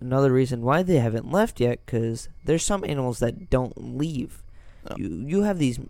another 0.00 0.32
reason 0.32 0.62
why 0.62 0.82
they 0.82 0.98
haven't 0.98 1.30
left 1.30 1.60
yet, 1.60 1.84
because 1.84 2.28
there's 2.44 2.64
some 2.64 2.84
animals 2.84 3.18
that 3.18 3.50
don't 3.50 3.76
leave. 3.76 4.42
Oh. 4.88 4.94
You 4.96 5.24
you 5.26 5.42
have 5.42 5.58
these 5.58 5.80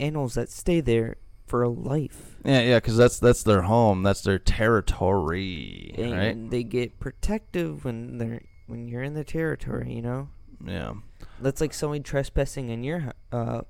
animals 0.00 0.34
that 0.34 0.50
stay 0.50 0.80
there 0.80 1.16
for 1.46 1.62
a 1.62 1.68
life, 1.68 2.36
Yeah, 2.44 2.60
yeah, 2.62 2.76
because 2.78 2.96
that's 2.96 3.18
that's 3.18 3.42
their 3.42 3.62
home, 3.62 4.02
that's 4.02 4.22
their 4.22 4.38
territory, 4.38 5.94
and 5.96 6.12
right? 6.12 6.50
they 6.50 6.62
get 6.62 6.98
protective 6.98 7.84
when 7.84 8.18
they're 8.18 8.42
when 8.66 8.88
you're 8.88 9.02
in 9.02 9.14
the 9.14 9.24
territory. 9.24 9.92
You 9.92 10.02
know. 10.02 10.28
Yeah. 10.64 10.94
That's 11.40 11.60
like 11.60 11.74
somebody 11.74 12.00
trespassing 12.00 12.70
in 12.70 12.84
your 12.84 13.12
uh 13.30 13.62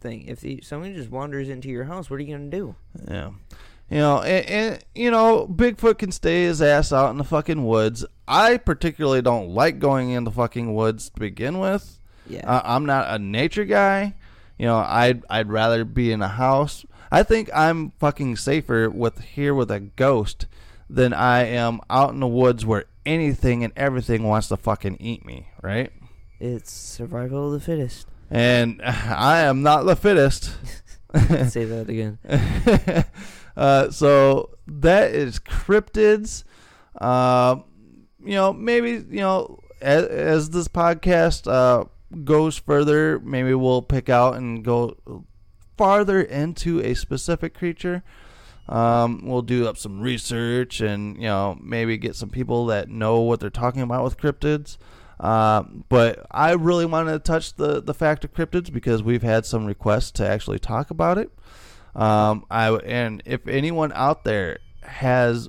thing. 0.00 0.22
If 0.26 0.40
the, 0.40 0.60
somebody 0.62 0.94
just 0.94 1.10
wanders 1.10 1.48
into 1.48 1.68
your 1.68 1.84
house, 1.84 2.10
what 2.10 2.20
are 2.20 2.22
you 2.22 2.36
gonna 2.36 2.50
do? 2.50 2.74
Yeah. 3.08 3.30
You 3.90 3.98
know, 3.98 4.22
and, 4.22 4.46
and 4.46 4.84
you 4.94 5.10
know, 5.10 5.46
Bigfoot 5.46 5.98
can 5.98 6.10
stay 6.10 6.44
his 6.44 6.60
ass 6.60 6.92
out 6.92 7.10
in 7.10 7.18
the 7.18 7.24
fucking 7.24 7.64
woods. 7.64 8.04
I 8.26 8.56
particularly 8.56 9.22
don't 9.22 9.50
like 9.50 9.78
going 9.78 10.10
in 10.10 10.24
the 10.24 10.30
fucking 10.32 10.74
woods 10.74 11.10
to 11.10 11.20
begin 11.20 11.58
with. 11.58 12.00
Yeah. 12.28 12.48
Uh, 12.48 12.62
I'm 12.64 12.84
not 12.84 13.08
a 13.08 13.18
nature 13.18 13.64
guy. 13.64 14.14
You 14.58 14.66
know, 14.66 14.78
I'd 14.78 15.24
I'd 15.30 15.50
rather 15.50 15.84
be 15.84 16.10
in 16.10 16.22
a 16.22 16.28
house. 16.28 16.84
I 17.12 17.22
think 17.22 17.48
I'm 17.54 17.92
fucking 18.00 18.36
safer 18.36 18.90
with 18.90 19.20
here 19.20 19.54
with 19.54 19.70
a 19.70 19.78
ghost 19.78 20.46
than 20.90 21.12
I 21.12 21.44
am 21.44 21.80
out 21.88 22.12
in 22.12 22.20
the 22.20 22.26
woods 22.26 22.66
where 22.66 22.86
anything 23.04 23.62
and 23.62 23.72
everything 23.76 24.24
wants 24.24 24.48
to 24.48 24.56
fucking 24.56 24.96
eat 24.98 25.24
me, 25.24 25.48
right? 25.62 25.92
It's 26.40 26.72
survival 26.72 27.46
of 27.46 27.52
the 27.52 27.60
fittest. 27.60 28.08
And 28.30 28.82
I 28.84 29.40
am 29.40 29.62
not 29.62 29.84
the 29.84 29.96
fittest. 29.96 30.44
Say 31.48 31.64
that 31.64 31.88
again. 31.88 32.18
uh, 33.56 33.90
so 33.90 34.50
that 34.66 35.12
is 35.12 35.38
cryptids. 35.38 36.44
Uh, 37.00 37.56
you 38.24 38.34
know, 38.34 38.52
maybe 38.52 38.90
you 38.90 39.20
know 39.20 39.60
as, 39.80 40.04
as 40.06 40.50
this 40.50 40.68
podcast 40.68 41.50
uh, 41.50 41.84
goes 42.24 42.58
further, 42.58 43.18
maybe 43.20 43.54
we'll 43.54 43.82
pick 43.82 44.08
out 44.08 44.36
and 44.36 44.64
go 44.64 45.24
farther 45.76 46.20
into 46.20 46.80
a 46.80 46.94
specific 46.94 47.54
creature, 47.54 48.02
um, 48.68 49.20
we'll 49.24 49.42
do 49.42 49.66
up 49.66 49.76
some 49.76 50.00
research 50.00 50.80
and 50.80 51.16
you 51.16 51.22
know 51.22 51.56
maybe 51.62 51.96
get 51.96 52.16
some 52.16 52.30
people 52.30 52.66
that 52.66 52.88
know 52.88 53.20
what 53.20 53.40
they're 53.40 53.50
talking 53.50 53.82
about 53.82 54.02
with 54.04 54.18
cryptids. 54.18 54.76
Um, 55.20 55.84
but 55.88 56.26
I 56.30 56.52
really 56.52 56.84
wanted 56.84 57.12
to 57.12 57.18
touch 57.20 57.54
the 57.54 57.80
the 57.80 57.94
fact 57.94 58.24
of 58.24 58.34
cryptids 58.34 58.72
because 58.72 59.02
we've 59.02 59.22
had 59.22 59.46
some 59.46 59.66
requests 59.66 60.10
to 60.12 60.26
actually 60.26 60.58
talk 60.58 60.90
about 60.90 61.16
it. 61.16 61.30
Um, 61.96 62.44
I 62.50 62.70
and 62.70 63.22
if 63.24 63.48
anyone 63.48 63.90
out 63.94 64.24
there 64.24 64.58
has 64.82 65.48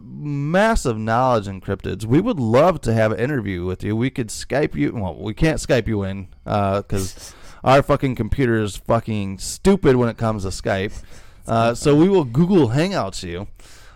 massive 0.00 0.96
knowledge 0.96 1.48
in 1.48 1.60
cryptids, 1.60 2.04
we 2.04 2.20
would 2.20 2.38
love 2.38 2.80
to 2.82 2.94
have 2.94 3.12
an 3.12 3.18
interview 3.18 3.64
with 3.64 3.82
you. 3.82 3.96
We 3.96 4.08
could 4.08 4.28
Skype 4.28 4.74
you. 4.74 4.94
Well, 4.94 5.16
we 5.16 5.34
can't 5.34 5.58
Skype 5.58 5.88
you 5.88 6.04
in 6.04 6.28
because 6.44 7.34
our 7.64 7.82
fucking 7.82 8.14
computer 8.14 8.62
is 8.62 8.76
fucking 8.76 9.38
stupid 9.38 9.96
when 9.96 10.08
it 10.08 10.16
comes 10.16 10.44
to 10.44 10.50
Skype. 10.50 11.02
Uh, 11.46 11.74
so 11.74 11.96
we 11.96 12.08
will 12.08 12.24
Google 12.24 12.68
Hangouts 12.68 13.22
you 13.22 13.48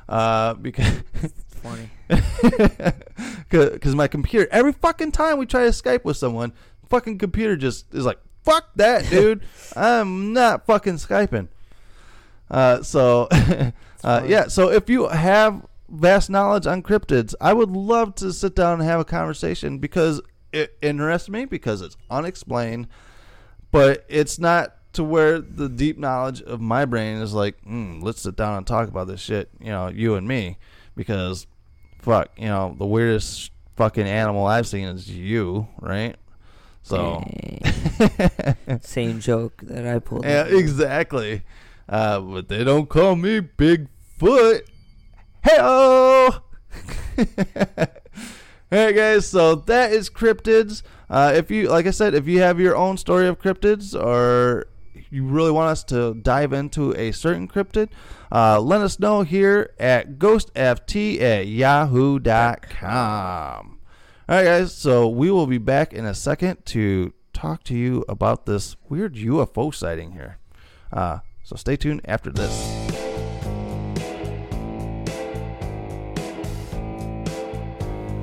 uh, 0.09 0.55
because 0.55 1.03
funny. 1.63 1.91
Because 3.49 3.95
my 3.95 4.09
computer, 4.09 4.49
every 4.51 4.73
fucking 4.73 5.13
time 5.13 5.37
we 5.37 5.45
try 5.45 5.65
to 5.65 5.71
Skype 5.71 6.05
with 6.05 6.17
someone, 6.17 6.55
fucking 6.89 7.19
computer 7.19 7.55
just 7.55 7.95
is 7.95 8.07
like, 8.07 8.19
fuck 8.45 8.71
that, 8.77 9.09
dude. 9.11 9.45
I'm 9.77 10.33
not 10.33 10.65
fucking 10.67 10.95
Skyping. 10.95 11.49
Uh, 12.53 12.83
so, 12.83 13.29
uh, 14.05 14.23
yeah, 14.27 14.47
so 14.47 14.71
if 14.71 14.89
you 14.91 15.09
have 15.09 15.67
vast 15.89 16.31
knowledge 16.31 16.67
on 16.67 16.83
cryptids, 16.83 17.35
I 17.41 17.55
would 17.55 17.71
love 17.71 18.15
to 18.17 18.33
sit 18.33 18.55
down 18.55 18.81
and 18.81 18.89
have 18.89 19.01
a 19.01 19.05
conversation 19.05 19.79
because 19.79 20.21
it 20.53 20.77
interests 20.83 21.31
me, 21.31 21.47
because 21.47 21.81
it's 21.81 21.97
unexplained, 22.11 22.89
but 23.71 24.05
it's 24.09 24.39
not 24.39 24.77
to 24.93 25.03
where 25.03 25.41
the 25.41 25.71
deep 25.71 25.97
knowledge 25.99 26.43
of 26.43 26.61
my 26.61 26.85
brain 26.85 27.17
is 27.17 27.33
like, 27.33 27.57
mm, 27.65 28.03
let's 28.03 28.21
sit 28.21 28.37
down 28.37 28.59
and 28.59 28.67
talk 28.67 28.89
about 28.89 29.07
this 29.07 29.21
shit, 29.21 29.49
you 29.59 29.71
know, 29.71 29.89
you 29.89 30.15
and 30.15 30.29
me, 30.29 30.59
because 30.95 31.47
fuck, 32.01 32.29
you 32.37 32.47
know, 32.47 32.77
the 32.79 32.85
weirdest 32.85 33.51
fucking 33.77 34.07
animal 34.07 34.47
I've 34.47 34.67
seen 34.67 34.89
is 34.89 35.09
you, 35.09 35.67
right? 35.81 36.17
So 36.83 37.25
same 38.81 39.21
joke 39.21 39.63
that 39.63 39.87
I 39.87 40.01
pulled. 40.01 40.25
Yeah, 40.25 40.45
exactly. 40.45 41.43
Uh, 41.89 42.21
but 42.21 42.49
they 42.49 42.65
don't 42.65 42.89
call 42.89 43.17
me 43.17 43.41
Bigfoot. 43.41 44.63
Hey 45.45 46.29
Hey 48.71 48.95
guys, 48.95 49.29
so 49.29 49.55
that 49.55 49.93
is 49.93 50.09
cryptids. 50.09 50.83
Uh, 51.11 51.33
if 51.35 51.51
you, 51.51 51.69
like 51.69 51.87
I 51.87 51.91
said, 51.91 52.15
if 52.15 52.27
you 52.27 52.41
have 52.41 52.59
your 52.59 52.75
own 52.75 52.97
story 52.97 53.29
of 53.29 53.39
cryptids 53.39 53.95
or 53.95 54.67
you 55.11 55.27
really 55.27 55.51
want 55.51 55.69
us 55.69 55.85
to 55.85 56.15
dive 56.15 56.55
into 56.55 56.95
a 56.97 57.13
certain 57.13 57.49
cryptid, 57.49 57.91
uh, 58.31 58.59
let 58.59 58.81
us 58.81 58.99
know 58.99 59.21
here 59.21 59.75
at 59.79 60.19
ghostft 60.19 61.21
at 61.21 61.47
yahoo.com. 61.47 62.23
All 64.27 64.37
right, 64.37 64.45
guys, 64.45 64.75
so 64.75 65.07
we 65.07 65.31
will 65.31 65.47
be 65.47 65.59
back 65.59 65.93
in 65.93 66.07
a 66.07 66.15
second 66.15 66.65
to 66.67 67.13
talk 67.35 67.65
to 67.65 67.77
you 67.77 68.07
about 68.09 68.47
this 68.47 68.77
weird 68.89 69.17
UFO 69.17 69.75
sighting 69.75 70.13
here. 70.13 70.39
Uh, 70.91 71.19
so 71.43 71.57
stay 71.57 71.77
tuned 71.77 72.01
after 72.05 72.31
this. 72.31 72.83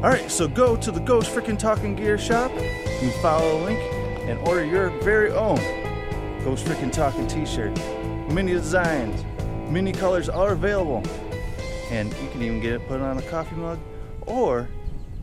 All 0.01 0.09
right, 0.09 0.31
so 0.31 0.47
go 0.47 0.77
to 0.77 0.91
the 0.91 1.01
Ghost 1.01 1.29
Freaking 1.29 1.59
Talking 1.59 1.93
Gear 1.93 2.17
shop. 2.17 2.51
You 3.01 3.11
follow 3.21 3.59
the 3.59 3.65
link 3.65 3.79
and 4.29 4.39
order 4.47 4.63
your 4.63 4.91
very 5.01 5.29
own 5.31 5.57
Ghost 6.45 6.65
Freaking 6.65 6.91
Talking 6.91 7.27
t-shirt. 7.27 7.77
Many 8.31 8.53
designs, 8.53 9.25
many 9.69 9.91
colors 9.91 10.29
are 10.29 10.53
available. 10.53 11.03
And 11.91 12.13
you 12.21 12.29
can 12.29 12.41
even 12.41 12.61
get 12.61 12.73
it 12.73 12.87
put 12.87 13.01
on 13.01 13.17
a 13.17 13.21
coffee 13.23 13.57
mug 13.57 13.77
or 14.21 14.69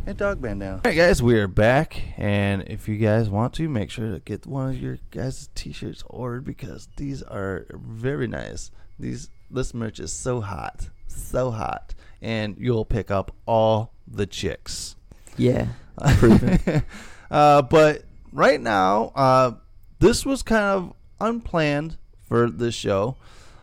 a 0.06 0.14
dog 0.14 0.40
bandana. 0.40 0.76
All 0.76 0.80
right, 0.84 0.96
guys, 0.96 1.22
we 1.22 1.38
are 1.38 1.48
back. 1.48 2.00
And 2.16 2.62
if 2.68 2.88
you 2.88 2.96
guys 2.96 3.28
want 3.28 3.54
to, 3.54 3.68
make 3.68 3.90
sure 3.90 4.12
to 4.12 4.20
get 4.20 4.46
one 4.46 4.70
of 4.70 4.80
your 4.80 4.98
guys' 5.10 5.48
t-shirts 5.54 6.04
ordered 6.06 6.44
because 6.44 6.88
these 6.96 7.22
are 7.24 7.66
very 7.72 8.28
nice. 8.28 8.70
These 8.98 9.30
This 9.50 9.74
merch 9.74 9.98
is 9.98 10.12
so 10.12 10.40
hot. 10.40 10.88
So 11.08 11.50
hot. 11.50 11.94
And 12.22 12.56
you'll 12.58 12.84
pick 12.84 13.10
up 13.10 13.32
all 13.46 13.92
the 14.06 14.26
chicks. 14.26 14.94
Yeah, 15.36 15.68
proven. 16.18 16.82
uh, 17.30 17.62
but 17.62 18.04
right 18.32 18.60
now, 18.60 19.12
uh, 19.14 19.52
this 19.98 20.24
was 20.24 20.42
kind 20.42 20.64
of 20.64 20.94
unplanned 21.20 21.96
for 22.28 22.50
this 22.50 22.74
show 22.74 23.16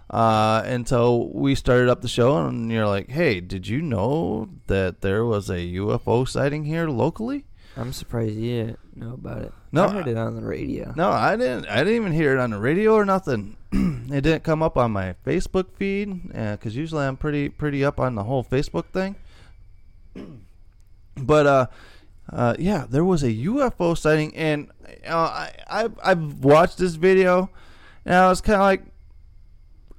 uh, 0.09 0.63
until 0.65 1.29
we 1.29 1.55
started 1.55 1.89
up 1.89 2.01
the 2.01 2.07
show, 2.07 2.45
and 2.45 2.71
you're 2.71 2.87
like, 2.87 3.09
"Hey, 3.09 3.39
did 3.39 3.67
you 3.67 3.81
know 3.81 4.49
that 4.67 5.01
there 5.01 5.25
was 5.25 5.49
a 5.49 5.75
UFO 5.75 6.27
sighting 6.27 6.65
here 6.65 6.87
locally?" 6.87 7.45
I'm 7.75 7.91
surprised 7.91 8.35
you 8.35 8.65
didn't 8.65 8.79
know 8.95 9.13
about 9.13 9.41
it. 9.41 9.53
No, 9.71 9.85
I 9.85 9.91
heard 9.91 10.07
it 10.07 10.17
on 10.17 10.35
the 10.35 10.43
radio. 10.43 10.93
No, 10.95 11.09
I 11.09 11.35
didn't. 11.35 11.67
I 11.67 11.77
didn't 11.77 11.95
even 11.95 12.11
hear 12.11 12.33
it 12.33 12.39
on 12.39 12.51
the 12.51 12.59
radio 12.59 12.93
or 12.93 13.05
nothing. 13.05 13.57
it 13.71 14.21
didn't 14.21 14.43
come 14.43 14.61
up 14.61 14.77
on 14.77 14.91
my 14.91 15.15
Facebook 15.25 15.71
feed 15.75 16.31
because 16.31 16.75
usually 16.75 17.05
I'm 17.05 17.17
pretty 17.17 17.49
pretty 17.49 17.83
up 17.83 17.99
on 17.99 18.15
the 18.15 18.23
whole 18.23 18.43
Facebook 18.43 18.85
thing. 18.93 19.15
but 21.17 21.47
uh, 21.47 21.65
uh, 22.31 22.55
yeah, 22.59 22.85
there 22.87 23.03
was 23.03 23.23
a 23.23 23.33
UFO 23.33 23.97
sighting, 23.97 24.35
and 24.35 24.69
uh, 25.07 25.15
I 25.15 25.51
I've, 25.67 25.99
I've 26.03 26.43
watched 26.43 26.77
this 26.77 26.95
video, 26.95 27.49
and 28.05 28.15
I 28.15 28.29
was 28.29 28.41
kind 28.41 28.55
of 28.55 28.61
like, 28.61 28.85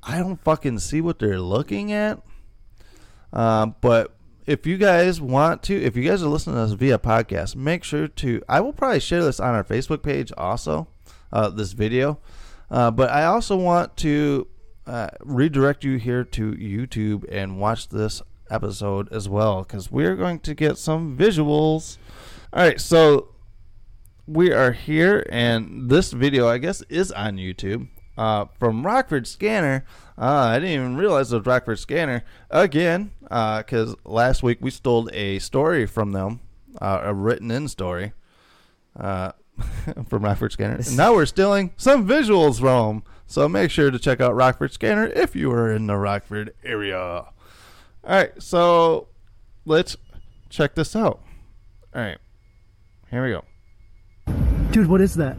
I 0.07 0.18
don't 0.18 0.42
fucking 0.42 0.78
see 0.80 1.00
what 1.00 1.18
they're 1.18 1.40
looking 1.40 1.92
at. 1.92 2.20
Uh, 3.32 3.66
but 3.66 4.16
if 4.46 4.66
you 4.66 4.76
guys 4.76 5.20
want 5.20 5.62
to, 5.64 5.82
if 5.82 5.96
you 5.96 6.09
guys 6.09 6.22
are 6.22 6.28
listening 6.28 6.57
to 6.57 6.62
us 6.62 6.72
via 6.72 6.98
podcast, 6.98 7.57
make 7.57 7.84
sure 7.84 8.09
to. 8.09 8.42
I 8.48 8.61
will 8.61 8.72
probably 8.72 9.00
share 9.00 9.24
this 9.24 9.40
on 9.40 9.55
our 9.55 9.64
Facebook 9.64 10.02
page 10.02 10.32
also, 10.36 10.88
uh, 11.32 11.48
this 11.48 11.72
video. 11.72 12.18
Uh, 12.70 12.90
but 12.90 13.11
I 13.11 13.24
also 13.24 13.57
want 13.57 13.96
to 13.98 14.46
uh, 14.86 15.09
redirect 15.20 15.84
you 15.84 15.96
here 15.96 16.24
to 16.24 16.52
YouTube 16.52 17.24
and 17.30 17.59
watch 17.59 17.88
this 17.88 18.22
episode 18.50 19.11
as 19.12 19.28
well 19.28 19.62
because 19.62 19.90
we're 19.90 20.16
going 20.16 20.40
to 20.40 20.55
get 20.55 20.76
some 20.76 21.16
visuals. 21.16 21.96
All 22.52 22.62
right, 22.62 22.80
so 22.80 23.28
we 24.26 24.52
are 24.52 24.72
here, 24.72 25.26
and 25.30 25.90
this 25.90 26.12
video, 26.12 26.48
I 26.48 26.59
guess, 26.59 26.82
is 26.82 27.11
on 27.12 27.36
YouTube. 27.36 27.88
Uh, 28.17 28.47
from 28.59 28.87
Rockford 28.87 29.27
Scanner. 29.27 29.85
Uh, 30.17 30.51
I 30.53 30.61
didn't 30.61 30.75
even 30.75 30.97
realize 30.97 31.33
it 31.33 31.39
was 31.39 31.47
Rockford 31.47 31.81
Scanner 31.81 32.25
again, 32.49 33.11
because 33.23 33.95
uh, 33.95 33.97
last 34.05 34.43
week 34.43 34.59
we 34.61 34.71
stole 34.71 35.09
a 35.12 35.41
story 35.41 35.85
from 35.87 36.12
them, 36.12 36.41
uh, 36.81 37.01
a 37.03 37.12
written 37.12 37.51
in 37.51 37.67
story 37.67 38.12
uh, 38.97 39.33
from 40.09 40.25
Rockford 40.25 40.53
Scanner. 40.53 40.77
And 40.77 40.97
now 40.97 41.12
we're 41.12 41.27
stealing 41.27 41.73
some 41.77 42.07
visuals 42.07 42.61
from 42.61 42.97
them. 42.97 43.05
So 43.27 43.49
make 43.49 43.71
sure 43.71 43.91
to 43.91 43.99
check 43.99 44.21
out 44.21 44.35
Rockford 44.37 44.73
Scanner 44.73 45.07
if 45.07 45.35
you 45.35 45.51
are 45.51 45.73
in 45.73 45.87
the 45.89 45.97
Rockford 45.97 46.55
area. 46.62 46.99
All 46.99 47.31
right, 48.05 48.31
so 48.41 49.09
let's 49.65 49.97
check 50.51 50.75
this 50.75 50.95
out. 50.95 51.21
All 51.95 52.03
right, 52.03 52.19
here 53.11 53.25
we 53.25 53.31
go. 53.31 53.45
Dude, 54.73 54.89
what 54.89 55.01
is 55.01 55.15
that? 55.15 55.37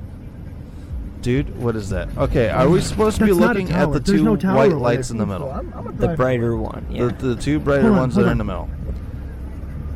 Dude, 1.25 1.57
what 1.57 1.75
is 1.75 1.89
that? 1.89 2.15
Okay, 2.19 2.49
are 2.49 2.69
we 2.69 2.79
supposed 2.81 3.17
to 3.17 3.25
be 3.25 3.31
That's 3.31 3.39
not 3.39 3.55
a 3.55 3.59
looking 3.59 3.73
at 3.75 3.79
tower. 3.85 3.93
the 3.93 3.99
There's 3.99 4.19
two 4.19 4.23
no 4.23 4.35
tower 4.35 4.55
white 4.57 4.71
over 4.71 4.79
lights 4.79 5.07
there. 5.09 5.15
in 5.15 5.17
the 5.17 5.25
middle? 5.25 5.49
I'm- 5.51 5.73
I'm 5.75 5.87
a 5.87 5.91
The 5.91 5.97
driver. 5.97 6.15
brighter 6.17 6.55
one, 6.55 6.85
yeah. 6.91 7.05
The, 7.07 7.13
the 7.29 7.35
two 7.35 7.59
brighter 7.59 7.81
Hold 7.81 7.93
on, 7.93 7.99
ones 7.99 8.13
that 8.15 8.21
hold 8.21 8.29
are 8.29 8.31
in 8.33 8.41
on. 8.41 8.67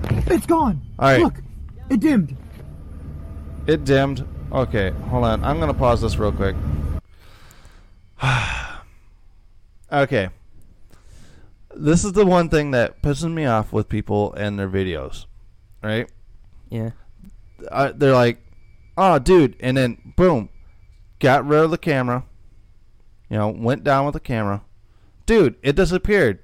the 0.02 0.10
middle. 0.18 0.34
It's 0.36 0.48
gone. 0.48 0.82
All 0.98 1.08
right. 1.08 1.22
Look, 1.22 1.36
it 1.92 2.00
dimmed. 2.00 2.36
It 3.68 3.84
dimmed. 3.86 4.26
Okay, 4.52 4.90
hold 4.90 5.24
on. 5.24 5.44
I'm 5.44 5.60
gonna 5.60 5.72
pause 5.76 6.02
this 6.02 6.18
real 6.18 6.32
quick. 6.32 6.56
okay. 9.92 10.30
This 11.76 12.04
is 12.04 12.14
the 12.14 12.26
one 12.26 12.50
thing 12.50 12.72
that 12.72 13.04
pisses 13.04 13.32
me 13.32 13.46
off 13.46 13.72
with 13.72 13.88
people 13.88 14.34
and 14.34 14.58
their 14.58 14.68
videos, 14.68 15.26
right? 15.84 16.10
Yeah. 16.70 16.90
Uh, 17.72 17.92
they're 17.96 18.14
like, 18.16 18.40
"Oh, 18.98 19.20
dude," 19.20 19.56
and 19.60 19.78
then 19.78 20.14
boom, 20.18 20.50
got 21.20 21.45
rid 21.45 21.63
of 21.63 21.72
the 21.72 21.78
camera. 21.78 22.26
You 23.30 23.38
know, 23.38 23.49
went 23.49 23.84
down 23.84 24.05
with 24.05 24.13
the 24.13 24.20
camera. 24.20 24.63
Dude, 25.26 25.55
it 25.61 25.76
disappeared. 25.76 26.39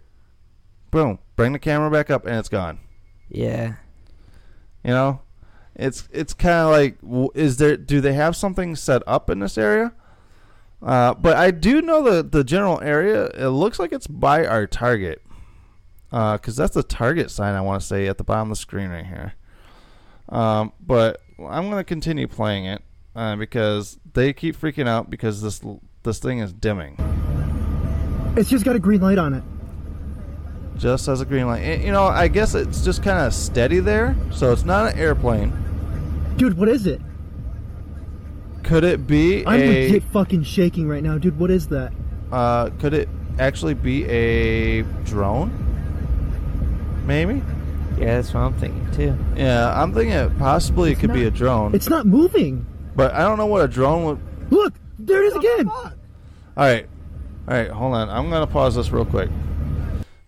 Boom, 0.92 1.20
bring 1.36 1.54
the 1.54 1.60
camera 1.60 1.90
back 1.90 2.10
up, 2.10 2.26
and 2.26 2.36
it's 2.38 2.50
gone. 2.50 2.80
Yeah. 3.28 3.76
You 4.84 4.92
know, 4.92 5.22
it's 5.74 6.08
it's 6.12 6.34
kind 6.34 6.54
of 6.54 6.72
like, 6.72 7.32
is 7.34 7.58
there? 7.58 7.76
Do 7.76 8.00
they 8.02 8.14
have 8.14 8.36
something 8.36 8.76
set 8.76 9.02
up 9.08 9.30
in 9.32 9.40
this 9.40 9.58
area? 9.58 9.94
Uh, 10.82 11.16
but 11.16 11.36
I 11.38 11.50
do 11.50 11.82
know 11.82 12.04
the 12.04 12.22
the 12.22 12.44
general 12.44 12.80
area. 12.82 13.26
It 13.34 13.50
looks 13.50 13.80
like 13.80 13.92
it's 13.92 14.06
by 14.06 14.46
our 14.46 14.68
Target, 14.68 15.24
because 16.12 16.56
that's 16.56 16.76
the 16.76 16.84
Target 16.84 17.32
sign. 17.32 17.56
I 17.56 17.62
want 17.62 17.82
to 17.82 17.88
say 17.88 18.08
at 18.08 18.20
the 18.20 18.24
bottom 18.24 18.52
of 18.52 18.58
the 18.58 18.62
screen 18.62 18.92
right 18.92 19.06
here. 19.06 19.34
Um, 20.30 20.72
but 20.80 21.22
I'm 21.40 21.70
gonna 21.70 21.84
continue 21.84 22.28
playing 22.28 22.66
it 22.66 22.84
uh, 23.16 23.36
because 23.36 23.98
they 24.14 24.34
keep 24.34 24.60
freaking 24.60 24.88
out 24.88 25.10
because 25.10 25.42
this 25.42 25.62
this 26.04 26.20
thing 26.20 26.40
is 26.40 26.54
dimming. 26.54 26.98
It's 28.38 28.50
just 28.50 28.66
got 28.66 28.76
a 28.76 28.80
green 28.80 29.02
light 29.02 29.18
on 29.18 29.34
it. 29.34 29.44
Just 30.78 31.08
as 31.08 31.22
a 31.22 31.26
green 31.26 31.48
light. 31.48 31.62
And, 31.62 31.84
you 31.84 31.92
know, 31.92 32.04
I 32.04 32.28
guess 32.28 32.54
it's 32.54 32.84
just 32.84 33.02
kind 33.02 33.20
of 33.20 33.34
steady 33.34 33.80
there, 33.80 34.16
so 34.32 34.52
it's 34.52 34.66
not 34.66 34.92
an 34.92 35.00
airplane. 35.00 35.54
Dude, 36.36 36.58
what 36.58 36.68
is 36.68 36.86
it? 36.86 37.02
Could 38.64 38.84
it 38.84 39.08
be 39.08 39.46
I'm 39.46 39.62
a? 39.62 39.68
legit 39.68 40.04
fucking 40.04 40.44
shaking 40.44 40.88
right 40.88 41.02
now, 41.02 41.18
dude. 41.18 41.40
What 41.40 41.50
is 41.50 41.70
that? 41.70 41.94
Uh, 42.32 42.72
could 42.80 42.94
it 42.94 43.08
actually 43.40 43.76
be 43.76 44.04
a 44.06 44.82
drone? 45.06 45.62
Maybe. 47.06 47.42
Yeah, 47.98 48.18
that's 48.18 48.34
what 48.34 48.42
I'm 48.42 48.54
thinking 48.56 48.92
too. 48.92 49.18
Yeah, 49.38 49.82
I'm 49.82 49.94
thinking 49.94 50.14
it 50.14 50.38
possibly 50.38 50.92
it 50.92 51.00
could 51.00 51.14
be 51.14 51.24
a 51.24 51.32
drone. 51.32 51.74
It's 51.74 51.90
not 51.90 52.06
moving. 52.06 52.66
But 52.96 53.14
I 53.14 53.20
don't 53.20 53.38
know 53.38 53.46
what 53.46 53.64
a 53.64 53.68
drone 53.68 54.06
would. 54.06 54.52
Look, 54.52 54.74
there 54.98 55.24
it 55.24 55.28
is 55.28 55.36
again. 55.36 55.70
All 55.70 55.92
right, 56.58 56.88
all 57.48 57.54
right, 57.54 57.70
hold 57.70 57.94
on. 57.94 58.10
I'm 58.10 58.30
gonna 58.30 58.48
pause 58.48 58.76
this 58.76 58.92
real 58.92 59.06
quick. 59.06 59.30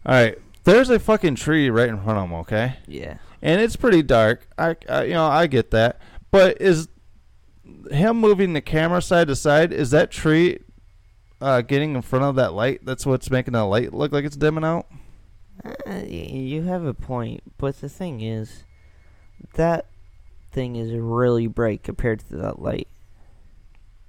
All 0.05 0.13
right, 0.13 0.38
there's 0.63 0.89
a 0.89 0.99
fucking 0.99 1.36
tree 1.36 1.70
right 1.70 1.89
in 1.89 2.01
front 2.01 2.18
of 2.18 2.26
him. 2.26 2.34
Okay. 2.34 2.76
Yeah. 2.88 3.18
And 3.41 3.61
it's 3.61 3.76
pretty 3.76 4.01
dark. 4.01 4.47
I, 4.57 4.76
I 4.89 5.03
you 5.03 5.13
know, 5.13 5.26
I 5.26 5.47
get 5.47 5.72
that. 5.72 6.01
But 6.32 6.61
is 6.61 6.89
him 7.91 8.18
moving 8.18 8.53
the 8.53 8.61
camera 8.61 9.01
side 9.01 9.28
to 9.30 9.36
side? 9.36 9.72
Is 9.72 9.91
that 9.91 10.11
tree 10.11 10.59
uh, 11.39 11.61
getting 11.61 11.95
in 11.95 12.01
front 12.01 12.26
of 12.26 12.36
that 12.36 12.53
light? 12.53 12.82
That's 12.84 13.05
what's 13.05 13.32
making 13.32 13.53
the 13.53 13.63
light 13.63 13.93
look 13.93 14.11
like 14.11 14.26
it's 14.26 14.36
dimming 14.36 14.63
out. 14.63 14.88
Uh, 15.63 16.03
you 16.05 16.63
have 16.63 16.86
a 16.86 16.93
point, 16.93 17.41
but 17.57 17.80
the 17.82 17.89
thing 17.89 18.22
is, 18.22 18.63
that 19.55 19.86
thing 20.58 20.76
is 20.76 20.91
really 20.91 21.45
bright 21.45 21.84
compared 21.84 22.20
to 22.20 22.38
that 22.38 22.60
light. 22.60 22.88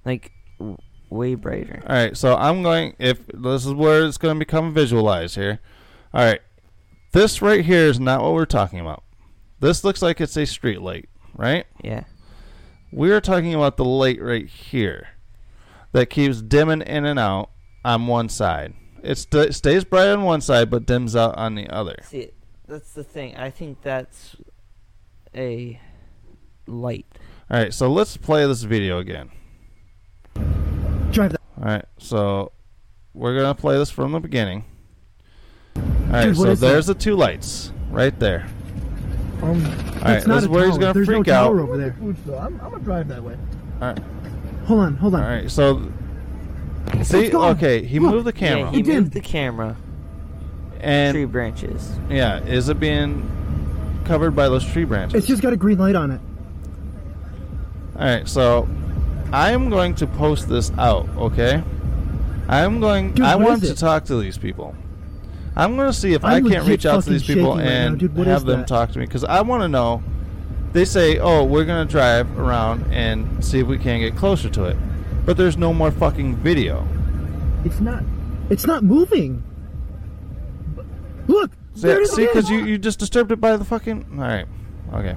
Like, 0.03 0.31
w- 0.57 0.77
way 1.11 1.35
brighter. 1.35 1.83
All 1.87 1.95
right, 1.95 2.17
so 2.17 2.35
I'm 2.35 2.63
going. 2.63 2.95
If 2.97 3.27
this 3.27 3.67
is 3.67 3.73
where 3.73 4.03
it's 4.03 4.17
going 4.17 4.35
to 4.35 4.39
become 4.39 4.73
visualized 4.73 5.35
here. 5.35 5.59
All 6.11 6.25
right, 6.25 6.41
this 7.11 7.39
right 7.43 7.63
here 7.63 7.85
is 7.85 7.99
not 7.99 8.23
what 8.23 8.33
we're 8.33 8.45
talking 8.45 8.79
about. 8.79 9.03
This 9.59 9.83
looks 9.83 10.01
like 10.01 10.19
it's 10.19 10.35
a 10.37 10.45
street 10.47 10.81
light, 10.81 11.07
right? 11.35 11.67
Yeah. 11.83 12.05
We 12.91 13.11
are 13.11 13.21
talking 13.21 13.53
about 13.53 13.77
the 13.77 13.85
light 13.85 14.19
right 14.19 14.47
here 14.47 15.09
that 15.91 16.09
keeps 16.09 16.41
dimming 16.41 16.81
in 16.81 17.05
and 17.05 17.19
out 17.19 17.51
on 17.85 18.07
one 18.07 18.29
side. 18.29 18.73
It 19.03 19.19
st- 19.19 19.53
stays 19.53 19.83
bright 19.83 20.07
on 20.07 20.23
one 20.23 20.41
side 20.41 20.71
but 20.71 20.87
dims 20.87 21.15
out 21.15 21.37
on 21.37 21.53
the 21.53 21.69
other. 21.69 21.97
See, 22.01 22.31
that's 22.67 22.93
the 22.93 23.03
thing. 23.03 23.35
I 23.35 23.51
think 23.51 23.83
that's 23.83 24.35
a 25.35 25.79
light. 26.69 27.05
All 27.51 27.57
right, 27.59 27.73
so 27.73 27.91
let's 27.91 28.15
play 28.17 28.45
this 28.47 28.63
video 28.63 28.99
again. 28.99 29.29
Drive 31.11 31.31
that. 31.31 31.41
All 31.57 31.65
right, 31.65 31.85
so 31.97 32.51
we're 33.13 33.35
gonna 33.35 33.55
play 33.55 33.77
this 33.77 33.89
from 33.89 34.11
the 34.11 34.19
beginning. 34.19 34.63
All 35.75 35.81
right, 36.11 36.25
Dude, 36.25 36.37
so 36.37 36.45
is 36.45 36.59
that? 36.59 36.67
there's 36.67 36.85
the 36.87 36.93
two 36.93 37.15
lights 37.15 37.71
right 37.89 38.17
there. 38.19 38.47
Um, 39.41 39.49
All 39.49 39.59
that's 40.03 40.27
not 40.27 40.35
this 40.35 40.43
is 40.43 40.45
a 40.45 40.49
where 40.49 40.65
he's 40.67 40.77
gonna 40.77 40.93
There's 40.93 41.07
freak 41.07 41.27
no 41.27 41.33
out. 41.33 41.53
over 41.53 41.77
there. 41.77 41.95
I'm, 41.99 42.59
I'm 42.61 42.71
gonna 42.71 42.79
drive 42.83 43.07
that 43.07 43.23
way. 43.23 43.37
All 43.81 43.87
right, 43.89 43.99
Hold 44.65 44.79
on, 44.81 44.95
hold 44.97 45.15
on. 45.15 45.23
all 45.23 45.29
right. 45.29 45.49
So, 45.49 45.91
see, 47.03 47.33
okay, 47.33 47.83
he 47.83 47.99
Look. 47.99 48.11
moved 48.11 48.27
the 48.27 48.33
camera, 48.33 48.65
Yeah, 48.65 48.71
he 48.71 48.79
It 48.81 48.85
dimmed. 48.85 48.99
moved 49.05 49.13
the 49.13 49.21
camera. 49.21 49.75
and 50.81 51.13
Tree 51.15 51.25
branches. 51.25 51.97
yeah, 52.09 52.43
is 52.43 52.69
it 52.69 52.79
being 52.79 53.29
covered 54.05 54.31
by 54.35 54.47
those 54.49 54.65
tree 54.65 54.83
branches? 54.85 55.17
It's 55.19 55.27
just 55.27 55.41
got 55.41 55.53
a 55.53 55.57
green 55.57 55.77
light 55.79 55.95
on 55.95 56.11
it. 56.11 56.21
All 57.99 58.05
right, 58.05 58.27
so 58.29 58.65
I 59.33 59.51
am 59.51 59.69
going 59.69 59.93
to 59.95 60.07
post 60.07 60.47
this 60.47 60.71
out. 60.77 61.09
Okay, 61.17 61.61
I'm 62.47 62.79
going. 62.79 63.11
Dude, 63.13 63.25
I 63.25 63.35
want 63.35 63.61
to 63.63 63.75
talk 63.75 64.05
to 64.05 64.15
these 64.15 64.37
people. 64.37 64.73
I'm 65.55 65.75
going 65.75 65.91
to 65.91 65.93
see 65.93 66.13
if 66.13 66.23
I'm 66.23 66.45
I 66.45 66.49
can't 66.49 66.65
reach 66.65 66.85
out 66.85 67.03
to 67.03 67.09
these 67.09 67.25
people 67.25 67.57
right 67.57 67.67
and 67.67 67.99
dude. 67.99 68.15
Have 68.27 68.45
them 68.45 68.61
that? 68.61 68.69
talk 68.69 68.91
to 68.93 68.99
me 68.99 69.05
because 69.05 69.25
I 69.25 69.41
want 69.41 69.63
to 69.63 69.67
know. 69.67 70.01
They 70.71 70.85
say, 70.85 71.17
"Oh, 71.19 71.43
we're 71.43 71.65
going 71.65 71.85
to 71.85 71.91
drive 71.91 72.39
around 72.39 72.85
and 72.93 73.43
see 73.43 73.59
if 73.59 73.67
we 73.67 73.77
can 73.77 73.99
get 73.99 74.15
closer 74.15 74.47
to 74.49 74.63
it," 74.65 74.77
but 75.25 75.35
there's 75.35 75.57
no 75.57 75.73
more 75.73 75.91
fucking 75.91 76.37
video. 76.37 76.87
It's 77.65 77.81
not. 77.81 78.03
It's 78.49 78.65
not 78.65 78.83
moving. 78.83 79.43
Look, 81.27 81.51
See, 81.75 82.25
because 82.25 82.49
you, 82.49 82.65
you 82.65 82.77
just 82.77 82.99
disturbed 82.99 83.31
it 83.31 83.41
by 83.41 83.57
the 83.57 83.65
fucking. 83.65 84.05
All 84.13 84.19
right. 84.19 84.45
Okay. 84.93 85.15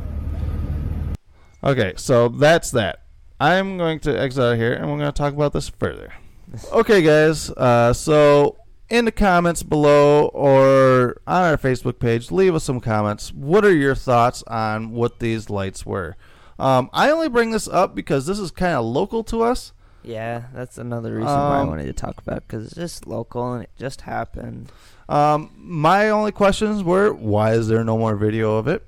Okay, 1.64 1.92
so 1.96 2.28
that's 2.28 2.70
that. 2.72 3.02
I'm 3.40 3.76
going 3.78 4.00
to 4.00 4.18
exit 4.18 4.42
out 4.42 4.56
here 4.56 4.72
and 4.72 4.90
we're 4.90 4.98
going 4.98 5.12
to 5.12 5.16
talk 5.16 5.32
about 5.34 5.52
this 5.52 5.68
further. 5.68 6.12
Okay, 6.70 7.00
guys. 7.00 7.48
Uh, 7.50 7.94
so 7.94 8.58
in 8.90 9.06
the 9.06 9.12
comments 9.12 9.62
below 9.62 10.26
or 10.34 11.16
on 11.26 11.44
our 11.44 11.56
Facebook 11.56 11.98
page, 11.98 12.30
leave 12.30 12.54
us 12.54 12.64
some 12.64 12.78
comments. 12.78 13.32
What 13.32 13.64
are 13.64 13.74
your 13.74 13.94
thoughts 13.94 14.42
on 14.48 14.90
what 14.90 15.18
these 15.18 15.48
lights 15.48 15.86
were? 15.86 16.14
Um, 16.58 16.90
I 16.92 17.08
only 17.10 17.30
bring 17.30 17.52
this 17.52 17.68
up 17.68 17.94
because 17.94 18.26
this 18.26 18.38
is 18.38 18.50
kind 18.50 18.74
of 18.74 18.84
local 18.84 19.24
to 19.24 19.40
us. 19.42 19.72
Yeah, 20.02 20.42
that's 20.52 20.76
another 20.76 21.12
reason 21.14 21.24
why 21.32 21.56
I 21.56 21.60
Um, 21.60 21.68
wanted 21.68 21.86
to 21.86 21.92
talk 21.94 22.18
about 22.20 22.42
because 22.46 22.66
it's 22.66 22.74
just 22.74 23.06
local 23.06 23.54
and 23.54 23.62
it 23.62 23.70
just 23.78 24.02
happened. 24.02 24.70
Um, 25.08 25.52
my 25.56 26.10
only 26.10 26.32
questions 26.32 26.82
were 26.84 27.14
why 27.14 27.52
is 27.54 27.68
there 27.68 27.82
no 27.82 27.96
more 27.96 28.14
video 28.16 28.56
of 28.58 28.68
it? 28.68 28.86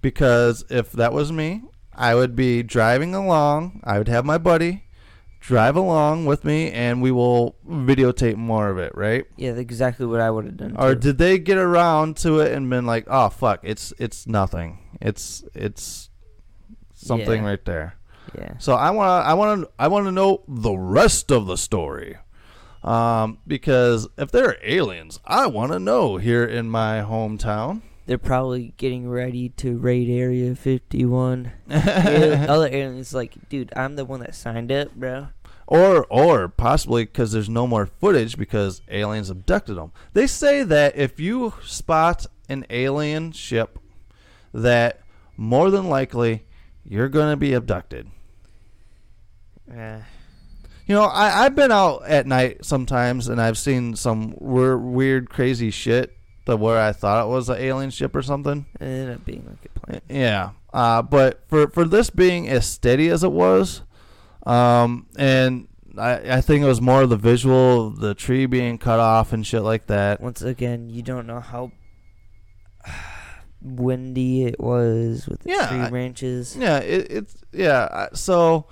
Because 0.00 0.64
if 0.70 0.90
that 0.92 1.12
was 1.12 1.30
me, 1.32 1.64
I 1.96 2.14
would 2.14 2.34
be 2.36 2.62
driving 2.62 3.14
along. 3.14 3.80
I 3.84 3.98
would 3.98 4.08
have 4.08 4.24
my 4.24 4.38
buddy 4.38 4.84
drive 5.40 5.76
along 5.76 6.24
with 6.24 6.42
me, 6.44 6.70
and 6.72 7.02
we 7.02 7.10
will 7.10 7.54
videotape 7.68 8.36
more 8.36 8.70
of 8.70 8.78
it, 8.78 8.92
right? 8.94 9.26
Yeah, 9.36 9.52
exactly 9.52 10.06
what 10.06 10.20
I 10.20 10.30
would 10.30 10.46
have 10.46 10.56
done. 10.56 10.74
Or 10.78 10.94
too. 10.94 11.00
did 11.00 11.18
they 11.18 11.38
get 11.38 11.58
around 11.58 12.16
to 12.18 12.40
it 12.40 12.52
and 12.52 12.68
been 12.70 12.86
like, 12.86 13.04
"Oh 13.08 13.28
fuck, 13.28 13.60
it's 13.62 13.92
it's 13.98 14.26
nothing. 14.26 14.78
It's 15.00 15.44
it's 15.54 16.08
something 16.94 17.42
Yeah. 17.42 17.48
right 17.48 17.64
there." 17.64 17.96
Yeah. 18.36 18.54
So 18.58 18.74
I 18.74 18.90
want 18.90 19.22
to 19.24 19.28
I 19.28 19.34
want 19.34 19.62
to 19.62 19.70
I 19.78 19.88
want 19.88 20.06
to 20.06 20.12
know 20.12 20.42
the 20.48 20.72
rest 20.74 21.30
of 21.30 21.46
the 21.46 21.56
story. 21.56 22.16
Um, 22.82 23.38
because 23.46 24.08
if 24.18 24.30
they're 24.30 24.58
aliens, 24.62 25.18
I 25.24 25.46
want 25.46 25.72
to 25.72 25.78
know 25.78 26.16
here 26.18 26.44
in 26.44 26.68
my 26.68 27.00
hometown. 27.00 27.80
They're 28.06 28.18
probably 28.18 28.74
getting 28.76 29.08
ready 29.08 29.48
to 29.50 29.78
raid 29.78 30.10
Area 30.10 30.54
51. 30.54 31.52
Yeah, 31.68 32.46
Other 32.48 32.68
aliens 32.68 33.14
like, 33.14 33.48
dude, 33.48 33.72
I'm 33.74 33.96
the 33.96 34.04
one 34.04 34.20
that 34.20 34.34
signed 34.34 34.70
up, 34.70 34.94
bro. 34.94 35.28
Or, 35.66 36.06
or 36.10 36.48
possibly 36.48 37.04
because 37.04 37.32
there's 37.32 37.48
no 37.48 37.66
more 37.66 37.86
footage 37.86 38.36
because 38.36 38.82
aliens 38.90 39.30
abducted 39.30 39.76
them. 39.76 39.92
They 40.12 40.26
say 40.26 40.62
that 40.62 40.96
if 40.96 41.18
you 41.18 41.54
spot 41.64 42.26
an 42.50 42.66
alien 42.68 43.32
ship, 43.32 43.78
that 44.52 45.00
more 45.36 45.70
than 45.70 45.88
likely 45.88 46.44
you're 46.84 47.08
going 47.08 47.32
to 47.32 47.36
be 47.36 47.54
abducted. 47.54 48.08
Yeah. 49.66 50.02
You 50.86 50.94
know, 50.94 51.04
I, 51.04 51.44
I've 51.44 51.54
been 51.54 51.72
out 51.72 52.04
at 52.06 52.26
night 52.26 52.66
sometimes 52.66 53.28
and 53.28 53.40
I've 53.40 53.56
seen 53.56 53.96
some 53.96 54.34
weird, 54.38 54.82
weird 54.82 55.30
crazy 55.30 55.70
shit 55.70 56.14
to 56.46 56.56
where 56.56 56.80
I 56.80 56.92
thought 56.92 57.24
it 57.24 57.28
was 57.28 57.48
an 57.48 57.58
alien 57.58 57.90
ship 57.90 58.14
or 58.14 58.22
something. 58.22 58.66
It 58.80 58.84
ended 58.84 59.16
up 59.16 59.24
being 59.24 59.46
like 59.48 59.64
a 59.64 59.80
plane. 59.80 60.00
Yeah. 60.08 60.50
Uh, 60.72 61.02
but 61.02 61.42
for, 61.48 61.68
for 61.68 61.84
this 61.84 62.10
being 62.10 62.48
as 62.48 62.66
steady 62.66 63.08
as 63.08 63.22
it 63.24 63.32
was, 63.32 63.82
um, 64.44 65.06
and 65.16 65.68
I, 65.96 66.36
I 66.36 66.40
think 66.40 66.62
it 66.62 66.66
was 66.66 66.80
more 66.80 67.02
of 67.02 67.10
the 67.10 67.16
visual 67.16 67.90
the 67.90 68.14
tree 68.14 68.46
being 68.46 68.78
cut 68.78 68.98
off 69.00 69.32
and 69.32 69.46
shit 69.46 69.62
like 69.62 69.86
that. 69.86 70.20
Once 70.20 70.42
again, 70.42 70.90
you 70.90 71.02
don't 71.02 71.26
know 71.26 71.40
how 71.40 71.70
windy 73.62 74.44
it 74.44 74.60
was 74.60 75.26
with 75.26 75.40
the 75.40 75.50
Yeah, 75.50 75.68
tree 75.68 75.88
branches. 75.90 76.56
Yeah, 76.56 76.78
it, 76.78 77.06
it's 77.10 77.36
yeah. 77.52 78.08
So 78.12 78.66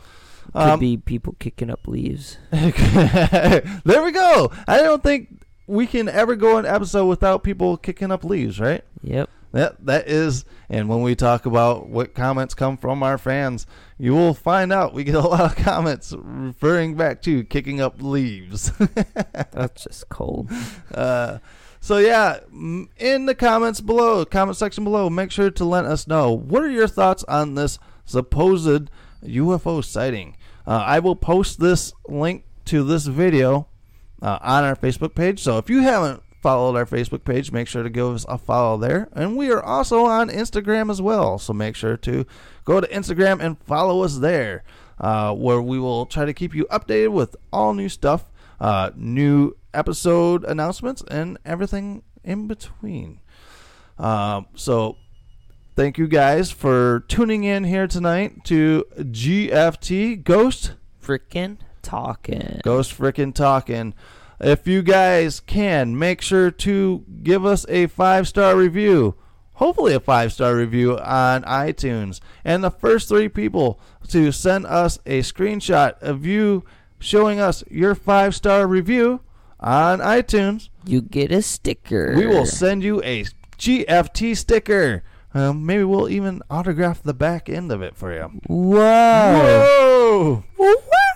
Could 0.53 0.61
um, 0.61 0.81
be 0.81 0.97
people 0.97 1.37
kicking 1.39 1.71
up 1.71 1.87
leaves. 1.87 2.39
there 2.51 3.63
we 4.03 4.11
go. 4.13 4.51
I 4.67 4.79
don't 4.79 5.03
think 5.03 5.42
we 5.73 5.87
can 5.87 6.07
ever 6.07 6.37
go 6.37 6.59
an 6.59 6.67
episode 6.67 7.07
without 7.07 7.43
people 7.43 7.79
kicking 7.79 8.13
up 8.13 8.25
leaves, 8.25 8.61
right? 8.61 8.85
Yep. 9.03 9.31
That 9.53 9.87
that 9.87 10.07
is, 10.07 10.45
and 10.69 10.89
when 10.89 11.01
we 11.03 11.15
talk 11.15 11.47
about 11.47 11.89
what 11.89 12.15
comments 12.15 12.55
come 12.55 12.77
from 12.77 13.03
our 13.03 13.17
fans, 13.17 13.67
you 13.99 14.13
will 14.13 14.35
find 14.35 14.71
out 14.71 14.93
we 14.93 15.03
get 15.03 15.15
a 15.15 15.21
lot 15.21 15.41
of 15.41 15.57
comments 15.65 16.15
referring 16.17 16.95
back 16.95 17.23
to 17.23 17.45
kicking 17.45 17.81
up 17.81 18.03
leaves. 18.03 18.71
That's 19.53 19.85
just 19.85 20.09
cold. 20.11 20.51
Uh, 20.93 21.39
so 21.81 21.99
yeah, 21.99 22.41
in 22.51 23.27
the 23.27 23.35
comments 23.35 23.81
below, 23.81 24.27
comment 24.27 24.59
section 24.59 24.85
below, 24.85 25.09
make 25.09 25.31
sure 25.31 25.51
to 25.51 25.65
let 25.65 25.87
us 25.87 26.07
know 26.07 26.33
what 26.33 26.63
are 26.63 26.71
your 26.71 26.89
thoughts 26.89 27.25
on 27.25 27.55
this 27.55 27.79
supposed 28.05 28.91
UFO 29.25 29.83
sighting. 29.83 30.37
Uh, 30.67 30.83
I 30.87 30.99
will 30.99 31.17
post 31.17 31.61
this 31.61 31.95
link 32.07 32.45
to 32.67 32.85
this 32.85 33.07
video 33.07 33.69
uh, 34.23 34.39
on 34.41 34.65
our 34.65 34.77
Facebook 34.77 35.15
page. 35.15 35.43
So 35.43 35.59
if 35.59 35.69
you 35.69 35.81
haven't 35.83 36.23
followed 36.41 36.77
our 36.77 36.87
Facebook 36.87 37.25
page, 37.25 37.53
make 37.53 37.69
sure 37.69 37.83
to 37.83 37.91
give 37.91 38.07
us 38.07 38.25
a 38.29 38.39
follow 38.39 38.79
there. 38.79 39.09
And 39.13 39.37
we 39.37 39.51
are 39.53 39.63
also 39.63 40.07
on 40.07 40.29
Instagram 40.31 40.91
as 40.91 41.03
well. 41.03 41.39
So 41.39 41.53
make 41.53 41.77
sure 41.77 41.97
to 41.99 42.25
go 42.65 42.81
to 42.81 42.87
Instagram 42.89 43.41
and 43.41 43.59
follow 43.59 44.03
us 44.03 44.19
there. 44.19 44.65
uh, 44.99 45.35
where 45.35 45.61
we 45.61 45.79
will 45.81 46.07
try 46.07 46.25
to 46.25 46.33
keep 46.33 46.55
you 46.55 46.65
updated 46.71 47.11
with 47.11 47.35
all 47.53 47.75
new 47.75 47.89
stuff, 47.89 48.31
uh, 48.61 48.91
new 48.95 49.53
episode 49.75 50.45
announcements, 50.45 51.03
and 51.11 51.37
everything 51.45 52.03
in 52.23 52.47
between. 52.47 53.19
Um, 53.99 54.47
so 54.55 54.97
thank 55.75 55.99
you 55.99 56.07
guys 56.07 56.53
for 56.53 57.01
tuning 57.09 57.43
in 57.43 57.65
here 57.65 57.89
tonight 57.89 58.45
to 58.45 58.85
GFT 58.97 60.23
Ghost 60.23 60.75
Frickin' 61.03 61.59
talking. 61.83 62.61
Ghost 62.63 62.97
frickin' 62.97 63.35
talking. 63.35 63.95
If 64.41 64.67
you 64.67 64.83
guys 64.83 65.41
can, 65.41 65.99
make 65.99 66.21
sure 66.21 66.51
to 66.51 67.05
give 67.23 67.45
us 67.47 67.65
a 67.69 67.87
five 67.89 68.27
star 68.27 68.57
review. 68.57 69.15
Hopefully, 69.55 69.95
a 69.95 70.01
five 70.01 70.33
star 70.33 70.57
review 70.57 70.99
on 70.99 71.43
iTunes. 71.43 72.21
And 72.45 72.65
the 72.65 72.71
first 72.71 73.09
three 73.09 73.29
people 73.29 73.79
to 74.09 74.33
send 74.33 74.67
us 74.67 74.99
a 75.07 75.21
screenshot 75.21 76.01
of 76.01 76.27
you 76.27 76.65
showing 76.99 77.39
us 77.39 77.63
your 77.71 77.95
five 77.95 78.35
star 78.35 78.67
review 78.67 79.21
on 79.61 80.01
iTunes, 80.01 80.71
You 80.85 81.01
get 81.03 81.31
a 81.31 81.41
sticker. 81.43 82.15
we 82.17 82.27
will 82.27 82.47
send 82.47 82.83
you 82.83 83.01
a 83.05 83.25
GFT 83.59 84.37
sticker. 84.37 85.05
Um, 85.35 85.65
maybe 85.65 85.85
we'll 85.85 86.09
even 86.09 86.43
autograph 86.51 87.01
the 87.03 87.15
back 87.15 87.49
end 87.49 87.71
of 87.71 87.81
it 87.81 87.97
for 87.97 88.13
you. 88.13 88.41
Wow. 88.49 89.39
Whoa! 89.39 90.45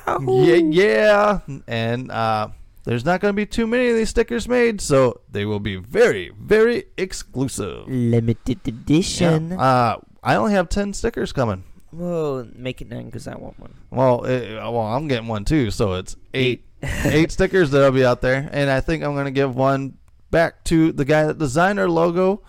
Yeah, 0.06 0.56
yeah. 0.56 1.40
And 1.66 2.10
uh, 2.10 2.48
there's 2.84 3.04
not 3.04 3.20
going 3.20 3.32
to 3.32 3.36
be 3.36 3.46
too 3.46 3.66
many 3.66 3.88
of 3.88 3.96
these 3.96 4.10
stickers 4.10 4.48
made, 4.48 4.80
so 4.80 5.20
they 5.30 5.44
will 5.44 5.60
be 5.60 5.76
very, 5.76 6.30
very 6.38 6.84
exclusive. 6.96 7.88
Limited 7.88 8.60
edition. 8.66 9.50
Yeah. 9.50 9.60
Uh, 9.60 10.00
I 10.22 10.36
only 10.36 10.52
have 10.52 10.68
10 10.68 10.92
stickers 10.92 11.32
coming. 11.32 11.64
Whoa, 11.90 12.46
make 12.54 12.82
it 12.82 12.90
nine 12.90 13.06
because 13.06 13.26
I 13.26 13.36
want 13.36 13.58
one. 13.58 13.74
Well, 13.90 14.24
it, 14.24 14.54
well, 14.54 14.80
I'm 14.80 15.08
getting 15.08 15.28
one 15.28 15.44
too, 15.44 15.70
so 15.70 15.94
it's 15.94 16.16
eight 16.34 16.64
eight 16.82 17.32
stickers 17.36 17.70
that'll 17.70 17.90
be 17.90 18.04
out 18.04 18.20
there, 18.20 18.50
and 18.52 18.68
I 18.68 18.80
think 18.80 19.02
I'm 19.02 19.14
going 19.14 19.24
to 19.24 19.30
give 19.30 19.56
one 19.56 19.96
back 20.30 20.62
to 20.64 20.92
the 20.92 21.04
guy 21.06 21.24
that 21.24 21.38
designed 21.38 21.78
our 21.78 21.88
logo, 21.88 22.42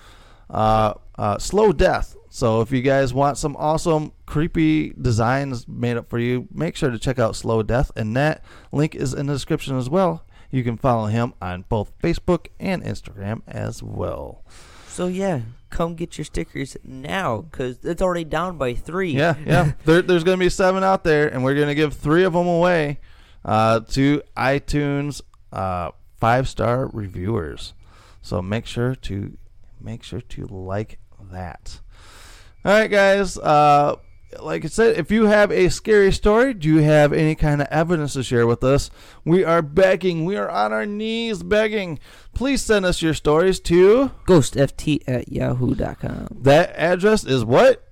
uh, 0.49 0.95
uh, 1.17 1.37
Slow 1.37 1.71
Death. 1.71 2.15
So 2.29 2.61
if 2.61 2.71
you 2.71 2.81
guys 2.81 3.13
want 3.13 3.37
some 3.37 3.55
awesome, 3.57 4.11
creepy 4.27 4.89
designs 5.01 5.67
made 5.67 5.97
up 5.97 6.07
for 6.07 6.19
you, 6.19 6.47
make 6.53 6.75
sure 6.75 6.91
to 6.91 6.99
check 6.99 7.17
out 7.17 7.35
Slow 7.35 7.63
Death, 7.63 7.91
and 7.95 8.15
that 8.15 8.43
link 8.71 8.93
is 8.93 9.15
in 9.15 9.25
the 9.25 9.33
description 9.33 9.75
as 9.75 9.89
well. 9.89 10.23
You 10.51 10.63
can 10.63 10.77
follow 10.77 11.07
him 11.07 11.33
on 11.41 11.65
both 11.67 11.97
Facebook 11.99 12.47
and 12.59 12.83
Instagram 12.83 13.41
as 13.47 13.81
well. 13.81 14.43
So 14.87 15.07
yeah, 15.07 15.41
come 15.69 15.95
get 15.95 16.17
your 16.17 16.25
stickers 16.25 16.77
now 16.83 17.41
because 17.41 17.79
it's 17.83 18.01
already 18.01 18.23
down 18.23 18.57
by 18.57 18.73
three. 18.73 19.11
Yeah, 19.11 19.35
yeah. 19.45 19.71
there, 19.85 20.01
there's 20.01 20.23
going 20.23 20.37
to 20.37 20.45
be 20.45 20.49
seven 20.49 20.83
out 20.83 21.03
there, 21.03 21.27
and 21.27 21.43
we're 21.43 21.55
going 21.55 21.67
to 21.67 21.75
give 21.75 21.93
three 21.93 22.23
of 22.23 22.33
them 22.33 22.47
away 22.47 22.99
uh, 23.43 23.79
to 23.81 24.21
iTunes 24.35 25.21
uh, 25.51 25.91
five 26.17 26.47
star 26.47 26.87
reviewers. 26.87 27.73
So 28.21 28.41
make 28.41 28.65
sure 28.65 28.93
to 28.95 29.37
make 29.79 30.03
sure 30.03 30.21
to 30.21 30.45
like 30.47 30.99
that. 31.31 31.79
All 32.65 32.73
right, 32.73 32.91
guys. 32.91 33.37
Uh, 33.37 33.97
like 34.41 34.65
I 34.65 34.67
said, 34.67 34.97
if 34.97 35.11
you 35.11 35.25
have 35.25 35.51
a 35.51 35.69
scary 35.69 36.11
story, 36.11 36.53
do 36.53 36.67
you 36.67 36.81
have 36.83 37.13
any 37.13 37.35
kind 37.35 37.61
of 37.61 37.67
evidence 37.69 38.13
to 38.13 38.23
share 38.23 38.47
with 38.47 38.63
us? 38.63 38.89
We 39.25 39.43
are 39.43 39.61
begging. 39.61 40.25
We 40.25 40.37
are 40.37 40.49
on 40.49 40.73
our 40.73 40.85
knees 40.85 41.43
begging. 41.43 41.99
Please 42.33 42.61
send 42.61 42.85
us 42.85 43.01
your 43.01 43.13
stories 43.13 43.59
to 43.61 44.11
ghostft 44.27 45.03
at 45.07 45.31
yahoo.com. 45.31 46.27
that 46.41 46.73
address 46.75 47.23
is 47.23 47.43
what? 47.43 47.83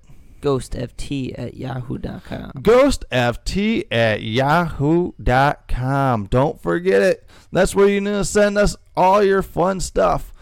Ghostft 0.42 1.34
at 1.38 1.54
yahoo.com. 1.54 2.52
ghostft 2.62 3.84
at 3.90 4.22
yahoo.com. 4.22 6.26
Don't 6.26 6.62
forget 6.62 7.02
it. 7.02 7.28
That's 7.52 7.74
where 7.74 7.88
you 7.88 8.00
need 8.00 8.10
to 8.12 8.24
send 8.24 8.58
us 8.58 8.76
all 8.96 9.24
your 9.24 9.42
fun 9.42 9.80
stuff. 9.80 10.32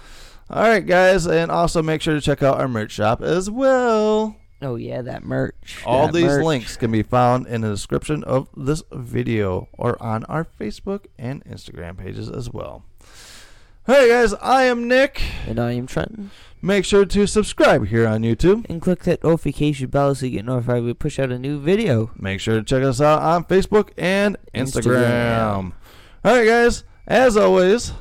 All 0.51 0.63
right, 0.63 0.85
guys, 0.85 1.27
and 1.27 1.51
also 1.51 1.83
make 1.83 2.03
sure 2.03 2.15
to 2.15 2.21
check 2.21 2.43
out 2.43 2.61
our 2.61 2.69
merch 2.69 2.93
shop 2.93 3.23
as 3.23 3.51
well. 3.51 4.37
Oh 4.63 4.77
yeah, 4.77 5.03
that 5.03 5.25
merch. 5.25 5.83
All 5.85 6.07
that 6.07 6.15
these 6.15 6.25
merch. 6.25 6.45
links 6.45 6.77
can 6.77 6.91
be 6.91 7.03
found 7.03 7.47
in 7.47 7.61
the 7.61 7.69
description 7.69 8.25
of 8.25 8.49
this 8.57 8.83
video 8.93 9.69
or 9.73 10.01
on 10.03 10.25
our 10.25 10.45
Facebook 10.45 11.07
and 11.19 11.45
Instagram 11.45 11.99
pages 11.99 12.31
as 12.31 12.51
well. 12.51 12.85
Hey 13.87 14.09
guys, 14.09 14.33
I 14.35 14.63
am 14.63 14.89
Nick. 14.89 15.21
And 15.47 15.59
I 15.59 15.73
am 15.73 15.87
Trenton. 15.87 16.31
Make 16.63 16.87
sure 16.87 17.05
to 17.05 17.27
subscribe 17.27 17.89
here 17.89 18.09
on 18.09 18.23
YouTube. 18.23 18.65
And 18.71 18.81
click 18.81 19.01
that 19.01 19.23
notification 19.23 19.89
bell 19.89 20.15
so 20.15 20.25
you 20.25 20.33
get 20.33 20.47
notified 20.47 20.77
when 20.77 20.87
we 20.87 20.95
push 20.95 21.19
out 21.19 21.31
a 21.31 21.39
new 21.39 21.61
video. 21.61 22.11
Make 22.17 22.41
sure 22.41 22.55
to 22.55 22.63
check 22.63 22.83
us 22.83 23.03
out 23.03 23.21
on 23.21 23.45
Facebook 23.45 23.91
and 23.99 24.39
Instagram. 24.55 24.73
Instagram. 24.73 25.73
All 26.25 26.37
right, 26.37 26.47
guys, 26.47 26.85
as 27.07 27.37
always, 27.37 27.93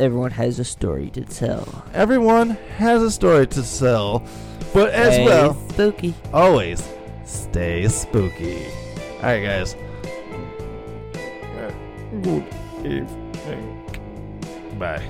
Everyone 0.00 0.32
has 0.32 0.58
a 0.58 0.64
story 0.64 1.10
to 1.10 1.22
tell. 1.24 1.84
everyone 1.94 2.50
has 2.78 3.02
a 3.02 3.10
story 3.10 3.46
to 3.46 3.78
tell, 3.78 4.26
but 4.72 4.90
as 4.90 5.14
Stay 5.14 5.24
well, 5.24 5.54
spooky. 5.70 6.14
always 6.32 6.82
stay 7.24 7.86
spooky. 7.88 8.66
All 9.16 9.22
right, 9.22 9.42
guys. 9.42 9.76
Good 12.22 12.44
evening. 12.84 13.80
Bye. 14.78 15.02